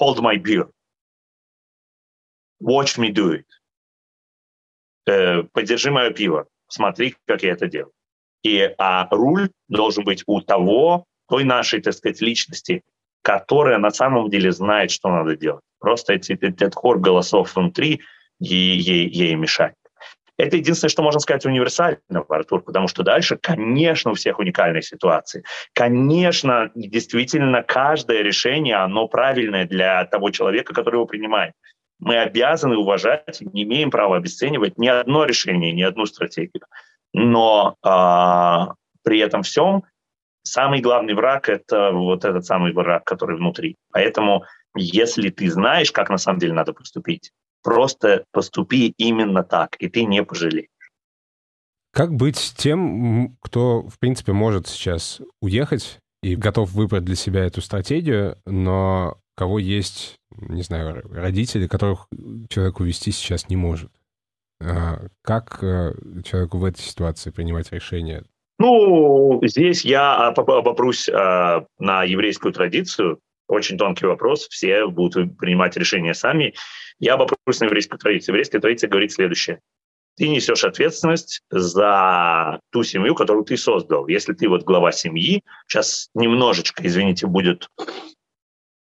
«Hold 0.00 0.18
my 0.18 0.36
beer. 0.36 0.70
Watch 2.62 2.98
me 2.98 3.10
do 3.10 3.32
it. 3.32 3.46
Э, 5.06 5.42
подержи 5.52 5.90
мое 5.90 6.10
пиво. 6.10 6.46
Смотри, 6.68 7.16
как 7.26 7.42
я 7.42 7.52
это 7.52 7.66
делаю. 7.66 7.92
И, 8.42 8.74
а 8.78 9.08
руль 9.10 9.50
должен 9.68 10.04
быть 10.04 10.22
у 10.26 10.40
того, 10.40 11.04
той 11.28 11.44
нашей, 11.44 11.80
так 11.80 11.94
сказать, 11.94 12.20
личности, 12.20 12.82
которая 13.22 13.78
на 13.78 13.90
самом 13.90 14.30
деле 14.30 14.52
знает, 14.52 14.90
что 14.90 15.08
надо 15.08 15.36
делать. 15.36 15.62
Просто 15.78 16.14
эти, 16.14 16.32
этот 16.32 16.74
хор 16.74 16.98
голосов 16.98 17.54
внутри 17.56 18.02
ей, 18.38 18.78
ей, 18.78 19.08
ей 19.08 19.34
мешает. 19.34 19.74
Это 20.36 20.56
единственное, 20.56 20.90
что 20.90 21.02
можно 21.02 21.20
сказать 21.20 21.46
универсального, 21.46 22.26
Артур, 22.28 22.62
потому 22.62 22.88
что 22.88 23.02
дальше, 23.02 23.38
конечно, 23.40 24.10
у 24.10 24.14
всех 24.14 24.38
уникальные 24.40 24.82
ситуации. 24.82 25.44
Конечно, 25.72 26.70
действительно, 26.74 27.62
каждое 27.62 28.22
решение, 28.22 28.76
оно 28.76 29.06
правильное 29.06 29.64
для 29.64 30.04
того 30.06 30.30
человека, 30.30 30.74
который 30.74 30.96
его 30.96 31.06
принимает. 31.06 31.54
Мы 32.00 32.18
обязаны 32.18 32.76
уважать, 32.76 33.40
не 33.40 33.62
имеем 33.62 33.90
права 33.90 34.16
обесценивать 34.16 34.76
ни 34.76 34.88
одно 34.88 35.24
решение, 35.24 35.72
ни 35.72 35.82
одну 35.82 36.06
стратегию. 36.06 36.64
Но 37.12 37.76
э, 37.84 38.74
при 39.04 39.20
этом 39.20 39.42
всем 39.44 39.84
самый 40.42 40.80
главный 40.80 41.14
враг– 41.14 41.48
это 41.48 41.92
вот 41.92 42.24
этот 42.24 42.44
самый 42.44 42.72
враг, 42.72 43.04
который 43.04 43.36
внутри. 43.36 43.76
Поэтому 43.92 44.44
если 44.76 45.30
ты 45.30 45.48
знаешь, 45.48 45.92
как 45.92 46.10
на 46.10 46.18
самом 46.18 46.40
деле 46.40 46.52
надо 46.52 46.72
поступить, 46.72 47.30
Просто 47.64 48.24
поступи 48.30 48.94
именно 48.98 49.42
так, 49.42 49.74
и 49.80 49.88
ты 49.88 50.04
не 50.04 50.22
пожалеешь. 50.22 50.68
Как 51.92 52.12
быть 52.12 52.54
тем, 52.58 53.36
кто, 53.40 53.82
в 53.82 53.98
принципе, 53.98 54.32
может 54.32 54.68
сейчас 54.68 55.20
уехать 55.40 55.98
и 56.22 56.36
готов 56.36 56.72
выбрать 56.72 57.04
для 57.04 57.16
себя 57.16 57.44
эту 57.44 57.62
стратегию, 57.62 58.36
но 58.44 59.16
кого 59.36 59.58
есть, 59.58 60.16
не 60.36 60.62
знаю, 60.62 61.02
родители, 61.10 61.66
которых 61.66 62.06
человек 62.50 62.80
увести 62.80 63.12
сейчас 63.12 63.48
не 63.48 63.56
может? 63.56 63.90
А 64.60 65.06
как 65.22 65.62
э, 65.62 65.94
человеку 66.24 66.58
в 66.58 66.64
этой 66.64 66.80
ситуации 66.80 67.30
принимать 67.30 67.72
решение? 67.72 68.24
Ну, 68.58 69.40
здесь 69.42 69.84
я 69.84 70.28
обопрусь 70.28 71.08
а, 71.08 71.66
на 71.78 72.04
еврейскую 72.04 72.52
традицию. 72.52 73.18
Очень 73.48 73.78
тонкий 73.78 74.06
вопрос. 74.06 74.48
Все 74.48 74.86
будут 74.86 75.36
принимать 75.38 75.76
решения 75.76 76.14
сами. 76.14 76.54
Я 76.98 77.14
обопрусь 77.14 77.60
на 77.60 77.66
еврейскую 77.66 77.98
традицию. 77.98 78.34
Еврейская 78.34 78.60
традиция 78.60 78.88
говорит 78.88 79.12
следующее 79.12 79.60
ты 80.16 80.28
несешь 80.28 80.64
ответственность 80.64 81.42
за 81.50 82.60
ту 82.70 82.82
семью, 82.84 83.14
которую 83.14 83.44
ты 83.44 83.56
создал. 83.56 84.06
Если 84.06 84.32
ты 84.32 84.48
вот 84.48 84.62
глава 84.62 84.92
семьи, 84.92 85.42
сейчас 85.66 86.08
немножечко, 86.14 86.86
извините, 86.86 87.26
будет 87.26 87.68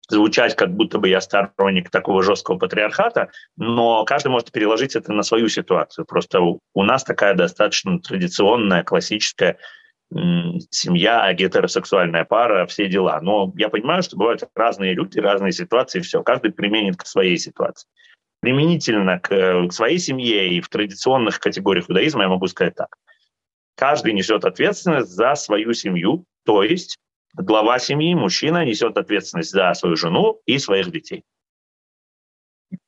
звучать, 0.08 0.56
как 0.56 0.74
будто 0.74 0.98
бы 0.98 1.08
я 1.08 1.20
сторонник 1.20 1.90
такого 1.90 2.22
жесткого 2.22 2.56
патриархата, 2.58 3.30
но 3.56 4.04
каждый 4.06 4.28
может 4.28 4.50
переложить 4.52 4.96
это 4.96 5.12
на 5.12 5.22
свою 5.22 5.48
ситуацию. 5.48 6.06
Просто 6.06 6.40
у 6.40 6.82
нас 6.82 7.04
такая 7.04 7.34
достаточно 7.34 8.00
традиционная, 8.00 8.84
классическая 8.84 9.58
семья, 10.10 11.32
гетеросексуальная 11.32 12.24
пара, 12.24 12.66
все 12.66 12.88
дела. 12.88 13.20
Но 13.20 13.52
я 13.56 13.68
понимаю, 13.68 14.02
что 14.02 14.16
бывают 14.16 14.42
разные 14.54 14.94
люди, 14.94 15.18
разные 15.18 15.52
ситуации, 15.52 16.00
все. 16.00 16.22
Каждый 16.22 16.52
применит 16.52 16.96
к 16.96 17.06
своей 17.06 17.36
ситуации 17.38 17.88
применительно 18.40 19.18
к, 19.18 19.68
к 19.68 19.72
своей 19.72 19.98
семье 19.98 20.48
и 20.48 20.60
в 20.60 20.68
традиционных 20.68 21.40
категориях 21.40 21.88
иудаизма 21.88 22.22
я 22.22 22.28
могу 22.28 22.46
сказать 22.46 22.74
так. 22.74 22.96
Каждый 23.76 24.12
несет 24.12 24.44
ответственность 24.44 25.10
за 25.10 25.34
свою 25.34 25.72
семью, 25.72 26.24
то 26.44 26.62
есть 26.62 26.98
глава 27.34 27.78
семьи, 27.78 28.14
мужчина, 28.14 28.64
несет 28.64 28.96
ответственность 28.96 29.50
за 29.50 29.72
свою 29.74 29.96
жену 29.96 30.40
и 30.46 30.58
своих 30.58 30.90
детей. 30.90 31.24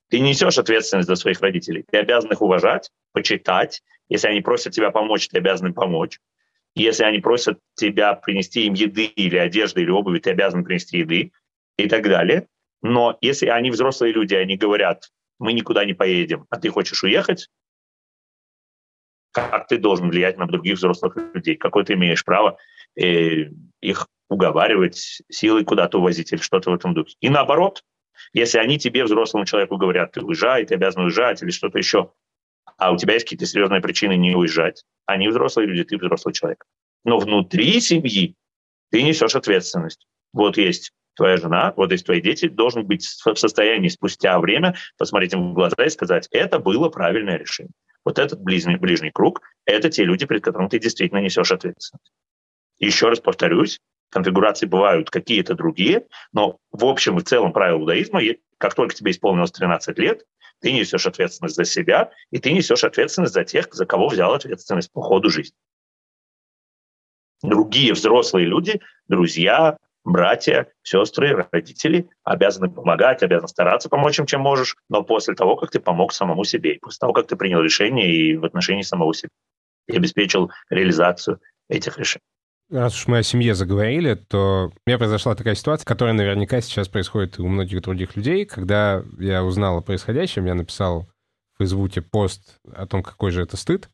Ты 0.09 0.19
несешь 0.19 0.59
ответственность 0.59 1.09
за 1.09 1.15
своих 1.15 1.41
родителей. 1.41 1.85
Ты 1.89 1.99
обязан 1.99 2.33
их 2.33 2.43
уважать, 2.43 2.91
почитать. 3.13 3.83
Если 4.09 4.27
они 4.27 4.41
просят 4.41 4.73
тебя 4.73 4.91
помочь, 4.91 5.29
ты 5.29 5.39
обязан 5.39 5.69
им 5.69 5.75
помочь. 5.75 6.19
Если 6.81 7.05
они 7.05 7.19
просят 7.19 7.59
тебя 7.75 8.15
принести 8.15 8.65
им 8.65 8.73
еды 8.73 9.05
или 9.05 9.37
одежды 9.37 9.83
или 9.83 9.91
обуви, 9.91 10.19
ты 10.19 10.31
обязан 10.31 10.65
принести 10.65 11.01
еды 11.01 11.31
и 11.77 11.89
так 11.91 12.05
далее. 12.05 12.49
Но 12.81 13.19
если 13.21 13.49
они 13.49 13.71
взрослые 13.71 14.15
люди, 14.15 14.35
они 14.35 14.57
говорят, 14.57 15.11
мы 15.39 15.53
никуда 15.53 15.85
не 15.85 15.93
поедем, 15.93 16.47
а 16.49 16.59
ты 16.59 16.71
хочешь 16.71 17.05
уехать, 17.05 17.49
как 19.33 19.69
ты 19.69 19.77
должен 19.77 20.09
влиять 20.09 20.39
на 20.39 20.47
других 20.47 20.79
взрослых 20.79 21.19
людей? 21.35 21.55
Какое 21.57 21.85
ты 21.85 21.93
имеешь 21.93 22.25
право 22.25 22.57
э, 22.97 23.51
их 23.83 24.09
уговаривать, 24.31 25.21
силой 25.31 25.65
куда-то 25.67 25.99
увозить 25.99 26.33
или 26.33 26.41
что-то 26.41 26.71
в 26.71 26.75
этом 26.75 26.95
духе? 26.95 27.15
И 27.21 27.29
наоборот, 27.29 27.85
если 28.33 28.57
они 28.57 28.79
тебе, 28.79 29.05
взрослому 29.05 29.45
человеку, 29.45 29.77
говорят, 29.77 30.13
ты 30.13 30.23
уезжай, 30.23 30.65
ты 30.65 30.77
обязан 30.77 31.05
уезжать 31.05 31.43
или 31.43 31.51
что-то 31.51 31.77
еще, 31.77 32.11
а 32.77 32.93
у 32.93 32.97
тебя 32.97 33.15
есть 33.15 33.27
какие-то 33.27 33.47
серьезные 33.47 33.81
причины 33.81 34.17
не 34.17 34.35
уезжать, 34.35 34.85
они 35.07 35.29
взрослые 35.29 35.67
люди, 35.67 35.85
ты 35.85 35.97
взрослый 35.97 36.35
человек. 36.35 36.65
Но 37.05 37.19
внутри 37.19 37.81
семьи 37.81 38.37
ты 38.91 39.03
несешь 39.03 39.35
ответственность. 39.35 40.07
Вот 40.33 40.57
есть 40.57 40.93
твоя 41.15 41.37
жена, 41.37 41.75
вот 41.77 41.93
есть 41.93 42.07
твои 42.07 42.21
дети, 42.21 42.49
должен 42.49 42.87
быть 42.87 43.05
в 43.05 43.35
состоянии 43.35 43.89
спустя 43.89 44.39
время 44.39 44.77
посмотреть 44.97 45.35
им 45.35 45.51
в 45.51 45.55
глаза 45.55 45.85
и 45.85 45.91
сказать, 45.91 46.29
это 46.31 46.59
было 46.59 46.89
правильное 46.89 47.37
решение. 47.37 47.73
Вот 48.05 48.19
этот 48.19 48.41
ближний, 48.41 48.77
ближний 48.77 49.11
круг– 49.11 49.43
это 49.67 49.91
те 49.91 50.05
люди, 50.05 50.27
перед 50.27 50.43
которыми 50.43 50.69
ты 50.69 50.79
действительно 50.79 51.19
несешь 51.19 51.53
ответственность. 51.53 52.11
Еще 52.79 53.09
раз 53.09 53.21
повторюсь, 53.21 53.79
конфигурации 54.11 54.67
бывают 54.67 55.11
какие-то 55.11 55.55
другие, 55.55 56.07
но 56.33 56.59
в 56.73 56.87
общем 56.87 57.19
и 57.19 57.21
в 57.21 57.25
целом 57.25 57.53
правило 57.53 57.81
иудаизма, 57.81 58.21
как 58.59 58.75
только 58.75 58.95
тебе 58.95 59.11
исполнилось 59.11 59.53
13 59.53 59.99
лет, 59.99 60.25
ты 60.61 60.73
несешь 60.73 61.07
ответственность 61.07 61.57
за 61.57 61.65
себя, 61.65 62.11
и 62.31 62.39
ты 62.39 62.53
несешь 62.53 62.85
ответственность 62.85 63.35
за 63.35 63.45
тех, 63.45 63.73
за 63.73 63.87
кого 63.87 64.09
взял 64.09 64.33
ответственность 64.33 64.93
по 64.93 65.03
ходу 65.03 65.31
жизни. 65.31 65.57
Другие 67.43 67.95
взрослые 67.95 68.47
люди, 68.47 68.81
друзья, 69.09 69.79
братья, 70.05 70.71
сестры, 70.83 71.49
родители 71.51 72.09
обязаны 72.23 72.71
помогать, 72.71 73.23
обязаны 73.23 73.49
стараться 73.49 73.89
помочь 73.89 74.19
им, 74.19 74.27
чем 74.27 74.43
можешь, 74.43 74.77
но 74.89 75.03
после 75.03 75.35
того, 75.35 75.57
как 75.57 75.71
ты 75.71 75.81
помог 75.81 76.13
самому 76.13 76.45
себе, 76.45 76.79
после 76.81 76.99
того, 76.99 77.13
как 77.15 77.27
ты 77.27 77.37
принял 77.37 77.63
решение 77.63 78.11
и 78.11 78.37
в 78.37 78.45
отношении 78.45 78.83
самого 78.83 79.15
себя, 79.15 79.31
и 79.87 79.97
обеспечил 79.97 80.51
реализацию 80.69 81.41
этих 81.69 81.99
решений. 81.99 82.25
Раз 82.71 82.95
уж 82.95 83.09
мы 83.09 83.19
о 83.19 83.23
семье 83.25 83.57
заговорили, 83.57 84.15
то 84.15 84.71
у 84.73 84.89
меня 84.89 84.97
произошла 84.97 85.35
такая 85.35 85.57
ситуация, 85.57 85.85
которая 85.85 86.15
наверняка 86.15 86.61
сейчас 86.61 86.87
происходит 86.87 87.41
у 87.41 87.49
многих 87.49 87.83
других 87.83 88.15
людей. 88.15 88.45
Когда 88.45 89.03
я 89.19 89.43
узнал 89.43 89.79
о 89.79 89.83
происходящем, 89.83 90.47
я 90.47 90.55
написал 90.55 91.09
в 91.55 91.59
Фейсбуке 91.59 92.01
пост 92.01 92.61
о 92.73 92.87
том, 92.87 93.03
какой 93.03 93.33
же 93.33 93.43
это 93.43 93.57
стыд, 93.57 93.91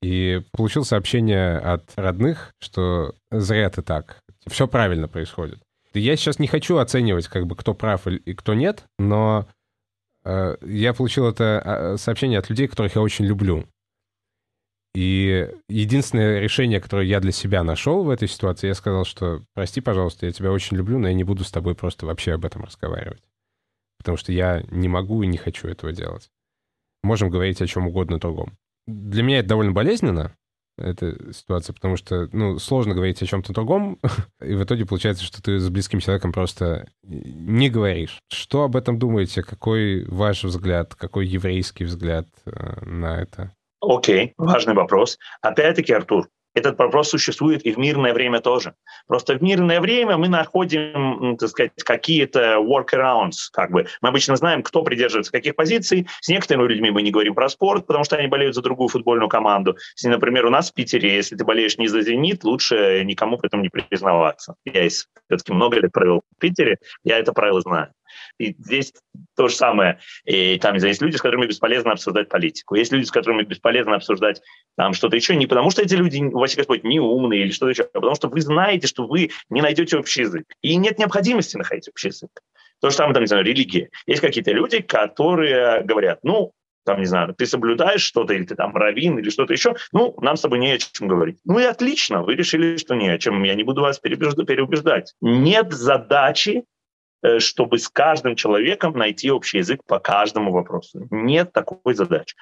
и 0.00 0.42
получил 0.52 0.84
сообщение 0.84 1.58
от 1.58 1.90
родных, 1.96 2.52
что 2.60 3.16
зря 3.32 3.68
ты 3.68 3.82
так, 3.82 4.20
все 4.46 4.68
правильно 4.68 5.08
происходит. 5.08 5.58
Я 5.92 6.14
сейчас 6.16 6.38
не 6.38 6.46
хочу 6.46 6.76
оценивать, 6.76 7.26
как 7.26 7.46
бы, 7.46 7.56
кто 7.56 7.74
прав 7.74 8.06
и 8.06 8.34
кто 8.34 8.54
нет, 8.54 8.84
но 8.96 9.48
э, 10.24 10.56
я 10.62 10.94
получил 10.94 11.28
это 11.28 11.62
а, 11.64 11.96
сообщение 11.96 12.38
от 12.38 12.48
людей, 12.48 12.68
которых 12.68 12.94
я 12.94 13.02
очень 13.02 13.24
люблю. 13.24 13.64
И 14.94 15.50
единственное 15.68 16.38
решение, 16.38 16.80
которое 16.80 17.06
я 17.06 17.18
для 17.18 17.32
себя 17.32 17.64
нашел 17.64 18.04
в 18.04 18.10
этой 18.10 18.28
ситуации, 18.28 18.68
я 18.68 18.74
сказал, 18.74 19.04
что 19.04 19.42
прости, 19.52 19.80
пожалуйста, 19.80 20.26
я 20.26 20.32
тебя 20.32 20.52
очень 20.52 20.76
люблю, 20.76 20.98
но 20.98 21.08
я 21.08 21.14
не 21.14 21.24
буду 21.24 21.42
с 21.42 21.50
тобой 21.50 21.74
просто 21.74 22.06
вообще 22.06 22.34
об 22.34 22.44
этом 22.44 22.62
разговаривать. 22.62 23.22
Потому 23.98 24.16
что 24.16 24.32
я 24.32 24.62
не 24.70 24.88
могу 24.88 25.22
и 25.22 25.26
не 25.26 25.36
хочу 25.36 25.66
этого 25.66 25.92
делать. 25.92 26.30
Можем 27.02 27.28
говорить 27.28 27.60
о 27.60 27.66
чем 27.66 27.88
угодно 27.88 28.18
другом. 28.18 28.56
Для 28.86 29.22
меня 29.22 29.40
это 29.40 29.48
довольно 29.48 29.72
болезненно, 29.72 30.36
эта 30.76 31.32
ситуация, 31.32 31.74
потому 31.74 31.96
что, 31.96 32.28
ну, 32.32 32.58
сложно 32.58 32.94
говорить 32.94 33.22
о 33.22 33.26
чем-то 33.26 33.52
другом, 33.52 33.98
и 34.40 34.54
в 34.54 34.62
итоге 34.62 34.86
получается, 34.86 35.24
что 35.24 35.42
ты 35.42 35.58
с 35.58 35.68
близким 35.70 36.00
человеком 36.00 36.32
просто 36.32 36.88
не 37.02 37.68
говоришь. 37.68 38.20
Что 38.28 38.62
об 38.62 38.76
этом 38.76 38.98
думаете? 38.98 39.42
Какой 39.42 40.04
ваш 40.04 40.44
взгляд, 40.44 40.94
какой 40.94 41.26
еврейский 41.26 41.84
взгляд 41.84 42.28
э, 42.44 42.84
на 42.84 43.20
это? 43.20 43.52
Окей, 43.88 44.34
важный 44.36 44.74
вопрос. 44.74 45.18
Опять-таки, 45.42 45.92
Артур, 45.92 46.28
этот 46.54 46.78
вопрос 46.78 47.10
существует 47.10 47.66
и 47.66 47.72
в 47.72 47.78
мирное 47.78 48.14
время 48.14 48.40
тоже. 48.40 48.74
Просто 49.08 49.36
в 49.36 49.42
мирное 49.42 49.80
время 49.80 50.16
мы 50.16 50.28
находим, 50.28 51.36
так 51.36 51.48
сказать, 51.48 51.72
какие-то 51.84 52.58
workarounds. 52.58 53.50
Как 53.52 53.72
бы. 53.72 53.86
Мы 54.00 54.08
обычно 54.08 54.36
знаем, 54.36 54.62
кто 54.62 54.82
придерживается 54.82 55.32
каких 55.32 55.56
позиций. 55.56 56.06
С 56.20 56.28
некоторыми 56.28 56.68
людьми 56.68 56.90
мы 56.90 57.02
не 57.02 57.10
говорим 57.10 57.34
про 57.34 57.48
спорт, 57.48 57.86
потому 57.86 58.04
что 58.04 58.16
они 58.16 58.28
болеют 58.28 58.54
за 58.54 58.62
другую 58.62 58.88
футбольную 58.88 59.28
команду. 59.28 59.76
Например, 60.04 60.46
у 60.46 60.50
нас 60.50 60.70
в 60.70 60.74
Питере, 60.74 61.16
если 61.16 61.34
ты 61.36 61.44
болеешь 61.44 61.76
не 61.76 61.88
за 61.88 62.02
«Зенит», 62.02 62.44
лучше 62.44 63.02
никому 63.04 63.36
при 63.36 63.48
этом 63.48 63.62
не 63.62 63.68
признаваться. 63.68 64.54
Я 64.64 64.88
все-таки 64.88 65.52
много 65.52 65.80
лет 65.80 65.90
провел 65.92 66.22
в 66.36 66.40
Питере, 66.40 66.78
я 67.02 67.18
это 67.18 67.32
правило 67.32 67.60
знаю. 67.60 67.88
И 68.38 68.54
здесь 68.58 68.92
то 69.36 69.48
же 69.48 69.54
самое. 69.54 70.00
И 70.24 70.58
там 70.58 70.76
есть 70.76 71.02
люди, 71.02 71.16
с 71.16 71.20
которыми 71.20 71.46
бесполезно 71.46 71.92
обсуждать 71.92 72.28
политику. 72.28 72.74
Есть 72.74 72.92
люди, 72.92 73.04
с 73.04 73.10
которыми 73.10 73.42
бесполезно 73.42 73.96
обсуждать 73.96 74.42
там 74.76 74.92
что-то 74.94 75.16
еще. 75.16 75.36
Не 75.36 75.46
потому, 75.46 75.70
что 75.70 75.82
эти 75.82 75.94
люди, 75.94 76.20
вообще 76.20 76.56
Господь, 76.56 76.84
не 76.84 77.00
умные 77.00 77.42
или 77.42 77.50
что-то 77.50 77.70
еще, 77.70 77.82
а 77.82 78.00
потому 78.00 78.14
что 78.14 78.28
вы 78.28 78.40
знаете, 78.40 78.86
что 78.86 79.06
вы 79.06 79.30
не 79.50 79.62
найдете 79.62 79.96
общий 79.96 80.22
язык. 80.22 80.44
И 80.62 80.76
нет 80.76 80.98
необходимости 80.98 81.56
находить 81.56 81.88
общий 81.88 82.08
язык. 82.08 82.30
То 82.80 82.90
же 82.90 82.96
самое, 82.96 83.14
там, 83.14 83.22
не 83.22 83.28
знаю, 83.28 83.44
религия. 83.44 83.90
Есть 84.06 84.20
какие-то 84.20 84.52
люди, 84.52 84.80
которые 84.80 85.82
говорят, 85.82 86.18
ну, 86.22 86.52
там, 86.84 87.00
не 87.00 87.06
знаю, 87.06 87.34
ты 87.34 87.46
соблюдаешь 87.46 88.02
что-то, 88.02 88.34
или 88.34 88.44
ты 88.44 88.56
там 88.56 88.76
раввин, 88.76 89.18
или 89.18 89.30
что-то 89.30 89.54
еще, 89.54 89.74
ну, 89.92 90.14
нам 90.20 90.36
с 90.36 90.42
тобой 90.42 90.58
не 90.58 90.72
о 90.72 90.78
чем 90.78 91.08
говорить. 91.08 91.38
Ну 91.44 91.58
и 91.58 91.64
отлично, 91.64 92.22
вы 92.22 92.34
решили, 92.34 92.76
что 92.76 92.94
не 92.94 93.08
о 93.08 93.18
чем, 93.18 93.42
я 93.42 93.54
не 93.54 93.62
буду 93.62 93.80
вас 93.80 93.98
переубеждать. 93.98 95.14
Нет 95.22 95.72
задачи 95.72 96.64
чтобы 97.38 97.78
с 97.78 97.88
каждым 97.88 98.36
человеком 98.36 98.96
найти 98.96 99.30
общий 99.30 99.58
язык 99.58 99.80
по 99.86 99.98
каждому 99.98 100.52
вопросу. 100.52 101.06
Нет 101.10 101.52
такой 101.52 101.94
задачи. 101.94 102.36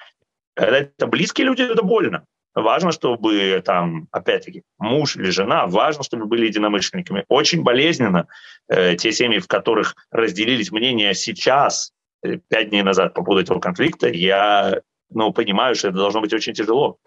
Когда 0.55 0.79
это 0.79 1.07
близкие 1.07 1.47
люди, 1.47 1.61
это 1.61 1.83
больно. 1.83 2.25
Важно, 2.55 2.91
чтобы 2.91 3.61
там, 3.65 4.07
опять-таки, 4.11 4.61
муж 4.77 5.15
или 5.15 5.31
жена, 5.31 5.65
важно, 5.65 6.03
чтобы 6.03 6.25
были 6.25 6.45
единомышленниками. 6.45 7.25
Очень 7.27 7.63
болезненно 7.63 8.27
э, 8.67 8.95
те 8.95 9.11
семьи, 9.11 9.39
в 9.39 9.47
которых 9.47 9.95
разделились 10.11 10.71
мнения 10.71 11.15
сейчас, 11.15 11.93
э, 12.23 12.37
пять 12.47 12.69
дней 12.69 12.83
назад 12.83 13.15
по 13.15 13.23
поводу 13.23 13.41
этого 13.41 13.59
конфликта, 13.59 14.07
я 14.07 14.81
ну, 15.09 15.33
понимаю, 15.33 15.73
что 15.73 15.87
это 15.87 15.97
должно 15.97 16.21
быть 16.21 16.33
очень 16.33 16.53
тяжело. 16.53 16.99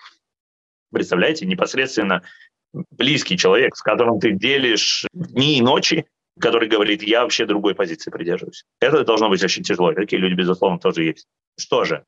Представляете, 0.93 1.47
непосредственно 1.47 2.23
близкий 2.91 3.39
человек, 3.39 3.77
с 3.77 3.83
которым 3.83 4.19
ты 4.19 4.33
делишь 4.33 5.07
дни 5.13 5.59
и 5.59 5.63
ночи, 5.63 6.07
который 6.41 6.69
говорит, 6.69 7.03
я 7.03 7.23
вообще 7.23 7.47
другой 7.47 7.75
позиции 7.75 8.11
придерживаюсь. 8.11 8.65
Это 8.81 9.05
должно 9.05 9.29
быть 9.29 9.43
очень 9.43 9.63
тяжело. 9.63 9.93
Такие 9.93 10.21
люди, 10.21 10.35
безусловно, 10.35 10.79
тоже 10.79 11.05
есть. 11.05 11.27
Что 11.59 11.85
же? 11.85 12.05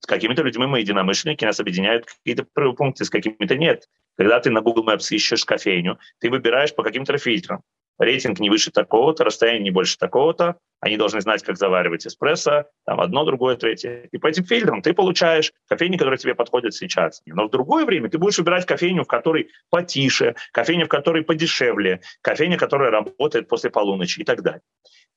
С 0.00 0.06
какими-то 0.06 0.42
людьми 0.42 0.66
мы 0.66 0.80
единомышленники, 0.80 1.44
нас 1.44 1.60
объединяют 1.60 2.06
какие-то 2.06 2.46
пункты, 2.74 3.04
с 3.04 3.10
какими-то 3.10 3.56
нет. 3.56 3.88
Когда 4.16 4.40
ты 4.40 4.50
на 4.50 4.62
Google 4.62 4.88
Maps 4.88 5.08
ищешь 5.10 5.44
кофейню, 5.44 5.98
ты 6.18 6.30
выбираешь 6.30 6.74
по 6.74 6.82
каким-то 6.82 7.16
фильтрам 7.18 7.62
рейтинг 8.00 8.40
не 8.40 8.50
выше 8.50 8.70
такого-то, 8.70 9.24
расстояние 9.24 9.62
не 9.62 9.70
больше 9.70 9.96
такого-то, 9.98 10.56
они 10.80 10.96
должны 10.96 11.20
знать, 11.20 11.42
как 11.42 11.58
заваривать 11.58 12.06
эспрессо, 12.06 12.64
там 12.86 13.00
одно, 13.00 13.24
другое, 13.24 13.56
третье. 13.56 14.08
И 14.10 14.18
по 14.18 14.26
этим 14.26 14.44
фильтрам 14.44 14.80
ты 14.80 14.94
получаешь 14.94 15.52
кофейни, 15.68 15.98
которые 15.98 16.18
тебе 16.18 16.34
подходят 16.34 16.74
сейчас. 16.74 17.20
Но 17.26 17.46
в 17.46 17.50
другое 17.50 17.84
время 17.84 18.08
ты 18.08 18.18
будешь 18.18 18.38
выбирать 18.38 18.64
кофейню, 18.64 19.04
в 19.04 19.06
которой 19.06 19.50
потише, 19.68 20.34
кофейню, 20.52 20.86
в 20.86 20.88
которой 20.88 21.22
подешевле, 21.22 22.00
кофейня, 22.22 22.56
которая 22.56 22.90
работает 22.90 23.48
после 23.48 23.70
полуночи 23.70 24.20
и 24.20 24.24
так 24.24 24.42
далее. 24.42 24.62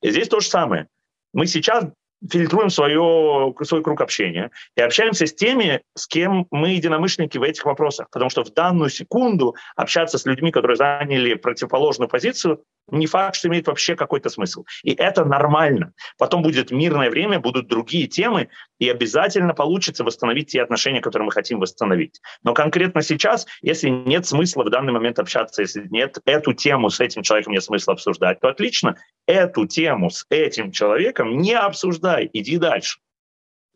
И 0.01 0.09
здесь 0.09 0.27
то 0.27 0.41
же 0.41 0.47
самое. 0.47 0.88
Мы 1.31 1.47
сейчас 1.47 1.86
фильтруем 2.30 2.69
свое, 2.69 3.53
свой 3.63 3.84
круг 3.84 4.01
общения 4.01 4.51
и 4.76 4.82
общаемся 4.82 5.26
с 5.26 5.34
теми, 5.34 5.82
с 5.95 6.07
кем 6.07 6.47
мы 6.51 6.69
единомышленники 6.69 7.38
в 7.38 7.43
этих 7.43 7.65
вопросах. 7.65 8.09
Потому 8.11 8.30
что 8.30 8.43
в 8.43 8.53
данную 8.53 8.89
секунду 8.89 9.55
общаться 9.76 10.17
с 10.17 10.26
людьми, 10.26 10.51
которые 10.51 10.78
заняли 10.78 11.34
противоположную 11.36 12.09
позицию, 12.09 12.63
не 12.91 13.07
факт, 13.07 13.36
что 13.36 13.47
имеет 13.47 13.67
вообще 13.67 13.95
какой-то 13.95 14.29
смысл. 14.29 14.65
И 14.84 14.93
это 14.93 15.25
нормально. 15.25 15.93
Потом 16.17 16.41
будет 16.41 16.71
мирное 16.71 17.09
время, 17.09 17.39
будут 17.39 17.67
другие 17.67 18.07
темы, 18.07 18.49
и 18.79 18.89
обязательно 18.89 19.53
получится 19.53 20.03
восстановить 20.03 20.51
те 20.51 20.61
отношения, 20.61 21.01
которые 21.01 21.25
мы 21.27 21.31
хотим 21.31 21.59
восстановить. 21.59 22.19
Но 22.43 22.53
конкретно 22.53 23.01
сейчас, 23.01 23.47
если 23.61 23.89
нет 23.89 24.25
смысла 24.25 24.63
в 24.63 24.69
данный 24.69 24.93
момент 24.93 25.19
общаться, 25.19 25.61
если 25.61 25.88
нет 25.89 26.17
эту 26.25 26.53
тему 26.53 26.89
с 26.89 26.99
этим 26.99 27.23
человеком 27.23 27.53
нет 27.53 27.63
смысла 27.63 27.93
обсуждать, 27.93 28.39
то 28.39 28.49
отлично, 28.49 28.97
эту 29.25 29.65
тему 29.65 30.09
с 30.09 30.25
этим 30.29 30.71
человеком 30.71 31.38
не 31.38 31.53
обсуждай, 31.53 32.29
иди 32.34 32.57
дальше. 32.57 32.99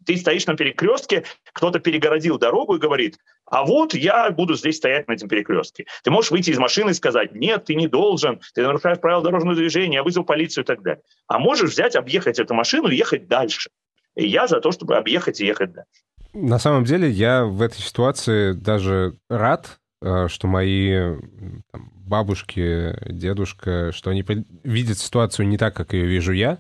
Ты 0.08 0.16
стоишь 0.16 0.48
на 0.48 0.56
перекрестке, 0.56 1.26
кто-то 1.52 1.80
перегородил 1.80 2.38
дорогу 2.40 2.76
и 2.76 2.80
говорит, 2.80 3.20
а 3.46 3.66
вот 3.66 3.94
я 3.94 4.32
буду 4.32 4.56
здесь 4.56 4.78
стоять 4.78 5.06
на 5.10 5.14
этом 5.14 5.28
перекрестке. 5.28 5.86
Ты 6.02 6.12
можешь 6.12 6.32
выйти 6.32 6.52
из 6.52 6.58
машины 6.58 6.92
и 6.92 6.94
сказать, 6.94 7.34
нет, 7.34 7.66
ты 7.66 7.76
не 7.76 7.90
должен, 7.90 8.40
ты 8.56 8.64
нарушаешь 8.64 9.02
правила 9.02 9.22
дорожного 9.22 9.58
движения, 9.58 9.96
я 9.96 10.04
вызвал 10.04 10.24
полицию 10.24 10.64
и 10.64 10.68
так 10.68 10.82
далее. 10.82 11.04
А 11.28 11.40
можешь 11.40 11.72
взять, 11.72 11.98
объехать 11.98 12.40
эту 12.40 12.54
машину 12.54 12.88
и 12.88 12.96
ехать 12.96 13.28
дальше. 13.28 13.70
И 14.16 14.26
я 14.26 14.48
за 14.48 14.62
то, 14.62 14.72
чтобы 14.72 14.96
объехать 14.96 15.42
и 15.42 15.46
ехать 15.46 15.74
дальше. 15.74 15.92
На 16.34 16.58
самом 16.58 16.86
деле 16.86 17.10
я 17.10 17.44
в 17.44 17.62
этой 17.62 17.82
ситуации 17.82 18.54
даже 18.54 19.16
рад, 19.30 19.78
э, 20.02 20.30
что 20.30 20.48
мои 20.48 21.18
там, 21.70 21.92
бабушки, 21.96 22.96
дедушка, 23.12 23.92
что 23.92 24.12
они 24.12 24.24
видят 24.64 25.00
ситуацию 25.00 25.50
не 25.50 25.58
так, 25.58 25.76
как 25.76 25.92
ее 25.92 26.06
вижу 26.06 26.32
я, 26.32 26.60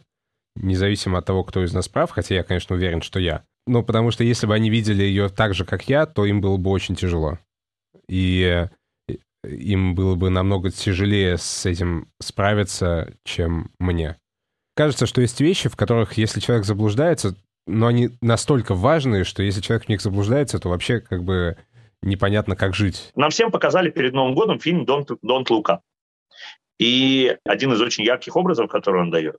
независимо 0.61 1.19
от 1.19 1.25
того, 1.25 1.43
кто 1.43 1.63
из 1.63 1.73
нас 1.73 1.87
прав, 1.87 2.11
хотя 2.11 2.35
я, 2.35 2.43
конечно, 2.43 2.75
уверен, 2.75 3.01
что 3.01 3.19
я. 3.19 3.43
Ну, 3.65 3.83
потому 3.83 4.11
что 4.11 4.23
если 4.23 4.47
бы 4.47 4.53
они 4.53 4.69
видели 4.69 5.03
ее 5.03 5.29
так 5.29 5.53
же, 5.53 5.65
как 5.65 5.89
я, 5.89 6.05
то 6.05 6.25
им 6.25 6.41
было 6.41 6.57
бы 6.57 6.69
очень 6.69 6.95
тяжело. 6.95 7.39
И 8.07 8.69
э, 9.07 9.15
им 9.43 9.93
было 9.95 10.15
бы 10.15 10.29
намного 10.29 10.71
тяжелее 10.71 11.37
с 11.37 11.65
этим 11.65 12.09
справиться, 12.21 13.13
чем 13.25 13.71
мне. 13.79 14.17
Кажется, 14.75 15.05
что 15.05 15.21
есть 15.21 15.41
вещи, 15.41 15.69
в 15.69 15.75
которых, 15.75 16.13
если 16.13 16.39
человек 16.39 16.65
заблуждается, 16.65 17.35
но 17.65 17.87
они 17.87 18.11
настолько 18.21 18.73
важные, 18.73 19.25
что 19.25 19.43
если 19.43 19.61
человек 19.61 19.85
в 19.85 19.89
них 19.89 20.01
заблуждается, 20.01 20.59
то 20.59 20.69
вообще 20.69 21.01
как 21.01 21.23
бы 21.23 21.57
непонятно, 22.01 22.55
как 22.55 22.73
жить. 22.73 23.11
Нам 23.15 23.31
всем 23.31 23.51
показали 23.51 23.89
перед 23.89 24.13
Новым 24.13 24.35
годом 24.35 24.59
фильм 24.59 24.83
«Don't, 24.83 25.07
Don't 25.25 25.47
Look 25.47 25.65
Up». 25.65 25.79
И 26.79 27.35
один 27.43 27.73
из 27.73 27.81
очень 27.81 28.03
ярких 28.03 28.35
образов, 28.35 28.69
который 28.69 29.01
он 29.01 29.09
дает, 29.09 29.37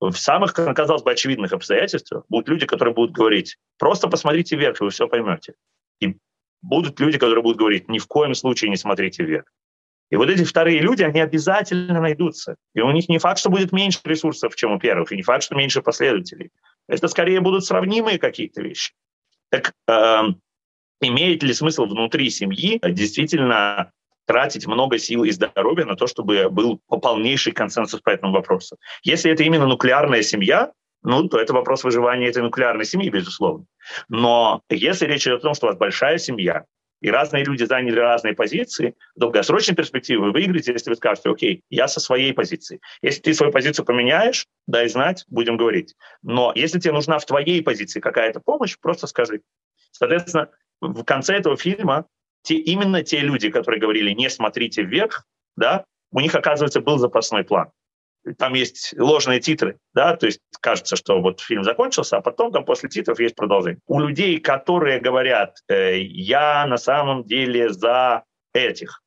в 0.00 0.14
самых, 0.14 0.52
казалось 0.52 1.02
бы, 1.02 1.12
очевидных 1.12 1.52
обстоятельствах 1.52 2.24
будут 2.28 2.48
люди, 2.48 2.66
которые 2.66 2.94
будут 2.94 3.12
говорить, 3.12 3.56
просто 3.78 4.08
посмотрите 4.08 4.56
вверх, 4.56 4.80
и 4.80 4.84
вы 4.84 4.90
все 4.90 5.08
поймете. 5.08 5.54
И 6.00 6.16
будут 6.62 6.98
люди, 7.00 7.18
которые 7.18 7.42
будут 7.42 7.58
говорить, 7.58 7.88
ни 7.88 7.98
в 7.98 8.06
коем 8.06 8.34
случае 8.34 8.70
не 8.70 8.76
смотрите 8.76 9.24
вверх. 9.24 9.46
И 10.10 10.16
вот 10.16 10.28
эти 10.28 10.44
вторые 10.44 10.80
люди, 10.80 11.02
они 11.02 11.20
обязательно 11.20 12.00
найдутся. 12.00 12.56
И 12.74 12.80
у 12.80 12.90
них 12.90 13.08
не 13.08 13.18
факт, 13.18 13.38
что 13.38 13.50
будет 13.50 13.72
меньше 13.72 14.00
ресурсов, 14.04 14.54
чем 14.54 14.72
у 14.72 14.78
первых, 14.78 15.12
и 15.12 15.16
не 15.16 15.22
факт, 15.22 15.42
что 15.42 15.54
меньше 15.54 15.82
последователей. 15.82 16.50
Это 16.86 17.08
скорее 17.08 17.40
будут 17.40 17.64
сравнимые 17.64 18.18
какие-то 18.18 18.62
вещи. 18.62 18.92
Так 19.48 19.72
э, 19.88 20.20
имеет 21.00 21.42
ли 21.42 21.52
смысл 21.52 21.86
внутри 21.86 22.28
семьи 22.30 22.80
действительно 22.82 23.92
тратить 24.26 24.66
много 24.66 24.98
сил 24.98 25.24
и 25.24 25.30
здоровья 25.30 25.84
на 25.84 25.96
то, 25.96 26.06
чтобы 26.06 26.48
был 26.50 26.80
полнейший 26.88 27.52
консенсус 27.52 28.00
по 28.00 28.10
этому 28.10 28.32
вопросу. 28.32 28.76
Если 29.02 29.30
это 29.30 29.42
именно 29.42 29.66
нуклеарная 29.66 30.22
семья, 30.22 30.72
ну, 31.02 31.28
то 31.28 31.38
это 31.38 31.52
вопрос 31.52 31.84
выживания 31.84 32.28
этой 32.28 32.42
нуклеарной 32.42 32.86
семьи, 32.86 33.10
безусловно. 33.10 33.66
Но 34.08 34.62
если 34.70 35.06
речь 35.06 35.26
идет 35.26 35.40
о 35.40 35.42
том, 35.42 35.54
что 35.54 35.66
у 35.66 35.68
вас 35.68 35.78
большая 35.78 36.18
семья, 36.18 36.64
и 37.02 37.10
разные 37.10 37.44
люди 37.44 37.64
заняли 37.64 38.00
разные 38.00 38.34
позиции, 38.34 38.94
в 39.14 39.20
долгосрочной 39.20 39.76
перспективе 39.76 40.20
вы 40.20 40.32
выиграете, 40.32 40.72
если 40.72 40.88
вы 40.88 40.96
скажете, 40.96 41.28
окей, 41.28 41.60
я 41.68 41.86
со 41.86 42.00
своей 42.00 42.32
позиции. 42.32 42.80
Если 43.02 43.20
ты 43.20 43.34
свою 43.34 43.52
позицию 43.52 43.84
поменяешь, 43.84 44.46
дай 44.66 44.88
знать, 44.88 45.26
будем 45.28 45.58
говорить. 45.58 45.94
Но 46.22 46.52
если 46.54 46.78
тебе 46.80 46.94
нужна 46.94 47.18
в 47.18 47.26
твоей 47.26 47.62
позиции 47.62 48.00
какая-то 48.00 48.40
помощь, 48.40 48.78
просто 48.80 49.06
скажи. 49.06 49.42
Соответственно, 49.92 50.48
в 50.80 51.04
конце 51.04 51.34
этого 51.36 51.58
фильма 51.58 52.06
те, 52.44 52.54
именно 52.56 53.02
те 53.02 53.20
люди, 53.20 53.50
которые 53.50 53.80
говорили 53.80 54.10
«не 54.10 54.30
смотрите 54.30 54.82
вверх», 54.82 55.24
да, 55.56 55.84
у 56.12 56.20
них, 56.20 56.34
оказывается, 56.34 56.80
был 56.80 56.98
запасной 56.98 57.42
план. 57.42 57.70
Там 58.38 58.54
есть 58.54 58.94
ложные 58.96 59.40
титры, 59.40 59.78
да, 59.92 60.16
то 60.16 60.26
есть 60.26 60.40
кажется, 60.60 60.96
что 60.96 61.20
вот 61.20 61.40
фильм 61.40 61.64
закончился, 61.64 62.16
а 62.16 62.20
потом 62.20 62.52
там 62.52 62.64
после 62.64 62.88
титров 62.88 63.18
есть 63.18 63.34
продолжение. 63.34 63.80
У 63.86 64.00
людей, 64.00 64.38
которые 64.40 65.00
говорят 65.00 65.58
э, 65.68 65.98
«я 65.98 66.66
на 66.66 66.76
самом 66.76 67.24
деле 67.24 67.70
за 67.70 68.24
этих», 68.54 69.02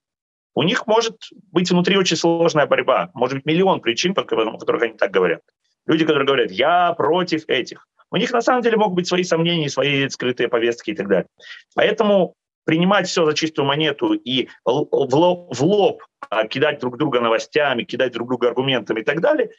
у 0.54 0.64
них 0.64 0.88
может 0.88 1.18
быть 1.52 1.70
внутри 1.70 1.98
очень 1.98 2.18
сложная 2.18 2.66
борьба, 2.66 3.12
может 3.14 3.38
быть 3.38 3.46
миллион 3.46 3.80
причин, 3.82 4.14
по 4.14 4.24
которых 4.24 4.82
они 4.82 4.94
так 4.94 5.12
говорят. 5.12 5.42
Люди, 5.86 6.06
которые 6.06 6.26
говорят 6.26 6.52
«я 6.52 6.94
против 6.94 7.44
этих», 7.48 7.88
у 8.10 8.18
них 8.18 8.32
на 8.32 8.42
самом 8.42 8.62
деле 8.62 8.78
могут 8.78 8.96
быть 8.96 9.08
свои 9.08 9.24
сомнения, 9.24 9.70
свои 9.70 10.08
скрытые 10.10 10.48
повестки 10.48 10.92
и 10.92 10.96
так 10.96 11.08
далее. 11.08 11.28
Поэтому 11.76 12.36
принимать 12.68 13.08
все 13.08 13.26
за 13.26 13.34
чистую 13.34 13.66
монету 13.66 14.12
и 14.14 14.50
в 14.66 15.64
лоб, 15.64 16.04
а, 16.30 16.46
кидать 16.46 16.82
друг 16.82 16.98
друга 16.98 17.22
новостями, 17.22 17.84
кидать 17.84 18.12
друг 18.12 18.28
друга 18.28 18.50
аргументами 18.50 19.00
и 19.00 19.04
так 19.06 19.22
далее, 19.22 19.52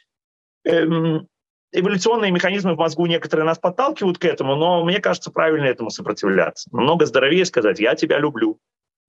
эм, 0.63 1.27
эволюционные 1.71 2.29
механизмы 2.29 2.75
в 2.75 2.77
мозгу 2.77 3.07
некоторые 3.07 3.47
нас 3.47 3.57
подталкивают 3.57 4.19
к 4.19 4.25
этому, 4.25 4.55
но 4.55 4.85
мне 4.85 4.99
кажется, 4.99 5.31
правильно 5.31 5.65
этому 5.65 5.89
сопротивляться. 5.89 6.69
Намного 6.71 7.07
здоровее 7.07 7.45
сказать, 7.45 7.79
я 7.79 7.95
тебя 7.95 8.19
люблю, 8.19 8.59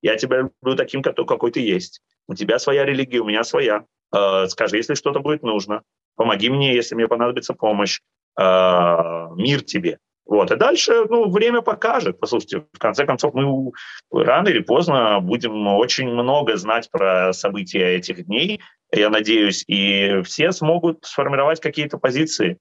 я 0.01 0.15
тебя 0.15 0.37
люблю 0.37 0.75
таким, 0.75 1.03
какой 1.03 1.51
ты 1.51 1.59
есть. 1.59 2.01
У 2.27 2.33
тебя 2.33 2.57
своя 2.57 2.85
религия, 2.85 3.19
у 3.19 3.25
меня 3.25 3.43
своя. 3.43 3.85
Э, 4.15 4.47
скажи, 4.47 4.77
если 4.77 4.95
что-то 4.95 5.19
будет 5.19 5.43
нужно. 5.43 5.83
Помоги 6.15 6.49
мне, 6.49 6.73
если 6.73 6.95
мне 6.95 7.07
понадобится 7.07 7.53
помощь. 7.53 8.01
Э, 8.35 9.27
мир 9.35 9.61
тебе. 9.61 9.99
Вот. 10.25 10.51
И 10.51 10.55
дальше 10.55 11.05
ну, 11.09 11.29
время 11.29 11.61
покажет. 11.61 12.19
Послушайте, 12.19 12.63
в 12.71 12.79
конце 12.79 13.05
концов, 13.05 13.33
мы 13.33 13.71
рано 14.11 14.47
или 14.47 14.59
поздно 14.59 15.19
будем 15.19 15.67
очень 15.67 16.09
много 16.09 16.55
знать 16.57 16.89
про 16.91 17.33
события 17.33 17.95
этих 17.95 18.25
дней, 18.25 18.61
я 18.93 19.09
надеюсь, 19.09 19.63
и 19.67 20.21
все 20.23 20.51
смогут 20.51 21.05
сформировать 21.05 21.59
какие-то 21.59 21.97
позиции. 21.97 22.57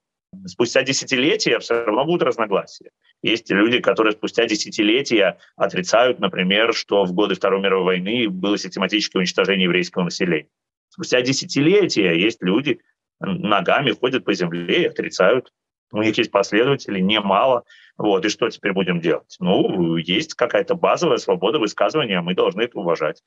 Спустя 0.47 0.85
десятилетия 0.85 1.59
все 1.59 1.85
равно 1.85 2.05
будут 2.05 2.23
разногласия. 2.23 2.91
Есть 3.23 3.51
люди, 3.51 3.81
которые 3.81 4.13
спустя 4.13 4.47
десятилетия 4.47 5.39
отрицают, 5.57 6.21
например, 6.21 6.73
что 6.73 7.05
в 7.05 7.13
годы 7.13 7.35
Второй 7.35 7.61
мировой 7.61 7.85
войны 7.85 8.29
было 8.29 8.57
систематическое 8.57 9.21
уничтожение 9.21 9.65
еврейского 9.65 10.05
населения. 10.05 10.49
Спустя 10.89 11.21
десятилетия 11.23 12.15
есть 12.17 12.43
люди, 12.43 12.81
ногами 13.21 13.91
ходят 13.91 14.25
по 14.25 14.33
земле 14.33 14.83
и 14.83 14.87
отрицают 14.87 15.51
у 15.93 16.03
них 16.03 16.17
есть 16.19 16.31
последователи 16.31 17.01
немало. 17.01 17.65
Вот, 17.97 18.25
и 18.25 18.29
что 18.29 18.49
теперь 18.49 18.73
будем 18.73 19.01
делать? 19.01 19.37
Ну, 19.41 19.97
есть 19.97 20.35
какая-то 20.35 20.75
базовая 20.75 21.19
свобода 21.19 21.59
высказывания, 21.59 22.21
мы 22.21 22.35
должны 22.35 22.63
это 22.63 22.79
уважать. 22.79 23.23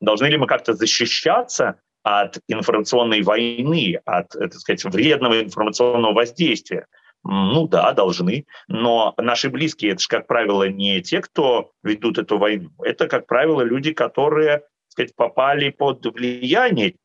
Должны 0.00 0.26
ли 0.26 0.36
мы 0.36 0.46
как-то 0.46 0.74
защищаться 0.74 1.80
от 2.02 2.38
информационной 2.48 3.22
войны, 3.22 4.00
от, 4.04 4.34
э, 4.36 4.48
так 4.48 4.54
сказать, 4.54 4.84
вредного 4.84 5.42
информационного 5.42 6.12
воздействия? 6.12 6.86
Ну 7.22 7.66
да, 7.66 7.92
должны. 7.92 8.44
Но 8.68 9.14
наши 9.16 9.48
близкие, 9.48 9.92
это 9.92 10.02
же, 10.02 10.08
как 10.08 10.26
правило, 10.26 10.68
не 10.68 11.00
те, 11.00 11.22
кто 11.22 11.72
ведут 11.82 12.18
эту 12.18 12.36
войну. 12.36 12.70
Это, 12.82 13.08
как 13.08 13.26
правило, 13.26 13.62
люди, 13.62 13.94
которые, 13.94 14.58
так 14.58 14.68
сказать, 14.88 15.16
попали 15.16 15.70
под 15.70 16.04
влияние 16.04 16.96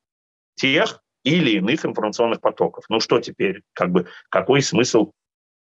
тех 0.55 1.01
или 1.23 1.51
иных 1.57 1.85
информационных 1.85 2.41
потоков. 2.41 2.85
Ну 2.89 2.99
что 2.99 3.19
теперь? 3.19 3.61
Как 3.73 3.91
бы, 3.91 4.07
какой 4.29 4.61
смысл 4.61 5.11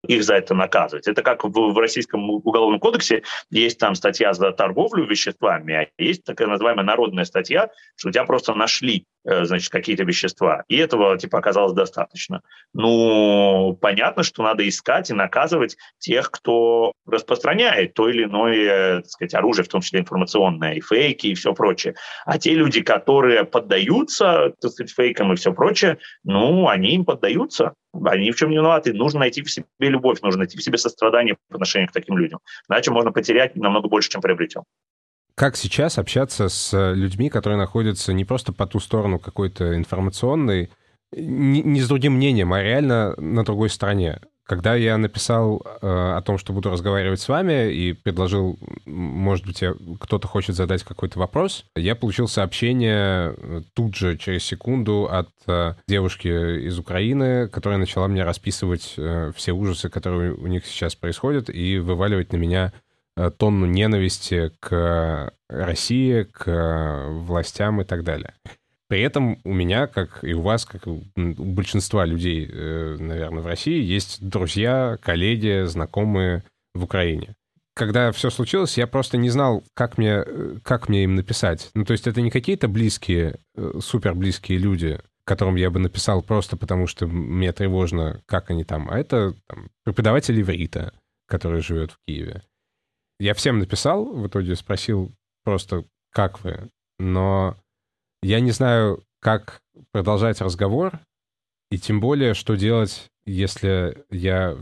их 0.07 0.23
за 0.23 0.35
это 0.35 0.53
наказывать. 0.53 1.07
Это 1.07 1.21
как 1.21 1.43
в, 1.43 1.49
в 1.49 1.77
Российском 1.77 2.29
уголовном 2.29 2.79
кодексе 2.79 3.23
есть 3.49 3.79
там 3.79 3.95
статья 3.95 4.33
за 4.33 4.51
торговлю 4.51 5.05
веществами, 5.05 5.73
а 5.73 5.87
есть 6.01 6.23
такая 6.23 6.47
называемая 6.47 6.85
народная 6.85 7.25
статья, 7.25 7.69
что 7.95 8.11
тебя 8.11 8.23
просто 8.23 8.53
нашли 8.53 9.05
значит, 9.23 9.69
какие-то 9.69 10.03
вещества. 10.03 10.63
И 10.67 10.77
этого, 10.77 11.17
типа, 11.17 11.39
оказалось 11.39 11.73
достаточно. 11.73 12.41
Ну, 12.73 13.77
понятно, 13.81 14.23
что 14.23 14.43
надо 14.43 14.67
искать 14.67 15.09
и 15.09 15.13
наказывать 15.13 15.77
тех, 15.97 16.31
кто 16.31 16.93
распространяет 17.05 17.93
то 17.93 18.09
или 18.09 18.23
иное, 18.23 18.97
так 19.01 19.09
сказать, 19.09 19.33
оружие, 19.33 19.65
в 19.65 19.69
том 19.69 19.81
числе 19.81 20.01
информационное, 20.01 20.75
и 20.75 20.81
фейки, 20.81 21.27
и 21.27 21.35
все 21.35 21.53
прочее. 21.53 21.95
А 22.25 22.37
те 22.37 22.53
люди, 22.53 22.81
которые 22.81 23.43
поддаются, 23.43 24.53
так 24.61 24.71
сказать, 24.71 24.93
фейкам 24.93 25.33
и 25.33 25.35
все 25.35 25.53
прочее, 25.53 25.97
ну, 26.23 26.67
они 26.67 26.95
им 26.95 27.05
поддаются. 27.05 27.73
Они 28.05 28.27
ни 28.27 28.31
в 28.31 28.35
чем 28.35 28.51
не 28.51 28.57
виноваты. 28.57 28.93
Нужно 28.93 29.21
найти 29.21 29.41
в 29.41 29.49
себе 29.49 29.65
любовь, 29.79 30.21
нужно 30.21 30.39
найти 30.39 30.57
в 30.57 30.63
себе 30.63 30.77
сострадание 30.77 31.35
по 31.49 31.55
отношению 31.55 31.89
к 31.89 31.91
таким 31.91 32.17
людям. 32.17 32.39
Иначе 32.69 32.91
можно 32.91 33.11
потерять 33.11 33.55
намного 33.55 33.89
больше, 33.89 34.09
чем 34.09 34.21
приобретем 34.21 34.63
как 35.39 35.55
сейчас 35.55 35.97
общаться 35.97 36.49
с 36.49 36.93
людьми, 36.93 37.29
которые 37.29 37.57
находятся 37.57 38.11
не 38.11 38.25
просто 38.25 38.51
по 38.51 38.67
ту 38.67 38.81
сторону 38.81 39.19
какой-то 39.19 39.73
информационной, 39.77 40.69
не, 41.15 41.61
не 41.61 41.79
с 41.79 41.87
другим 41.87 42.15
мнением, 42.15 42.51
а 42.51 42.61
реально 42.61 43.15
на 43.15 43.45
другой 43.45 43.69
стороне. 43.69 44.19
Когда 44.43 44.75
я 44.75 44.97
написал 44.97 45.61
э, 45.63 45.87
о 45.87 46.21
том, 46.23 46.39
что 46.39 46.51
буду 46.51 46.69
разговаривать 46.69 47.21
с 47.21 47.29
вами, 47.29 47.71
и 47.71 47.93
предложил, 47.93 48.59
может 48.85 49.45
быть, 49.45 49.63
кто-то 50.01 50.27
хочет 50.27 50.57
задать 50.57 50.83
какой-то 50.83 51.19
вопрос, 51.19 51.63
я 51.73 51.95
получил 51.95 52.27
сообщение 52.27 53.33
э, 53.37 53.61
тут 53.73 53.95
же, 53.95 54.17
через 54.17 54.43
секунду, 54.43 55.07
от 55.09 55.29
э, 55.47 55.75
девушки 55.87 56.67
из 56.67 56.77
Украины, 56.77 57.47
которая 57.47 57.79
начала 57.79 58.09
мне 58.09 58.25
расписывать 58.25 58.95
э, 58.97 59.31
все 59.37 59.53
ужасы, 59.53 59.89
которые 59.89 60.33
у 60.33 60.47
них 60.47 60.65
сейчас 60.65 60.95
происходят, 60.95 61.49
и 61.49 61.77
вываливать 61.77 62.33
на 62.33 62.37
меня 62.37 62.73
Э, 62.73 62.88
тонну 63.37 63.65
ненависти 63.65 64.51
к 64.59 65.33
России, 65.49 66.23
к 66.23 67.07
властям 67.09 67.81
и 67.81 67.85
так 67.85 68.03
далее. 68.03 68.33
При 68.89 69.01
этом 69.01 69.39
у 69.43 69.53
меня, 69.53 69.85
как 69.85 70.23
и 70.23 70.33
у 70.33 70.41
вас, 70.41 70.65
как 70.65 70.87
у 70.87 71.03
большинства 71.15 72.05
людей, 72.05 72.49
э, 72.51 72.97
наверное, 72.99 73.43
в 73.43 73.45
России, 73.45 73.79
есть 73.83 74.27
друзья, 74.27 74.97
коллеги, 75.01 75.65
знакомые 75.65 76.43
в 76.73 76.83
Украине. 76.83 77.35
Когда 77.75 78.11
все 78.11 78.31
случилось, 78.31 78.79
я 78.79 78.87
просто 78.87 79.17
не 79.17 79.29
знал, 79.29 79.63
как 79.75 79.99
мне, 79.99 80.25
как 80.63 80.89
мне 80.89 81.03
им 81.03 81.15
написать. 81.15 81.69
Ну, 81.75 81.85
то 81.85 81.91
есть 81.91 82.07
это 82.07 82.19
не 82.21 82.31
какие-то 82.31 82.67
близкие, 82.67 83.35
э, 83.55 83.73
супер 83.79 84.15
близкие 84.15 84.57
люди, 84.57 84.99
которым 85.23 85.55
я 85.55 85.69
бы 85.69 85.79
написал 85.79 86.23
просто 86.23 86.57
потому, 86.57 86.87
что 86.87 87.05
мне 87.05 87.53
тревожно, 87.53 88.23
как 88.25 88.49
они 88.49 88.63
там, 88.63 88.89
а 88.89 88.97
это 88.97 89.35
там, 89.47 89.69
преподаватель 89.83 90.41
иврита, 90.41 90.93
который 91.27 91.61
живет 91.61 91.91
в 91.91 91.97
Киеве. 92.07 92.41
Я 93.19 93.33
всем 93.33 93.59
написал, 93.59 94.05
в 94.05 94.27
итоге 94.27 94.55
спросил 94.55 95.11
просто, 95.43 95.83
как 96.11 96.43
вы, 96.43 96.69
но 96.97 97.57
я 98.21 98.39
не 98.39 98.51
знаю, 98.51 99.03
как 99.19 99.61
продолжать 99.91 100.41
разговор, 100.41 100.99
и 101.69 101.77
тем 101.77 101.99
более, 101.99 102.33
что 102.33 102.55
делать, 102.55 103.09
если 103.25 104.05
я 104.09 104.57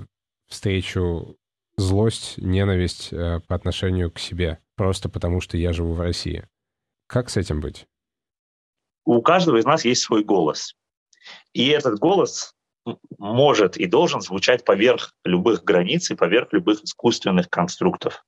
встречу 0.47 1.38
злость, 1.78 2.38
ненависть 2.38 3.14
э, 3.14 3.39
по 3.47 3.55
отношению 3.55 4.12
к 4.12 4.20
себе, 4.20 4.60
просто 4.76 5.10
потому 5.10 5.39
что 5.41 5.58
я 5.58 5.74
живу 5.74 5.93
в 5.93 6.01
России. 6.01 6.47
Как 7.08 7.30
с 7.30 7.38
этим 7.38 7.62
быть? 7.62 7.88
У 9.05 9.22
каждого 9.22 9.58
из 9.58 9.66
нас 9.66 9.86
есть 9.86 10.01
свой 10.01 10.24
голос. 10.24 10.76
И 11.53 11.68
этот 11.68 11.99
голос 11.99 12.53
может 13.18 13.78
и 13.78 13.86
должен 13.86 14.22
звучать 14.22 14.66
поверх 14.66 15.14
любых 15.24 15.64
границ 15.64 16.10
и 16.12 16.16
поверх 16.16 16.51
любых 16.53 16.84
искусственных 16.84 17.49
конструктов. 17.49 18.26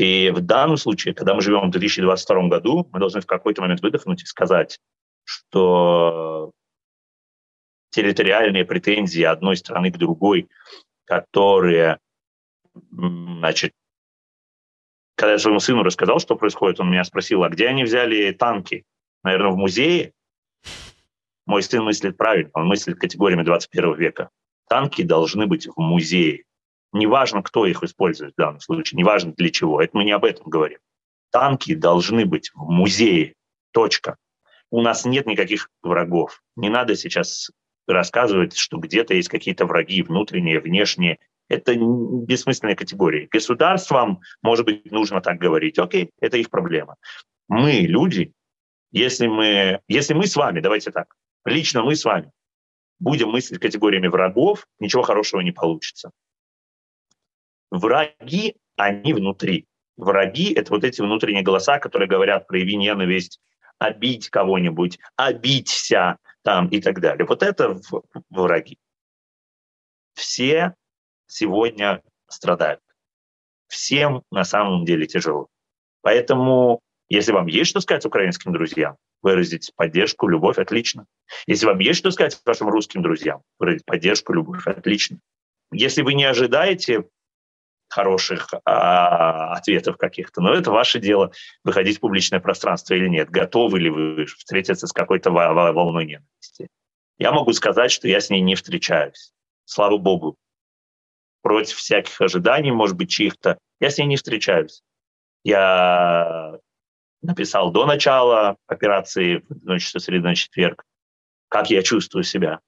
И 0.00 0.30
в 0.30 0.40
данном 0.40 0.78
случае, 0.78 1.12
когда 1.12 1.34
мы 1.34 1.42
живем 1.42 1.68
в 1.68 1.72
2022 1.72 2.48
году, 2.48 2.88
мы 2.90 3.00
должны 3.00 3.20
в 3.20 3.26
какой-то 3.26 3.60
момент 3.60 3.82
выдохнуть 3.82 4.22
и 4.22 4.26
сказать, 4.26 4.80
что 5.24 6.52
территориальные 7.90 8.64
претензии 8.64 9.22
одной 9.22 9.58
страны 9.58 9.92
к 9.92 9.98
другой, 9.98 10.48
которые, 11.04 11.98
значит, 12.72 13.74
когда 15.16 15.32
я 15.32 15.38
своему 15.38 15.60
сыну 15.60 15.82
рассказал, 15.82 16.18
что 16.18 16.34
происходит, 16.34 16.80
он 16.80 16.90
меня 16.90 17.04
спросил, 17.04 17.44
а 17.44 17.50
где 17.50 17.66
они 17.66 17.84
взяли 17.84 18.32
танки? 18.32 18.86
Наверное, 19.22 19.50
в 19.50 19.58
музее? 19.58 20.14
Мой 21.44 21.62
сын 21.62 21.84
мыслит 21.84 22.16
правильно, 22.16 22.52
он 22.54 22.68
мыслит 22.68 22.98
категориями 22.98 23.42
21 23.42 23.94
века. 23.96 24.30
Танки 24.66 25.02
должны 25.02 25.46
быть 25.46 25.66
в 25.66 25.78
музее. 25.78 26.44
Неважно, 26.92 27.42
кто 27.42 27.66
их 27.66 27.82
использует 27.82 28.34
в 28.34 28.36
данном 28.36 28.60
случае, 28.60 28.98
неважно 28.98 29.32
для 29.36 29.50
чего. 29.50 29.80
Это 29.80 29.96
мы 29.96 30.04
не 30.04 30.12
об 30.12 30.24
этом 30.24 30.48
говорим. 30.48 30.78
Танки 31.30 31.74
должны 31.74 32.26
быть 32.26 32.50
в 32.54 32.68
музее. 32.68 33.34
Точка. 33.72 34.16
У 34.70 34.82
нас 34.82 35.04
нет 35.04 35.26
никаких 35.26 35.68
врагов. 35.82 36.42
Не 36.56 36.68
надо 36.68 36.96
сейчас 36.96 37.50
рассказывать, 37.86 38.56
что 38.56 38.78
где-то 38.78 39.14
есть 39.14 39.28
какие-то 39.28 39.66
враги 39.66 40.02
внутренние, 40.02 40.60
внешние. 40.60 41.18
Это 41.48 41.74
бессмысленная 41.74 42.76
категория. 42.76 43.28
Государствам, 43.30 44.20
может 44.42 44.64
быть, 44.64 44.90
нужно 44.90 45.20
так 45.20 45.38
говорить. 45.38 45.78
Окей, 45.78 46.10
это 46.20 46.36
их 46.36 46.50
проблема. 46.50 46.96
Мы, 47.48 47.80
люди, 47.80 48.32
если 48.92 49.26
мы, 49.26 49.80
если 49.88 50.14
мы 50.14 50.26
с 50.26 50.36
вами, 50.36 50.60
давайте 50.60 50.90
так, 50.90 51.14
лично 51.44 51.82
мы 51.82 51.96
с 51.96 52.04
вами 52.04 52.30
будем 53.00 53.30
мыслить 53.30 53.60
категориями 53.60 54.08
врагов, 54.08 54.66
ничего 54.78 55.02
хорошего 55.02 55.40
не 55.40 55.52
получится. 55.52 56.10
Враги, 57.70 58.56
они 58.76 59.12
внутри. 59.12 59.66
Враги— 59.96 60.52
это 60.54 60.72
вот 60.72 60.84
эти 60.84 61.00
внутренние 61.00 61.42
голоса, 61.42 61.78
которые 61.78 62.08
говорят 62.08 62.46
прояви 62.46 62.76
ненависть, 62.76 63.40
обить 63.78 64.28
кого-нибудь, 64.28 64.98
обидься 65.16 66.18
там 66.42 66.68
и 66.68 66.80
так 66.80 67.00
далее. 67.00 67.26
Вот 67.26 67.42
это 67.42 67.78
враги. 68.30 68.78
Все 70.14 70.74
сегодня 71.26 72.02
страдают. 72.28 72.80
Всем 73.68 74.22
на 74.30 74.44
самом 74.44 74.84
деле 74.84 75.06
тяжело. 75.06 75.48
Поэтому, 76.02 76.80
если 77.08 77.32
вам 77.32 77.46
есть 77.46 77.70
что 77.70 77.80
сказать 77.80 78.04
украинским 78.04 78.52
друзьям, 78.52 78.96
выразить 79.22 79.72
поддержку, 79.76 80.28
любовь, 80.28 80.58
отлично. 80.58 81.06
Если 81.46 81.66
вам 81.66 81.78
есть 81.78 81.98
что 81.98 82.10
сказать 82.10 82.40
вашим 82.44 82.68
русским 82.68 83.02
друзьям, 83.02 83.42
выразить 83.58 83.84
поддержку, 83.84 84.32
любовь, 84.32 84.66
отлично. 84.66 85.20
Если 85.72 86.02
вы 86.02 86.14
не 86.14 86.24
ожидаете 86.24 87.04
хороших 87.90 88.48
а, 88.64 89.52
ответов 89.52 89.96
каких-то. 89.96 90.40
Но 90.40 90.54
это 90.54 90.70
ваше 90.70 91.00
дело, 91.00 91.32
выходить 91.64 91.98
в 91.98 92.00
публичное 92.00 92.40
пространство 92.40 92.94
или 92.94 93.08
нет. 93.08 93.30
Готовы 93.30 93.80
ли 93.80 93.90
вы 93.90 94.24
встретиться 94.26 94.86
с 94.86 94.92
какой-то 94.92 95.30
волной 95.30 96.06
ненависти? 96.06 96.68
Я 97.18 97.32
могу 97.32 97.52
сказать, 97.52 97.90
что 97.90 98.08
я 98.08 98.20
с 98.20 98.30
ней 98.30 98.40
не 98.40 98.54
встречаюсь. 98.54 99.32
Слава 99.64 99.98
богу. 99.98 100.36
Против 101.42 101.76
всяких 101.76 102.20
ожиданий, 102.20 102.70
может 102.70 102.96
быть, 102.96 103.10
чьих-то. 103.10 103.58
Я 103.80 103.90
с 103.90 103.98
ней 103.98 104.06
не 104.06 104.16
встречаюсь. 104.16 104.82
Я 105.42 106.58
написал 107.22 107.70
до 107.72 107.86
начала 107.86 108.56
операции 108.66 109.42
в 109.48 109.64
ночь 109.64 109.88
со 109.88 109.98
среды 109.98 110.24
на 110.24 110.34
четверг, 110.34 110.84
как 111.48 111.70
я 111.70 111.82
чувствую 111.82 112.24
себя, 112.24 112.60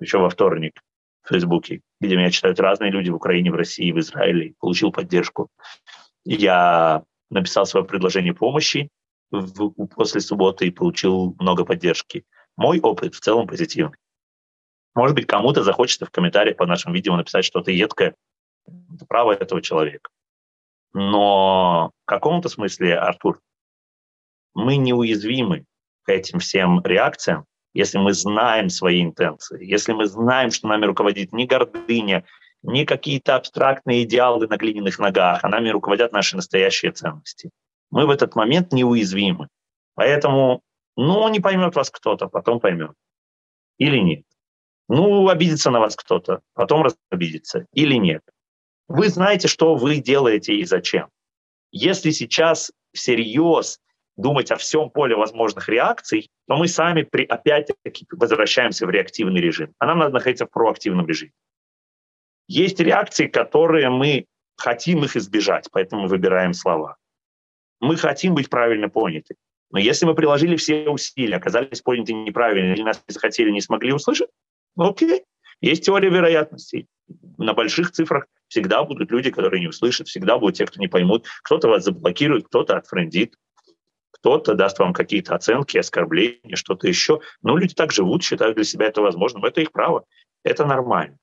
еще 0.00 0.18
во 0.18 0.30
вторник 0.30 0.80
в 1.22 1.28
Фейсбуке, 1.28 1.80
где 2.00 2.16
меня 2.16 2.30
читают 2.30 2.58
разные 2.60 2.90
люди 2.90 3.10
в 3.10 3.16
Украине, 3.16 3.50
в 3.50 3.56
России, 3.56 3.92
в 3.92 3.98
Израиле, 3.98 4.54
получил 4.58 4.90
поддержку. 4.90 5.48
Я 6.24 7.04
написал 7.30 7.66
свое 7.66 7.84
предложение 7.84 8.34
помощи 8.34 8.88
в, 9.30 9.70
после 9.86 10.20
субботы 10.20 10.66
и 10.66 10.70
получил 10.70 11.36
много 11.38 11.64
поддержки. 11.64 12.24
Мой 12.56 12.80
опыт 12.80 13.14
в 13.14 13.20
целом 13.20 13.46
позитивный. 13.46 13.96
Может 14.94 15.14
быть, 15.14 15.26
кому-то 15.26 15.62
захочется 15.62 16.06
в 16.06 16.10
комментариях 16.10 16.56
по 16.56 16.66
нашим 16.66 16.92
видео 16.92 17.16
написать 17.16 17.44
что-то 17.44 17.70
едкое. 17.70 18.14
Это 18.66 19.06
право 19.06 19.32
этого 19.32 19.62
человека. 19.62 20.10
Но 20.92 21.92
в 22.02 22.06
каком-то 22.06 22.48
смысле, 22.48 22.98
Артур, 22.98 23.40
мы 24.54 24.76
неуязвимы 24.76 25.64
к 26.02 26.08
этим 26.08 26.40
всем 26.40 26.82
реакциям, 26.82 27.44
если 27.72 27.98
мы 27.98 28.12
знаем 28.12 28.68
свои 28.68 29.02
интенции, 29.02 29.64
если 29.64 29.92
мы 29.92 30.06
знаем, 30.06 30.50
что 30.50 30.68
нами 30.68 30.86
руководит 30.86 31.32
не 31.32 31.46
гордыня, 31.46 32.24
не 32.62 32.84
какие-то 32.84 33.36
абстрактные 33.36 34.04
идеалы 34.04 34.46
на 34.46 34.56
глиняных 34.56 34.98
ногах, 34.98 35.44
а 35.44 35.48
нами 35.48 35.70
руководят 35.70 36.12
наши 36.12 36.36
настоящие 36.36 36.92
ценности. 36.92 37.50
Мы 37.90 38.06
в 38.06 38.10
этот 38.10 38.34
момент 38.36 38.72
неуязвимы. 38.72 39.48
Поэтому, 39.94 40.62
ну, 40.96 41.28
не 41.28 41.40
поймет 41.40 41.74
вас 41.74 41.90
кто-то, 41.90 42.28
потом 42.28 42.60
поймет. 42.60 42.92
Или 43.78 43.98
нет. 43.98 44.24
Ну, 44.88 45.28
обидится 45.28 45.70
на 45.70 45.80
вас 45.80 45.96
кто-то, 45.96 46.40
потом 46.54 46.86
обидится. 47.10 47.66
Или 47.72 47.94
нет. 47.94 48.22
Вы 48.88 49.08
знаете, 49.08 49.48
что 49.48 49.76
вы 49.76 49.98
делаете 49.98 50.54
и 50.56 50.64
зачем. 50.64 51.08
Если 51.70 52.10
сейчас 52.10 52.72
всерьез 52.92 53.78
думать 54.20 54.50
о 54.50 54.56
всем 54.56 54.90
поле 54.90 55.16
возможных 55.16 55.68
реакций, 55.68 56.30
то 56.46 56.56
мы 56.56 56.68
сами 56.68 57.02
при, 57.02 57.24
опять-таки 57.24 58.06
возвращаемся 58.12 58.86
в 58.86 58.90
реактивный 58.90 59.40
режим. 59.40 59.72
А 59.78 59.86
нам 59.86 59.98
надо 59.98 60.14
находиться 60.14 60.46
в 60.46 60.50
проактивном 60.50 61.06
режиме. 61.06 61.32
Есть 62.46 62.80
реакции, 62.80 63.26
которые 63.26 63.90
мы 63.90 64.26
хотим 64.56 65.04
их 65.04 65.16
избежать, 65.16 65.68
поэтому 65.72 66.08
выбираем 66.08 66.52
слова. 66.52 66.96
Мы 67.80 67.96
хотим 67.96 68.34
быть 68.34 68.50
правильно 68.50 68.88
поняты. 68.88 69.36
Но 69.70 69.78
если 69.78 70.04
мы 70.04 70.14
приложили 70.14 70.56
все 70.56 70.88
усилия, 70.88 71.36
оказались 71.36 71.80
поняты 71.80 72.12
неправильно, 72.12 72.72
или 72.74 72.82
нас 72.82 73.02
не 73.08 73.12
захотели, 73.12 73.50
не 73.50 73.60
смогли 73.60 73.92
услышать, 73.92 74.28
ну 74.76 74.90
окей, 74.90 75.22
есть 75.60 75.84
теория 75.84 76.10
вероятностей. 76.10 76.88
На 77.38 77.54
больших 77.54 77.92
цифрах 77.92 78.26
всегда 78.48 78.82
будут 78.82 79.10
люди, 79.10 79.30
которые 79.30 79.60
не 79.60 79.68
услышат, 79.68 80.08
всегда 80.08 80.38
будут 80.38 80.56
те, 80.56 80.66
кто 80.66 80.80
не 80.80 80.88
поймут. 80.88 81.26
Кто-то 81.42 81.68
вас 81.68 81.84
заблокирует, 81.84 82.46
кто-то 82.46 82.76
отфрендит, 82.76 83.36
кто-то 84.20 84.54
даст 84.54 84.78
вам 84.78 84.92
какие-то 84.92 85.34
оценки, 85.34 85.78
оскорбления, 85.78 86.56
что-то 86.56 86.86
еще. 86.86 87.20
Но 87.42 87.56
люди 87.56 87.74
так 87.74 87.92
живут, 87.92 88.22
считают 88.22 88.56
для 88.56 88.64
себя 88.64 88.86
это 88.86 89.00
возможным. 89.00 89.44
Это 89.44 89.60
их 89.60 89.72
право. 89.72 90.04
Это 90.44 90.66
нормально. 90.66 91.16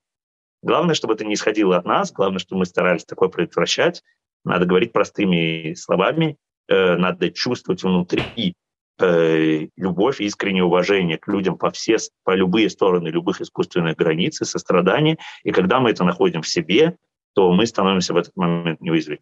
Главное, 0.62 0.94
чтобы 0.94 1.14
это 1.14 1.24
не 1.24 1.34
исходило 1.34 1.76
от 1.76 1.84
нас, 1.84 2.12
главное, 2.12 2.40
чтобы 2.40 2.60
мы 2.60 2.66
старались 2.66 3.04
такое 3.04 3.28
предотвращать. 3.28 4.02
Надо 4.44 4.66
говорить 4.66 4.92
простыми 4.92 5.74
словами, 5.74 6.36
э, 6.68 6.96
надо 6.96 7.30
чувствовать 7.30 7.82
внутри 7.82 8.54
э, 8.98 9.68
любовь, 9.76 10.20
искреннее 10.20 10.64
уважение 10.64 11.18
к 11.18 11.28
людям 11.28 11.56
по 11.56 11.70
все, 11.70 11.98
по 12.24 12.34
любые 12.34 12.70
стороны 12.70 13.08
любых 13.08 13.40
искусственных 13.40 13.96
границ 13.96 14.40
и 14.40 14.44
сострадание. 14.44 15.18
И 15.44 15.52
когда 15.52 15.78
мы 15.78 15.90
это 15.90 16.02
находим 16.02 16.42
в 16.42 16.48
себе, 16.48 16.96
то 17.34 17.52
мы 17.52 17.66
становимся 17.66 18.14
в 18.14 18.16
этот 18.16 18.34
момент 18.36 18.80
неуязвимы. 18.80 19.20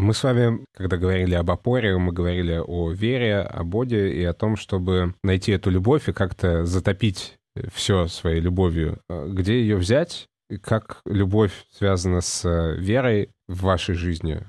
Мы 0.00 0.14
с 0.14 0.22
вами, 0.22 0.64
когда 0.74 0.96
говорили 0.96 1.34
об 1.34 1.50
опоре, 1.50 1.98
мы 1.98 2.12
говорили 2.12 2.62
о 2.64 2.92
вере, 2.92 3.40
о 3.40 3.64
Боге 3.64 4.14
и 4.14 4.22
о 4.22 4.32
том, 4.32 4.54
чтобы 4.56 5.14
найти 5.24 5.50
эту 5.50 5.70
любовь 5.70 6.08
и 6.08 6.12
как-то 6.12 6.64
затопить 6.64 7.34
все 7.74 8.06
своей 8.06 8.40
любовью. 8.40 9.00
Где 9.08 9.60
ее 9.60 9.74
взять? 9.74 10.28
Как 10.62 11.00
любовь 11.04 11.50
связана 11.72 12.20
с 12.20 12.44
э, 12.44 12.76
верой 12.76 13.30
в 13.48 13.62
вашей 13.62 13.96
жизни? 13.96 14.40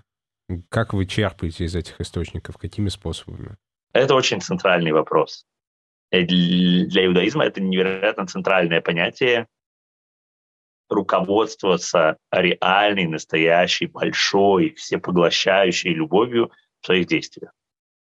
Как 0.70 0.94
вы 0.94 1.08
черпаете 1.08 1.66
из 1.66 1.76
этих 1.76 2.00
источников? 2.00 2.60
Какими 2.60 2.90
способами? 2.90 3.56
Это 3.92 4.14
очень 4.14 4.42
центральный 4.42 4.92
вопрос. 4.92 5.46
Для 6.12 7.08
иудаизма 7.08 7.46
это 7.46 7.60
невероятно 7.60 8.28
центральное 8.28 8.82
понятие 8.82 9.48
руководствоваться 10.90 12.18
реальной, 12.32 13.06
настоящей, 13.08 13.86
большой, 13.88 14.74
всепоглощающей 14.74 15.94
любовью 15.94 16.52
в 16.82 16.86
своих 16.86 17.08
действиях. 17.08 17.52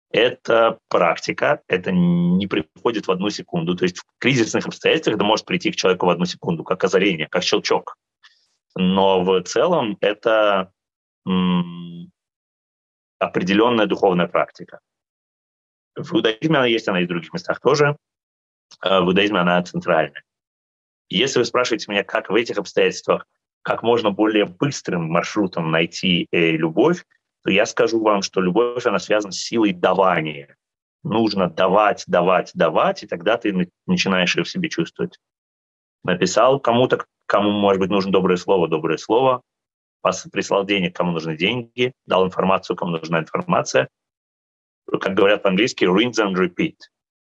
Это 0.09 0.79
практика, 0.87 1.61
это 1.67 1.91
не 1.91 2.47
приходит 2.47 3.07
в 3.07 3.11
одну 3.11 3.29
секунду. 3.29 3.75
То 3.75 3.83
есть 3.83 3.97
в 3.97 4.03
кризисных 4.19 4.65
обстоятельствах 4.65 5.15
это 5.15 5.25
может 5.25 5.45
прийти 5.45 5.71
к 5.71 5.75
человеку 5.75 6.05
в 6.05 6.09
одну 6.09 6.25
секунду, 6.25 6.63
как 6.63 6.83
озарение, 6.83 7.27
как 7.27 7.43
щелчок. 7.43 7.97
Но 8.75 9.21
в 9.23 9.41
целом 9.41 9.97
это 9.99 10.71
м- 11.27 12.11
определенная 13.19 13.87
духовная 13.87 14.27
практика. 14.27 14.79
В 15.95 16.13
иудаизме 16.13 16.57
она 16.57 16.67
есть, 16.67 16.87
она 16.87 17.01
и 17.01 17.05
в 17.05 17.09
других 17.09 17.33
местах 17.33 17.59
тоже. 17.59 17.97
А 18.79 19.01
в 19.01 19.07
иудаизме 19.07 19.39
она 19.39 19.61
центральная. 19.63 20.23
Если 21.09 21.39
вы 21.39 21.45
спрашиваете 21.45 21.91
меня, 21.91 22.03
как 22.03 22.29
в 22.29 22.35
этих 22.35 22.57
обстоятельствах 22.57 23.25
как 23.61 23.83
можно 23.83 24.11
более 24.11 24.45
быстрым 24.45 25.09
маршрутом 25.09 25.71
найти 25.71 26.27
э, 26.31 26.51
любовь, 26.51 27.05
то 27.43 27.51
я 27.51 27.65
скажу 27.65 28.01
вам, 28.01 28.21
что 28.21 28.41
любовь, 28.41 28.85
она 28.85 28.99
связана 28.99 29.31
с 29.31 29.39
силой 29.39 29.73
давания. 29.73 30.55
Нужно 31.03 31.49
давать, 31.49 32.03
давать, 32.07 32.51
давать, 32.53 33.03
и 33.03 33.07
тогда 33.07 33.37
ты 33.37 33.69
начинаешь 33.85 34.35
ее 34.35 34.43
в 34.43 34.49
себе 34.49 34.69
чувствовать. 34.69 35.19
Написал 36.03 36.59
кому-то, 36.59 37.05
кому, 37.25 37.51
может 37.51 37.81
быть, 37.81 37.89
нужно 37.89 38.11
доброе 38.11 38.37
слово, 38.37 38.67
доброе 38.67 38.97
слово, 38.97 39.41
прислал 40.31 40.65
денег, 40.65 40.95
кому 40.95 41.11
нужны 41.11 41.35
деньги, 41.35 41.93
дал 42.05 42.25
информацию, 42.25 42.75
кому 42.75 42.91
нужна 42.91 43.19
информация. 43.19 43.89
Как 45.01 45.13
говорят 45.13 45.43
по-английски, 45.43 45.83
rinse 45.83 46.23
and 46.23 46.35
repeat. 46.35 46.77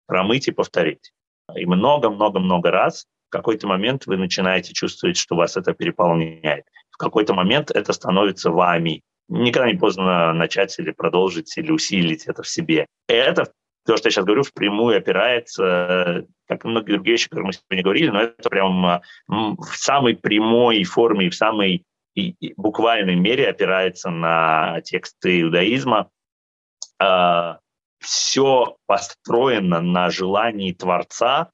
Промыть 0.06 0.48
и 0.48 0.52
повторить. 0.52 1.12
И 1.54 1.64
много-много-много 1.64 2.70
раз 2.70 3.06
какой-то 3.34 3.66
момент 3.66 4.06
вы 4.06 4.16
начинаете 4.16 4.72
чувствовать, 4.72 5.16
что 5.16 5.34
вас 5.34 5.56
это 5.56 5.72
переполняет. 5.72 6.64
В 6.90 6.96
какой-то 6.96 7.34
момент 7.34 7.70
это 7.72 7.92
становится 7.92 8.50
вами. 8.50 9.02
Никогда 9.28 9.70
не 9.70 9.78
поздно 9.78 10.32
начать 10.32 10.78
или 10.78 10.92
продолжить, 10.92 11.58
или 11.58 11.72
усилить 11.72 12.26
это 12.26 12.42
в 12.42 12.48
себе. 12.48 12.86
И 13.08 13.12
это, 13.12 13.50
то, 13.84 13.96
что 13.96 14.06
я 14.06 14.12
сейчас 14.12 14.24
говорю, 14.24 14.44
впрямую 14.44 14.96
опирается, 14.96 16.26
как 16.46 16.64
и 16.64 16.68
многие 16.68 16.92
другие 16.92 17.14
вещи, 17.14 17.28
которые 17.28 17.46
мы 17.46 17.52
сегодня 17.52 17.82
говорили, 17.82 18.10
но 18.10 18.20
это 18.20 18.48
прям 18.48 19.00
в 19.26 19.74
самой 19.74 20.14
прямой 20.14 20.84
форме, 20.84 21.30
в 21.30 21.34
самой 21.34 21.84
и 22.14 22.54
буквальной 22.56 23.16
мере 23.16 23.48
опирается 23.48 24.10
на 24.10 24.80
тексты 24.82 25.40
иудаизма. 25.42 26.10
А, 27.00 27.58
Все 27.98 28.76
построено 28.86 29.80
на 29.80 30.10
желании 30.10 30.72
Творца 30.72 31.50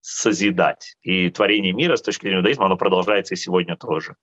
созидать. 0.00 0.96
И 1.02 1.30
творение 1.30 1.72
мира 1.72 1.96
с 1.96 2.02
точки 2.02 2.22
зрения 2.22 2.38
иудаизма, 2.38 2.66
оно 2.66 2.76
продолжается 2.76 3.34
и 3.34 3.36
сегодня 3.36 3.76
тоже. 3.76 4.16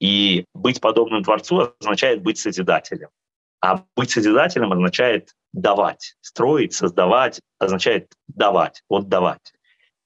И 0.00 0.44
быть 0.54 0.80
подобным 0.80 1.24
Творцу 1.24 1.74
означает 1.80 2.22
быть 2.22 2.38
созидателем. 2.38 3.08
А 3.60 3.84
быть 3.96 4.10
созидателем 4.10 4.72
означает 4.72 5.34
давать. 5.52 6.14
Строить, 6.20 6.72
создавать 6.72 7.40
означает 7.58 8.12
давать, 8.28 8.82
отдавать. 8.88 9.52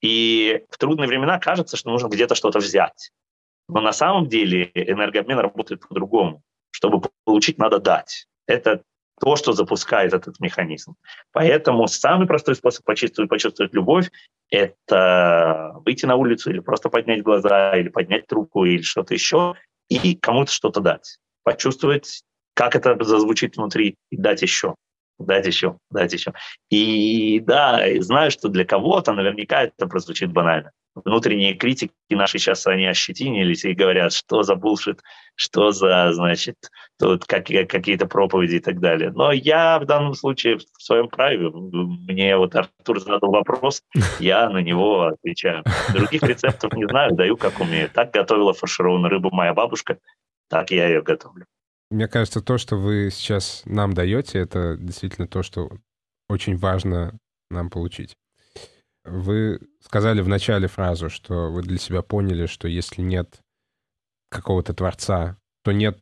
И 0.00 0.64
в 0.70 0.78
трудные 0.78 1.08
времена 1.08 1.38
кажется, 1.38 1.76
что 1.76 1.90
нужно 1.90 2.08
где-то 2.08 2.34
что-то 2.34 2.58
взять. 2.58 3.12
Но 3.68 3.80
на 3.80 3.92
самом 3.92 4.28
деле 4.28 4.70
энергообмен 4.74 5.38
работает 5.38 5.86
по-другому. 5.86 6.42
Чтобы 6.70 7.08
получить, 7.24 7.58
надо 7.58 7.78
дать. 7.78 8.26
Это 8.46 8.82
то, 9.22 9.36
что 9.36 9.52
запускает 9.52 10.12
этот 10.14 10.40
механизм. 10.40 10.96
Поэтому 11.30 11.86
самый 11.86 12.26
простой 12.26 12.56
способ 12.56 12.84
почувствовать, 12.84 13.30
почувствовать 13.30 13.72
любовь– 13.72 14.10
это 14.50 15.74
выйти 15.86 16.06
на 16.06 16.16
улицу 16.16 16.50
или 16.50 16.58
просто 16.58 16.88
поднять 16.88 17.22
глаза, 17.22 17.76
или 17.76 17.88
поднять 17.88 18.30
руку, 18.32 18.64
или 18.64 18.82
что-то 18.82 19.14
еще, 19.14 19.54
и 19.88 20.16
кому-то 20.16 20.50
что-то 20.50 20.80
дать. 20.80 21.18
Почувствовать, 21.44 22.24
как 22.54 22.74
это 22.74 22.96
зазвучит 23.04 23.56
внутри, 23.56 23.94
и 24.10 24.16
дать 24.16 24.42
еще 24.42 24.74
дать 25.18 25.46
еще, 25.46 25.78
дать 25.88 26.12
еще. 26.12 26.32
И 26.68 27.38
да, 27.38 27.80
знаю, 28.00 28.32
что 28.32 28.48
для 28.48 28.64
кого-то 28.64 29.12
наверняка 29.12 29.62
это 29.62 29.86
прозвучит 29.86 30.32
банально 30.32 30.72
внутренние 30.94 31.54
критики 31.54 31.92
наши 32.10 32.38
сейчас, 32.38 32.66
они 32.66 32.86
ощетинились 32.86 33.64
и 33.64 33.74
говорят, 33.74 34.12
что 34.12 34.42
за 34.42 34.54
булшит, 34.54 35.00
что 35.34 35.72
за, 35.72 36.12
значит, 36.12 36.56
тут 36.98 37.24
какие-то 37.24 38.06
проповеди 38.06 38.56
и 38.56 38.60
так 38.60 38.80
далее. 38.80 39.10
Но 39.10 39.32
я 39.32 39.78
в 39.78 39.86
данном 39.86 40.14
случае 40.14 40.58
в 40.58 40.82
своем 40.82 41.08
праве, 41.08 41.50
мне 41.50 42.36
вот 42.36 42.54
Артур 42.54 43.00
задал 43.00 43.30
вопрос, 43.30 43.82
я 44.20 44.50
на 44.50 44.58
него 44.58 45.04
отвечаю. 45.04 45.64
Других 45.94 46.22
рецептов 46.22 46.72
не 46.74 46.86
знаю, 46.86 47.14
даю 47.14 47.36
как 47.36 47.60
умею. 47.60 47.88
Так 47.92 48.12
готовила 48.12 48.52
фаршированную 48.52 49.10
рыбу 49.10 49.30
моя 49.32 49.54
бабушка, 49.54 49.98
так 50.48 50.70
я 50.70 50.88
ее 50.88 51.02
готовлю. 51.02 51.46
Мне 51.90 52.08
кажется, 52.08 52.40
то, 52.40 52.56
что 52.58 52.76
вы 52.76 53.10
сейчас 53.10 53.62
нам 53.66 53.92
даете, 53.92 54.38
это 54.38 54.76
действительно 54.78 55.26
то, 55.26 55.42
что 55.42 55.70
очень 56.28 56.56
важно 56.56 57.18
нам 57.50 57.68
получить. 57.68 58.16
Вы 59.04 59.60
сказали 59.80 60.20
в 60.20 60.28
начале 60.28 60.68
фразу, 60.68 61.10
что 61.10 61.50
вы 61.50 61.62
для 61.62 61.78
себя 61.78 62.02
поняли, 62.02 62.46
что 62.46 62.68
если 62.68 63.02
нет 63.02 63.40
какого-то 64.30 64.74
творца, 64.74 65.36
то 65.64 65.72
нет, 65.72 65.98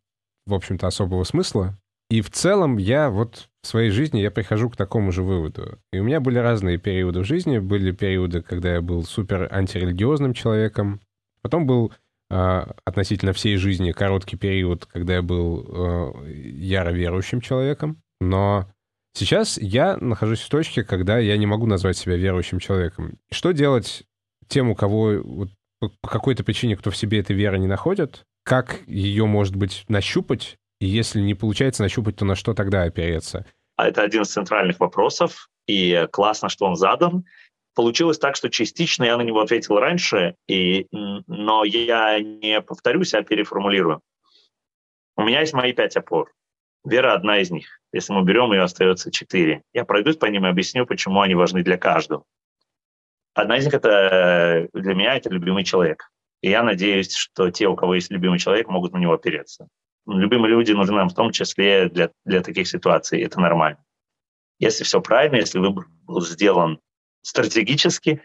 в 0.47 0.55
общем-то, 0.55 0.87
особого 0.87 1.25
смысла. 1.25 1.79
И 2.11 2.23
в 2.23 2.31
целом 2.31 2.77
я 2.77 3.09
вот 3.09 3.49
в 3.63 3.67
своей 3.67 3.91
жизни 3.91 4.19
я 4.19 4.31
прихожу 4.31 4.69
к 4.69 4.77
такому 4.77 5.13
же 5.13 5.23
выводу. 5.23 5.79
И 5.93 6.01
у 6.01 6.05
меня 6.05 6.21
были 6.21 6.39
разные 6.39 6.77
периоды 6.77 7.21
в 7.21 7.25
жизни. 7.25 7.59
Были 7.59 7.93
периоды, 7.93 8.43
когда 8.43 8.75
я 8.75 8.81
был 8.81 9.05
супер 9.05 9.49
антирелигиозным 9.53 10.35
человеком. 10.35 11.01
Потом 11.41 11.67
был 11.67 11.93
э, 12.31 12.67
относительно 12.85 13.33
всей 13.33 13.57
жизни 13.57 13.93
короткий 13.93 14.37
период, 14.37 14.87
когда 14.87 15.15
я 15.15 15.23
был 15.23 15.65
э, 15.69 16.33
яро 16.33 16.91
верующим 16.91 17.41
человеком. 17.41 18.03
Но 18.21 18.69
Сейчас 19.13 19.59
я 19.59 19.97
нахожусь 19.97 20.41
в 20.41 20.49
точке, 20.49 20.85
когда 20.85 21.19
я 21.19 21.37
не 21.37 21.47
могу 21.47 21.67
назвать 21.67 21.97
себя 21.97 22.17
верующим 22.17 22.59
человеком. 22.59 23.19
Что 23.31 23.53
делать 23.53 24.05
тем, 24.49 24.71
у 24.71 24.75
кого 24.75 25.21
вот, 25.23 25.51
по 26.01 26.09
какой-то 26.09 26.45
причине, 26.45 26.77
кто 26.77 26.91
в 26.91 26.97
себе 26.97 27.21
этой 27.21 27.35
веры 27.35 27.59
не 27.59 27.67
находит? 27.67 28.25
Как 28.45 28.81
ее, 28.87 29.27
может 29.27 29.57
быть, 29.57 29.85
нащупать? 29.89 30.59
И 30.81 30.87
если 30.87 31.21
не 31.21 31.35
получается 31.35 31.83
нащупать, 31.83 32.17
то 32.17 32.25
на 32.25 32.35
что 32.35 32.55
тогда 32.55 32.83
опереться? 32.83 33.47
А 33.77 33.89
это 33.89 34.03
один 34.03 34.23
из 34.23 34.29
центральных 34.29 34.81
вопросов, 34.81 35.49
и 35.67 36.07
классно, 36.13 36.49
что 36.49 36.67
он 36.67 36.77
задан. 36.77 37.25
Получилось 37.75 38.19
так, 38.19 38.37
что 38.37 38.51
частично 38.51 39.05
я 39.05 39.17
на 39.17 39.23
него 39.23 39.41
ответил 39.41 39.79
раньше, 39.79 40.35
и, 40.49 40.87
но 40.91 41.65
я 41.65 42.19
не 42.21 42.61
повторюсь, 42.61 43.15
а 43.15 43.23
переформулирую. 43.23 44.01
У 45.17 45.23
меня 45.23 45.41
есть 45.41 45.53
мои 45.53 45.73
пять 45.73 45.97
опор. 45.97 46.33
Вера 46.85 47.15
одна 47.15 47.41
из 47.41 47.51
них. 47.51 47.81
Если 47.93 48.13
мы 48.13 48.23
берем 48.25 48.53
ее, 48.53 48.63
остается 48.63 49.11
четыре. 49.11 49.63
Я 49.73 49.85
пройдусь 49.85 50.17
по 50.17 50.27
ним 50.27 50.47
и 50.47 50.49
объясню, 50.49 50.87
почему 50.87 51.21
они 51.21 51.35
важны 51.35 51.63
для 51.63 51.77
каждого. 51.77 52.25
Одна 53.35 53.59
из 53.59 53.65
них 53.65 53.75
это 53.75 54.69
для 54.73 54.95
меня 54.95 55.17
это 55.17 55.31
любимый 55.31 55.65
человек. 55.65 56.11
И 56.41 56.51
я 56.51 56.63
надеюсь, 56.63 57.15
что 57.15 57.51
те, 57.51 57.69
у 57.69 57.77
кого 57.77 57.95
есть 57.95 58.11
любимый 58.11 58.39
человек, 58.39 58.69
могут 58.69 58.93
на 58.93 58.99
него 58.99 59.13
опереться. 59.13 59.69
Любимые 60.07 60.51
люди 60.51 60.73
нужны 60.73 60.97
нам 60.97 61.09
в 61.09 61.15
том 61.15 61.31
числе 61.31 61.89
для, 61.89 62.11
для 62.25 62.43
таких 62.43 62.67
ситуаций. 62.67 63.21
Это 63.21 63.39
нормально. 63.41 63.85
Если 64.59 64.85
все 64.85 65.01
правильно, 65.01 65.37
если 65.37 65.59
выбор 65.59 65.87
был 66.05 66.21
сделан 66.23 66.81
стратегически, 67.23 68.23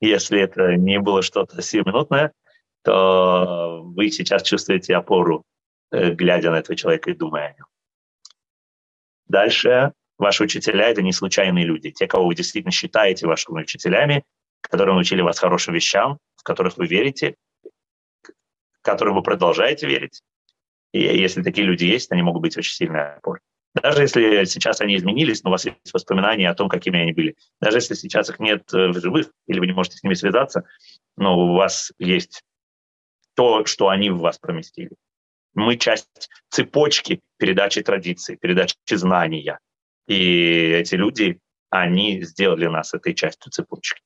если 0.00 0.40
это 0.40 0.76
не 0.76 1.00
было 1.00 1.22
что-то 1.22 1.62
сиюминутное, 1.62 2.32
то 2.82 3.82
вы 3.82 4.10
сейчас 4.10 4.42
чувствуете 4.42 4.94
опору, 4.94 5.44
э, 5.90 6.12
глядя 6.12 6.50
на 6.50 6.58
этого 6.58 6.76
человека 6.76 7.10
и 7.10 7.14
думая 7.14 7.48
о 7.48 7.52
нем. 7.54 7.66
Дальше 9.28 9.92
ваши 10.18 10.44
учителя— 10.44 10.84
это 10.88 11.02
не 11.02 11.12
случайные 11.12 11.64
люди. 11.64 11.90
Те, 11.90 12.06
кого 12.06 12.26
вы 12.26 12.34
действительно 12.34 12.72
считаете 12.72 13.26
вашими 13.26 13.60
учителями, 13.60 14.24
которые 14.60 14.94
научили 14.94 15.22
вас 15.22 15.38
хорошим 15.38 15.74
вещам, 15.74 16.18
в 16.36 16.42
которых 16.42 16.76
вы 16.76 16.86
верите, 16.86 17.36
которым 18.82 19.16
вы 19.16 19.22
продолжаете 19.22 19.86
верить. 19.86 20.22
И 20.92 21.00
если 21.00 21.42
такие 21.42 21.66
люди 21.66 21.84
есть, 21.84 22.10
они 22.12 22.22
могут 22.22 22.42
быть 22.42 22.56
очень 22.56 22.72
сильной 22.72 23.16
опорой. 23.16 23.40
Даже 23.74 24.02
если 24.02 24.44
сейчас 24.44 24.80
они 24.80 24.96
изменились, 24.96 25.42
но 25.42 25.50
у 25.50 25.52
вас 25.52 25.66
есть 25.66 25.92
воспоминания 25.92 26.48
о 26.48 26.54
том, 26.54 26.68
какими 26.68 26.98
они 26.98 27.12
были. 27.12 27.36
Даже 27.60 27.76
если 27.76 27.94
сейчас 27.94 28.30
их 28.30 28.38
нет 28.38 28.72
э, 28.72 28.88
в 28.88 29.00
живых, 29.00 29.30
или 29.46 29.58
вы 29.58 29.66
не 29.66 29.74
можете 29.74 29.98
с 29.98 30.02
ними 30.02 30.14
связаться, 30.14 30.64
но 31.16 31.38
у 31.38 31.54
вас 31.54 31.92
есть 31.98 32.42
то, 33.34 33.66
что 33.66 33.90
они 33.90 34.08
в 34.08 34.18
вас 34.18 34.38
проместили. 34.38 34.92
Мы 35.56 35.76
часть 35.76 36.28
цепочки 36.50 37.20
передачи 37.38 37.82
традиций, 37.82 38.36
передачи 38.36 38.76
знания. 38.90 39.58
И 40.06 40.68
эти 40.70 40.94
люди, 40.94 41.40
они 41.70 42.22
сделали 42.22 42.66
нас 42.66 42.94
этой 42.94 43.14
частью 43.14 43.50
цепочки. 43.50 44.02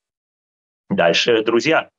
Дальше 0.88 1.42
друзья. 1.42 1.90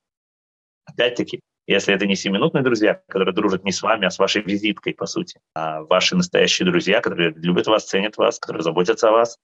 Опять-таки, 0.86 1.42
если 1.68 1.94
это 1.94 2.08
не 2.08 2.16
семинутные 2.16 2.64
друзья, 2.64 3.02
которые 3.08 3.36
дружат 3.36 3.66
не 3.66 3.74
с 3.74 3.82
вами, 3.82 4.08
а 4.08 4.10
с 4.10 4.20
вашей 4.20 4.42
визиткой, 4.42 4.94
по 4.94 5.06
сути, 5.06 5.40
а 5.54 5.82
ваши 5.84 6.16
настоящие 6.16 6.66
друзья, 6.66 7.02
которые 7.02 7.32
любят 7.32 7.68
вас, 7.68 7.86
ценят 7.86 8.16
вас, 8.18 8.40
которые 8.40 8.64
заботятся 8.64 9.10
о 9.10 9.12
вас, 9.12 9.38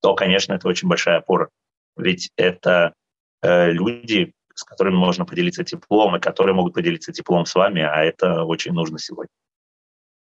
то, 0.00 0.14
конечно, 0.14 0.54
это 0.54 0.66
очень 0.66 0.88
большая 0.88 1.18
опора. 1.18 1.50
Ведь 1.96 2.30
это 2.36 2.94
э, 3.42 3.70
люди, 3.70 4.32
с 4.54 4.64
которыми 4.64 4.96
можно 4.96 5.24
поделиться 5.24 5.64
теплом, 5.64 6.16
и 6.16 6.20
которые 6.20 6.54
могут 6.54 6.74
поделиться 6.74 7.12
теплом 7.12 7.46
с 7.46 7.54
вами, 7.54 7.82
а 7.82 8.02
это 8.02 8.44
очень 8.44 8.72
нужно 8.72 8.98
сегодня. 8.98 9.30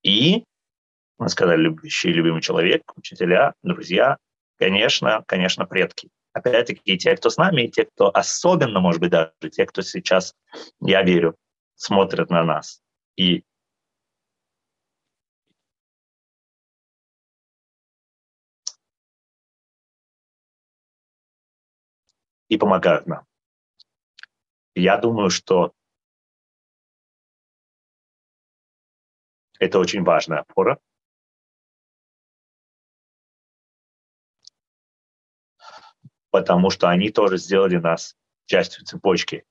И, 0.02 0.44
мы 1.18 1.28
сказали, 1.28 1.62
любящий 1.62 2.12
любимый 2.12 2.42
человек, 2.42 2.82
учителя, 2.96 3.54
друзья, 3.62 4.18
конечно, 4.58 5.24
конечно, 5.26 5.66
предки 5.66 6.10
опять-таки, 6.34 6.80
и 6.84 6.98
те, 6.98 7.16
кто 7.16 7.30
с 7.30 7.36
нами, 7.36 7.62
и 7.62 7.70
те, 7.70 7.84
кто 7.86 8.10
особенно, 8.12 8.80
может 8.80 9.00
быть, 9.00 9.10
даже 9.10 9.32
те, 9.52 9.64
кто 9.66 9.82
сейчас, 9.82 10.34
я 10.80 11.02
верю, 11.02 11.36
смотрят 11.76 12.28
на 12.30 12.42
нас. 12.42 12.82
И 13.16 13.44
и 22.48 22.56
помогают 22.56 23.06
нам. 23.06 23.24
Я 24.74 24.98
думаю, 24.98 25.30
что 25.30 25.72
это 29.60 29.78
очень 29.78 30.02
важная 30.02 30.40
опора, 30.40 30.80
потому 36.30 36.70
что 36.70 36.88
они 36.88 37.10
тоже 37.10 37.38
сделали 37.38 37.76
нас 37.76 38.16
частью 38.46 38.84
цепочки. 38.84 39.44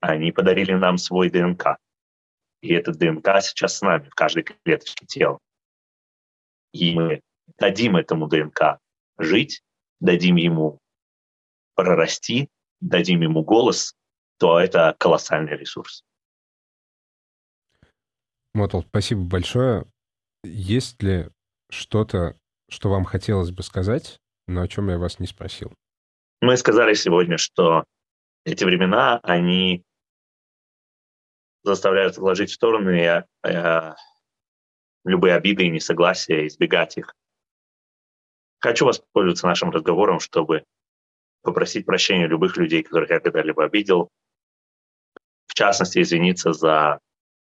Они 0.00 0.32
подарили 0.32 0.74
нам 0.74 0.98
свой 0.98 1.30
ДНК. 1.30 1.78
И 2.60 2.72
этот 2.74 2.98
ДНК 2.98 3.40
сейчас 3.40 3.78
с 3.78 3.80
нами, 3.80 4.08
в 4.08 4.14
каждой 4.14 4.42
клеточке 4.42 5.06
тела. 5.06 5.38
И 6.72 6.94
мы 6.94 7.22
дадим 7.58 7.96
этому 7.96 8.28
ДНК 8.28 8.78
жить, 9.16 9.62
дадим 10.00 10.36
ему 10.36 10.78
прорасти, 11.74 12.50
дадим 12.82 13.22
ему 13.22 13.42
голос, 13.42 13.94
то 14.38 14.58
это 14.58 14.94
колоссальный 14.98 15.56
ресурс. 15.56 16.04
Мотл, 18.54 18.80
спасибо 18.82 19.22
большое. 19.22 19.86
Есть 20.44 21.02
ли 21.02 21.28
что-то, 21.70 22.36
что 22.68 22.90
вам 22.90 23.04
хотелось 23.04 23.50
бы 23.50 23.62
сказать, 23.62 24.18
но 24.46 24.62
о 24.62 24.68
чем 24.68 24.90
я 24.90 24.98
вас 24.98 25.20
не 25.20 25.26
спросил. 25.26 25.72
Мы 26.40 26.56
сказали 26.56 26.94
сегодня, 26.94 27.38
что 27.38 27.84
эти 28.44 28.64
времена, 28.64 29.20
они 29.22 29.84
заставляют 31.62 32.14
отложить 32.14 32.50
в 32.50 32.54
сторону 32.54 32.90
э, 32.90 33.24
э, 33.44 33.94
любые 35.04 35.34
обиды 35.34 35.64
и 35.64 35.70
несогласия, 35.70 36.48
избегать 36.48 36.98
их. 36.98 37.14
Хочу 38.58 38.84
воспользоваться 38.84 39.46
нашим 39.46 39.70
разговором, 39.70 40.18
чтобы 40.18 40.64
попросить 41.42 41.86
прощения 41.86 42.26
любых 42.26 42.56
людей, 42.56 42.82
которых 42.82 43.10
я 43.10 43.20
когда-либо 43.20 43.64
обидел. 43.64 44.10
В 45.46 45.54
частности, 45.54 46.00
извиниться 46.00 46.52
за, 46.52 46.98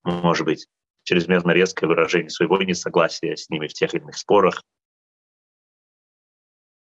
может 0.05 0.45
быть, 0.45 0.66
чрезмерно 1.05 1.53
резкое 1.53 1.87
выражение 1.87 2.30
своего 2.30 2.61
несогласия 2.62 3.37
с 3.37 3.49
ними 3.49 3.68
в 3.68 3.72
тех 3.72 3.95
или 3.95 4.03
иных 4.03 4.16
спорах, 4.16 4.62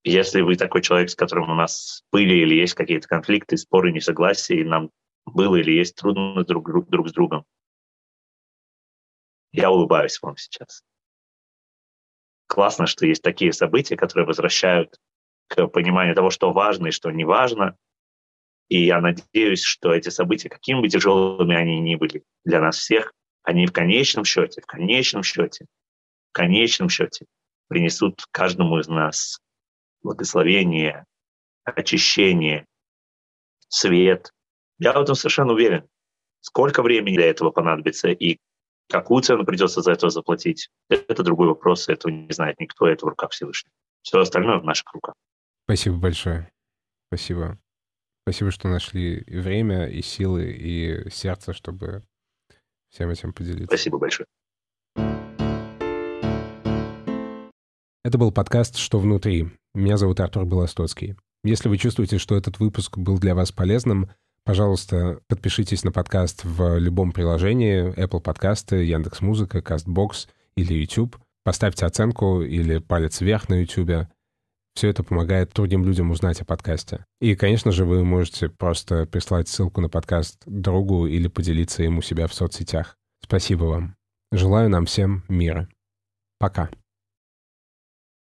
если 0.04 0.42
вы 0.42 0.56
такой 0.56 0.82
человек, 0.82 1.10
с 1.10 1.16
которым 1.16 1.50
у 1.50 1.56
нас 1.56 2.04
были 2.12 2.34
или 2.34 2.56
есть 2.56 2.74
какие-то 2.74 3.08
конфликты, 3.08 3.58
споры, 3.58 3.92
несогласия, 3.92 4.62
и 4.62 4.64
нам 4.64 4.90
было 5.26 5.58
или 5.58 5.72
есть 5.72 5.96
трудно 5.96 6.44
друг, 6.46 6.66
друг, 6.70 6.90
друг 6.90 7.10
с 7.10 7.12
другом, 7.12 7.46
я 9.52 9.70
улыбаюсь 9.70 10.22
вам 10.22 10.38
сейчас. 10.38 10.84
Классно, 12.48 12.88
что 12.88 13.06
есть 13.06 13.22
такие 13.22 13.52
события, 13.52 13.98
которые 13.98 14.26
возвращают 14.26 14.98
к 15.48 15.68
пониманию 15.68 16.16
того, 16.16 16.30
что 16.30 16.52
важно 16.52 16.88
и 16.88 16.92
что 16.92 17.12
не 17.12 17.26
важно. 17.26 17.76
И 18.70 18.86
я 18.86 19.00
надеюсь, 19.00 19.64
что 19.64 19.94
эти 19.94 20.10
события, 20.10 20.50
какими 20.50 20.82
бы 20.82 20.90
тяжелыми 20.90 21.56
они 21.56 21.80
ни 21.80 21.96
были 21.96 22.24
для 22.44 22.60
нас 22.60 22.78
всех, 22.78 23.14
они 23.44 23.66
в 23.66 23.72
конечном 23.72 24.26
счете, 24.26 24.62
в 24.62 24.66
конечном 24.66 25.24
счете, 25.24 25.66
в 26.30 26.34
конечном 26.34 26.90
счете 26.90 27.26
принесут 27.70 28.26
каждому 28.32 28.80
из 28.80 28.88
нас 28.88 29.40
благословение, 30.02 31.06
очищение, 31.64 32.66
свет. 33.70 34.32
Я 34.80 34.94
в 34.94 35.02
этом 35.02 35.16
совершенно 35.16 35.54
уверен. 35.54 35.88
Сколько 36.42 36.82
времени 36.82 37.16
для 37.16 37.28
этого 37.28 37.52
понадобится 37.52 38.10
и 38.10 38.38
какую 38.90 39.22
цену 39.22 39.46
придется 39.46 39.82
за 39.82 39.92
это 39.92 40.10
заплатить, 40.10 40.70
это 40.90 41.24
другой 41.24 41.48
вопрос, 41.48 41.90
этого 41.90 42.12
не 42.12 42.32
знает 42.32 42.60
никто, 42.60 42.88
это 42.88 43.06
в 43.06 43.10
руках 43.10 43.32
Всевышнего. 43.32 43.74
Все 44.02 44.20
остальное 44.20 44.60
в 44.60 44.64
наших 44.64 44.92
руках. 44.94 45.16
Спасибо 45.68 45.98
большое. 45.98 46.50
Спасибо. 47.10 47.60
Спасибо, 48.24 48.52
что 48.52 48.70
нашли 48.70 49.18
и 49.18 49.38
время, 49.38 49.88
и 49.88 50.02
силы, 50.02 50.50
и 50.50 51.10
сердце, 51.10 51.52
чтобы 51.52 52.04
всем 52.90 53.10
этим 53.10 53.34
поделиться. 53.34 53.68
Спасибо 53.68 53.98
большое. 53.98 54.28
Это 58.06 58.18
был 58.18 58.32
подкаст 58.32 58.78
«Что 58.78 58.98
внутри?». 59.00 59.50
Меня 59.74 59.98
зовут 59.98 60.22
Артур 60.22 60.46
Белостоцкий. 60.46 61.18
Если 61.44 61.68
вы 61.68 61.78
чувствуете, 61.78 62.18
что 62.18 62.38
этот 62.38 62.60
выпуск 62.60 62.98
был 62.98 63.20
для 63.20 63.36
вас 63.36 63.52
полезным, 63.52 64.10
пожалуйста, 64.46 65.20
подпишитесь 65.28 65.84
на 65.84 65.92
подкаст 65.92 66.46
в 66.46 66.78
любом 66.78 67.12
приложении 67.12 67.94
Apple 67.98 68.22
подкасты, 68.22 68.86
Яндекс 68.86 69.20
Музыка, 69.20 69.58
Castbox 69.58 70.30
или 70.56 70.76
YouTube. 70.76 71.18
Поставьте 71.44 71.86
оценку 71.86 72.42
или 72.42 72.78
палец 72.78 73.20
вверх 73.20 73.50
на 73.50 73.56
YouTube. 73.64 74.08
Все 74.78 74.90
это 74.90 75.02
помогает 75.02 75.54
другим 75.56 75.84
людям 75.84 76.12
узнать 76.12 76.40
о 76.40 76.46
подкасте. 76.46 77.04
И, 77.20 77.36
конечно 77.36 77.72
же, 77.72 77.84
вы 77.84 78.06
можете 78.06 78.48
просто 78.48 79.08
прислать 79.08 79.48
ссылку 79.48 79.82
на 79.82 79.90
подкаст 79.90 80.40
другу 80.46 81.08
или 81.08 81.28
поделиться 81.28 81.82
им 81.82 81.98
у 81.98 82.04
себя 82.04 82.28
в 82.28 82.34
соцсетях. 82.36 82.96
Спасибо 83.24 83.64
вам. 83.64 83.96
Желаю 84.32 84.70
нам 84.70 84.86
всем 84.86 85.24
мира. 85.30 85.68
Пока. 86.38 86.70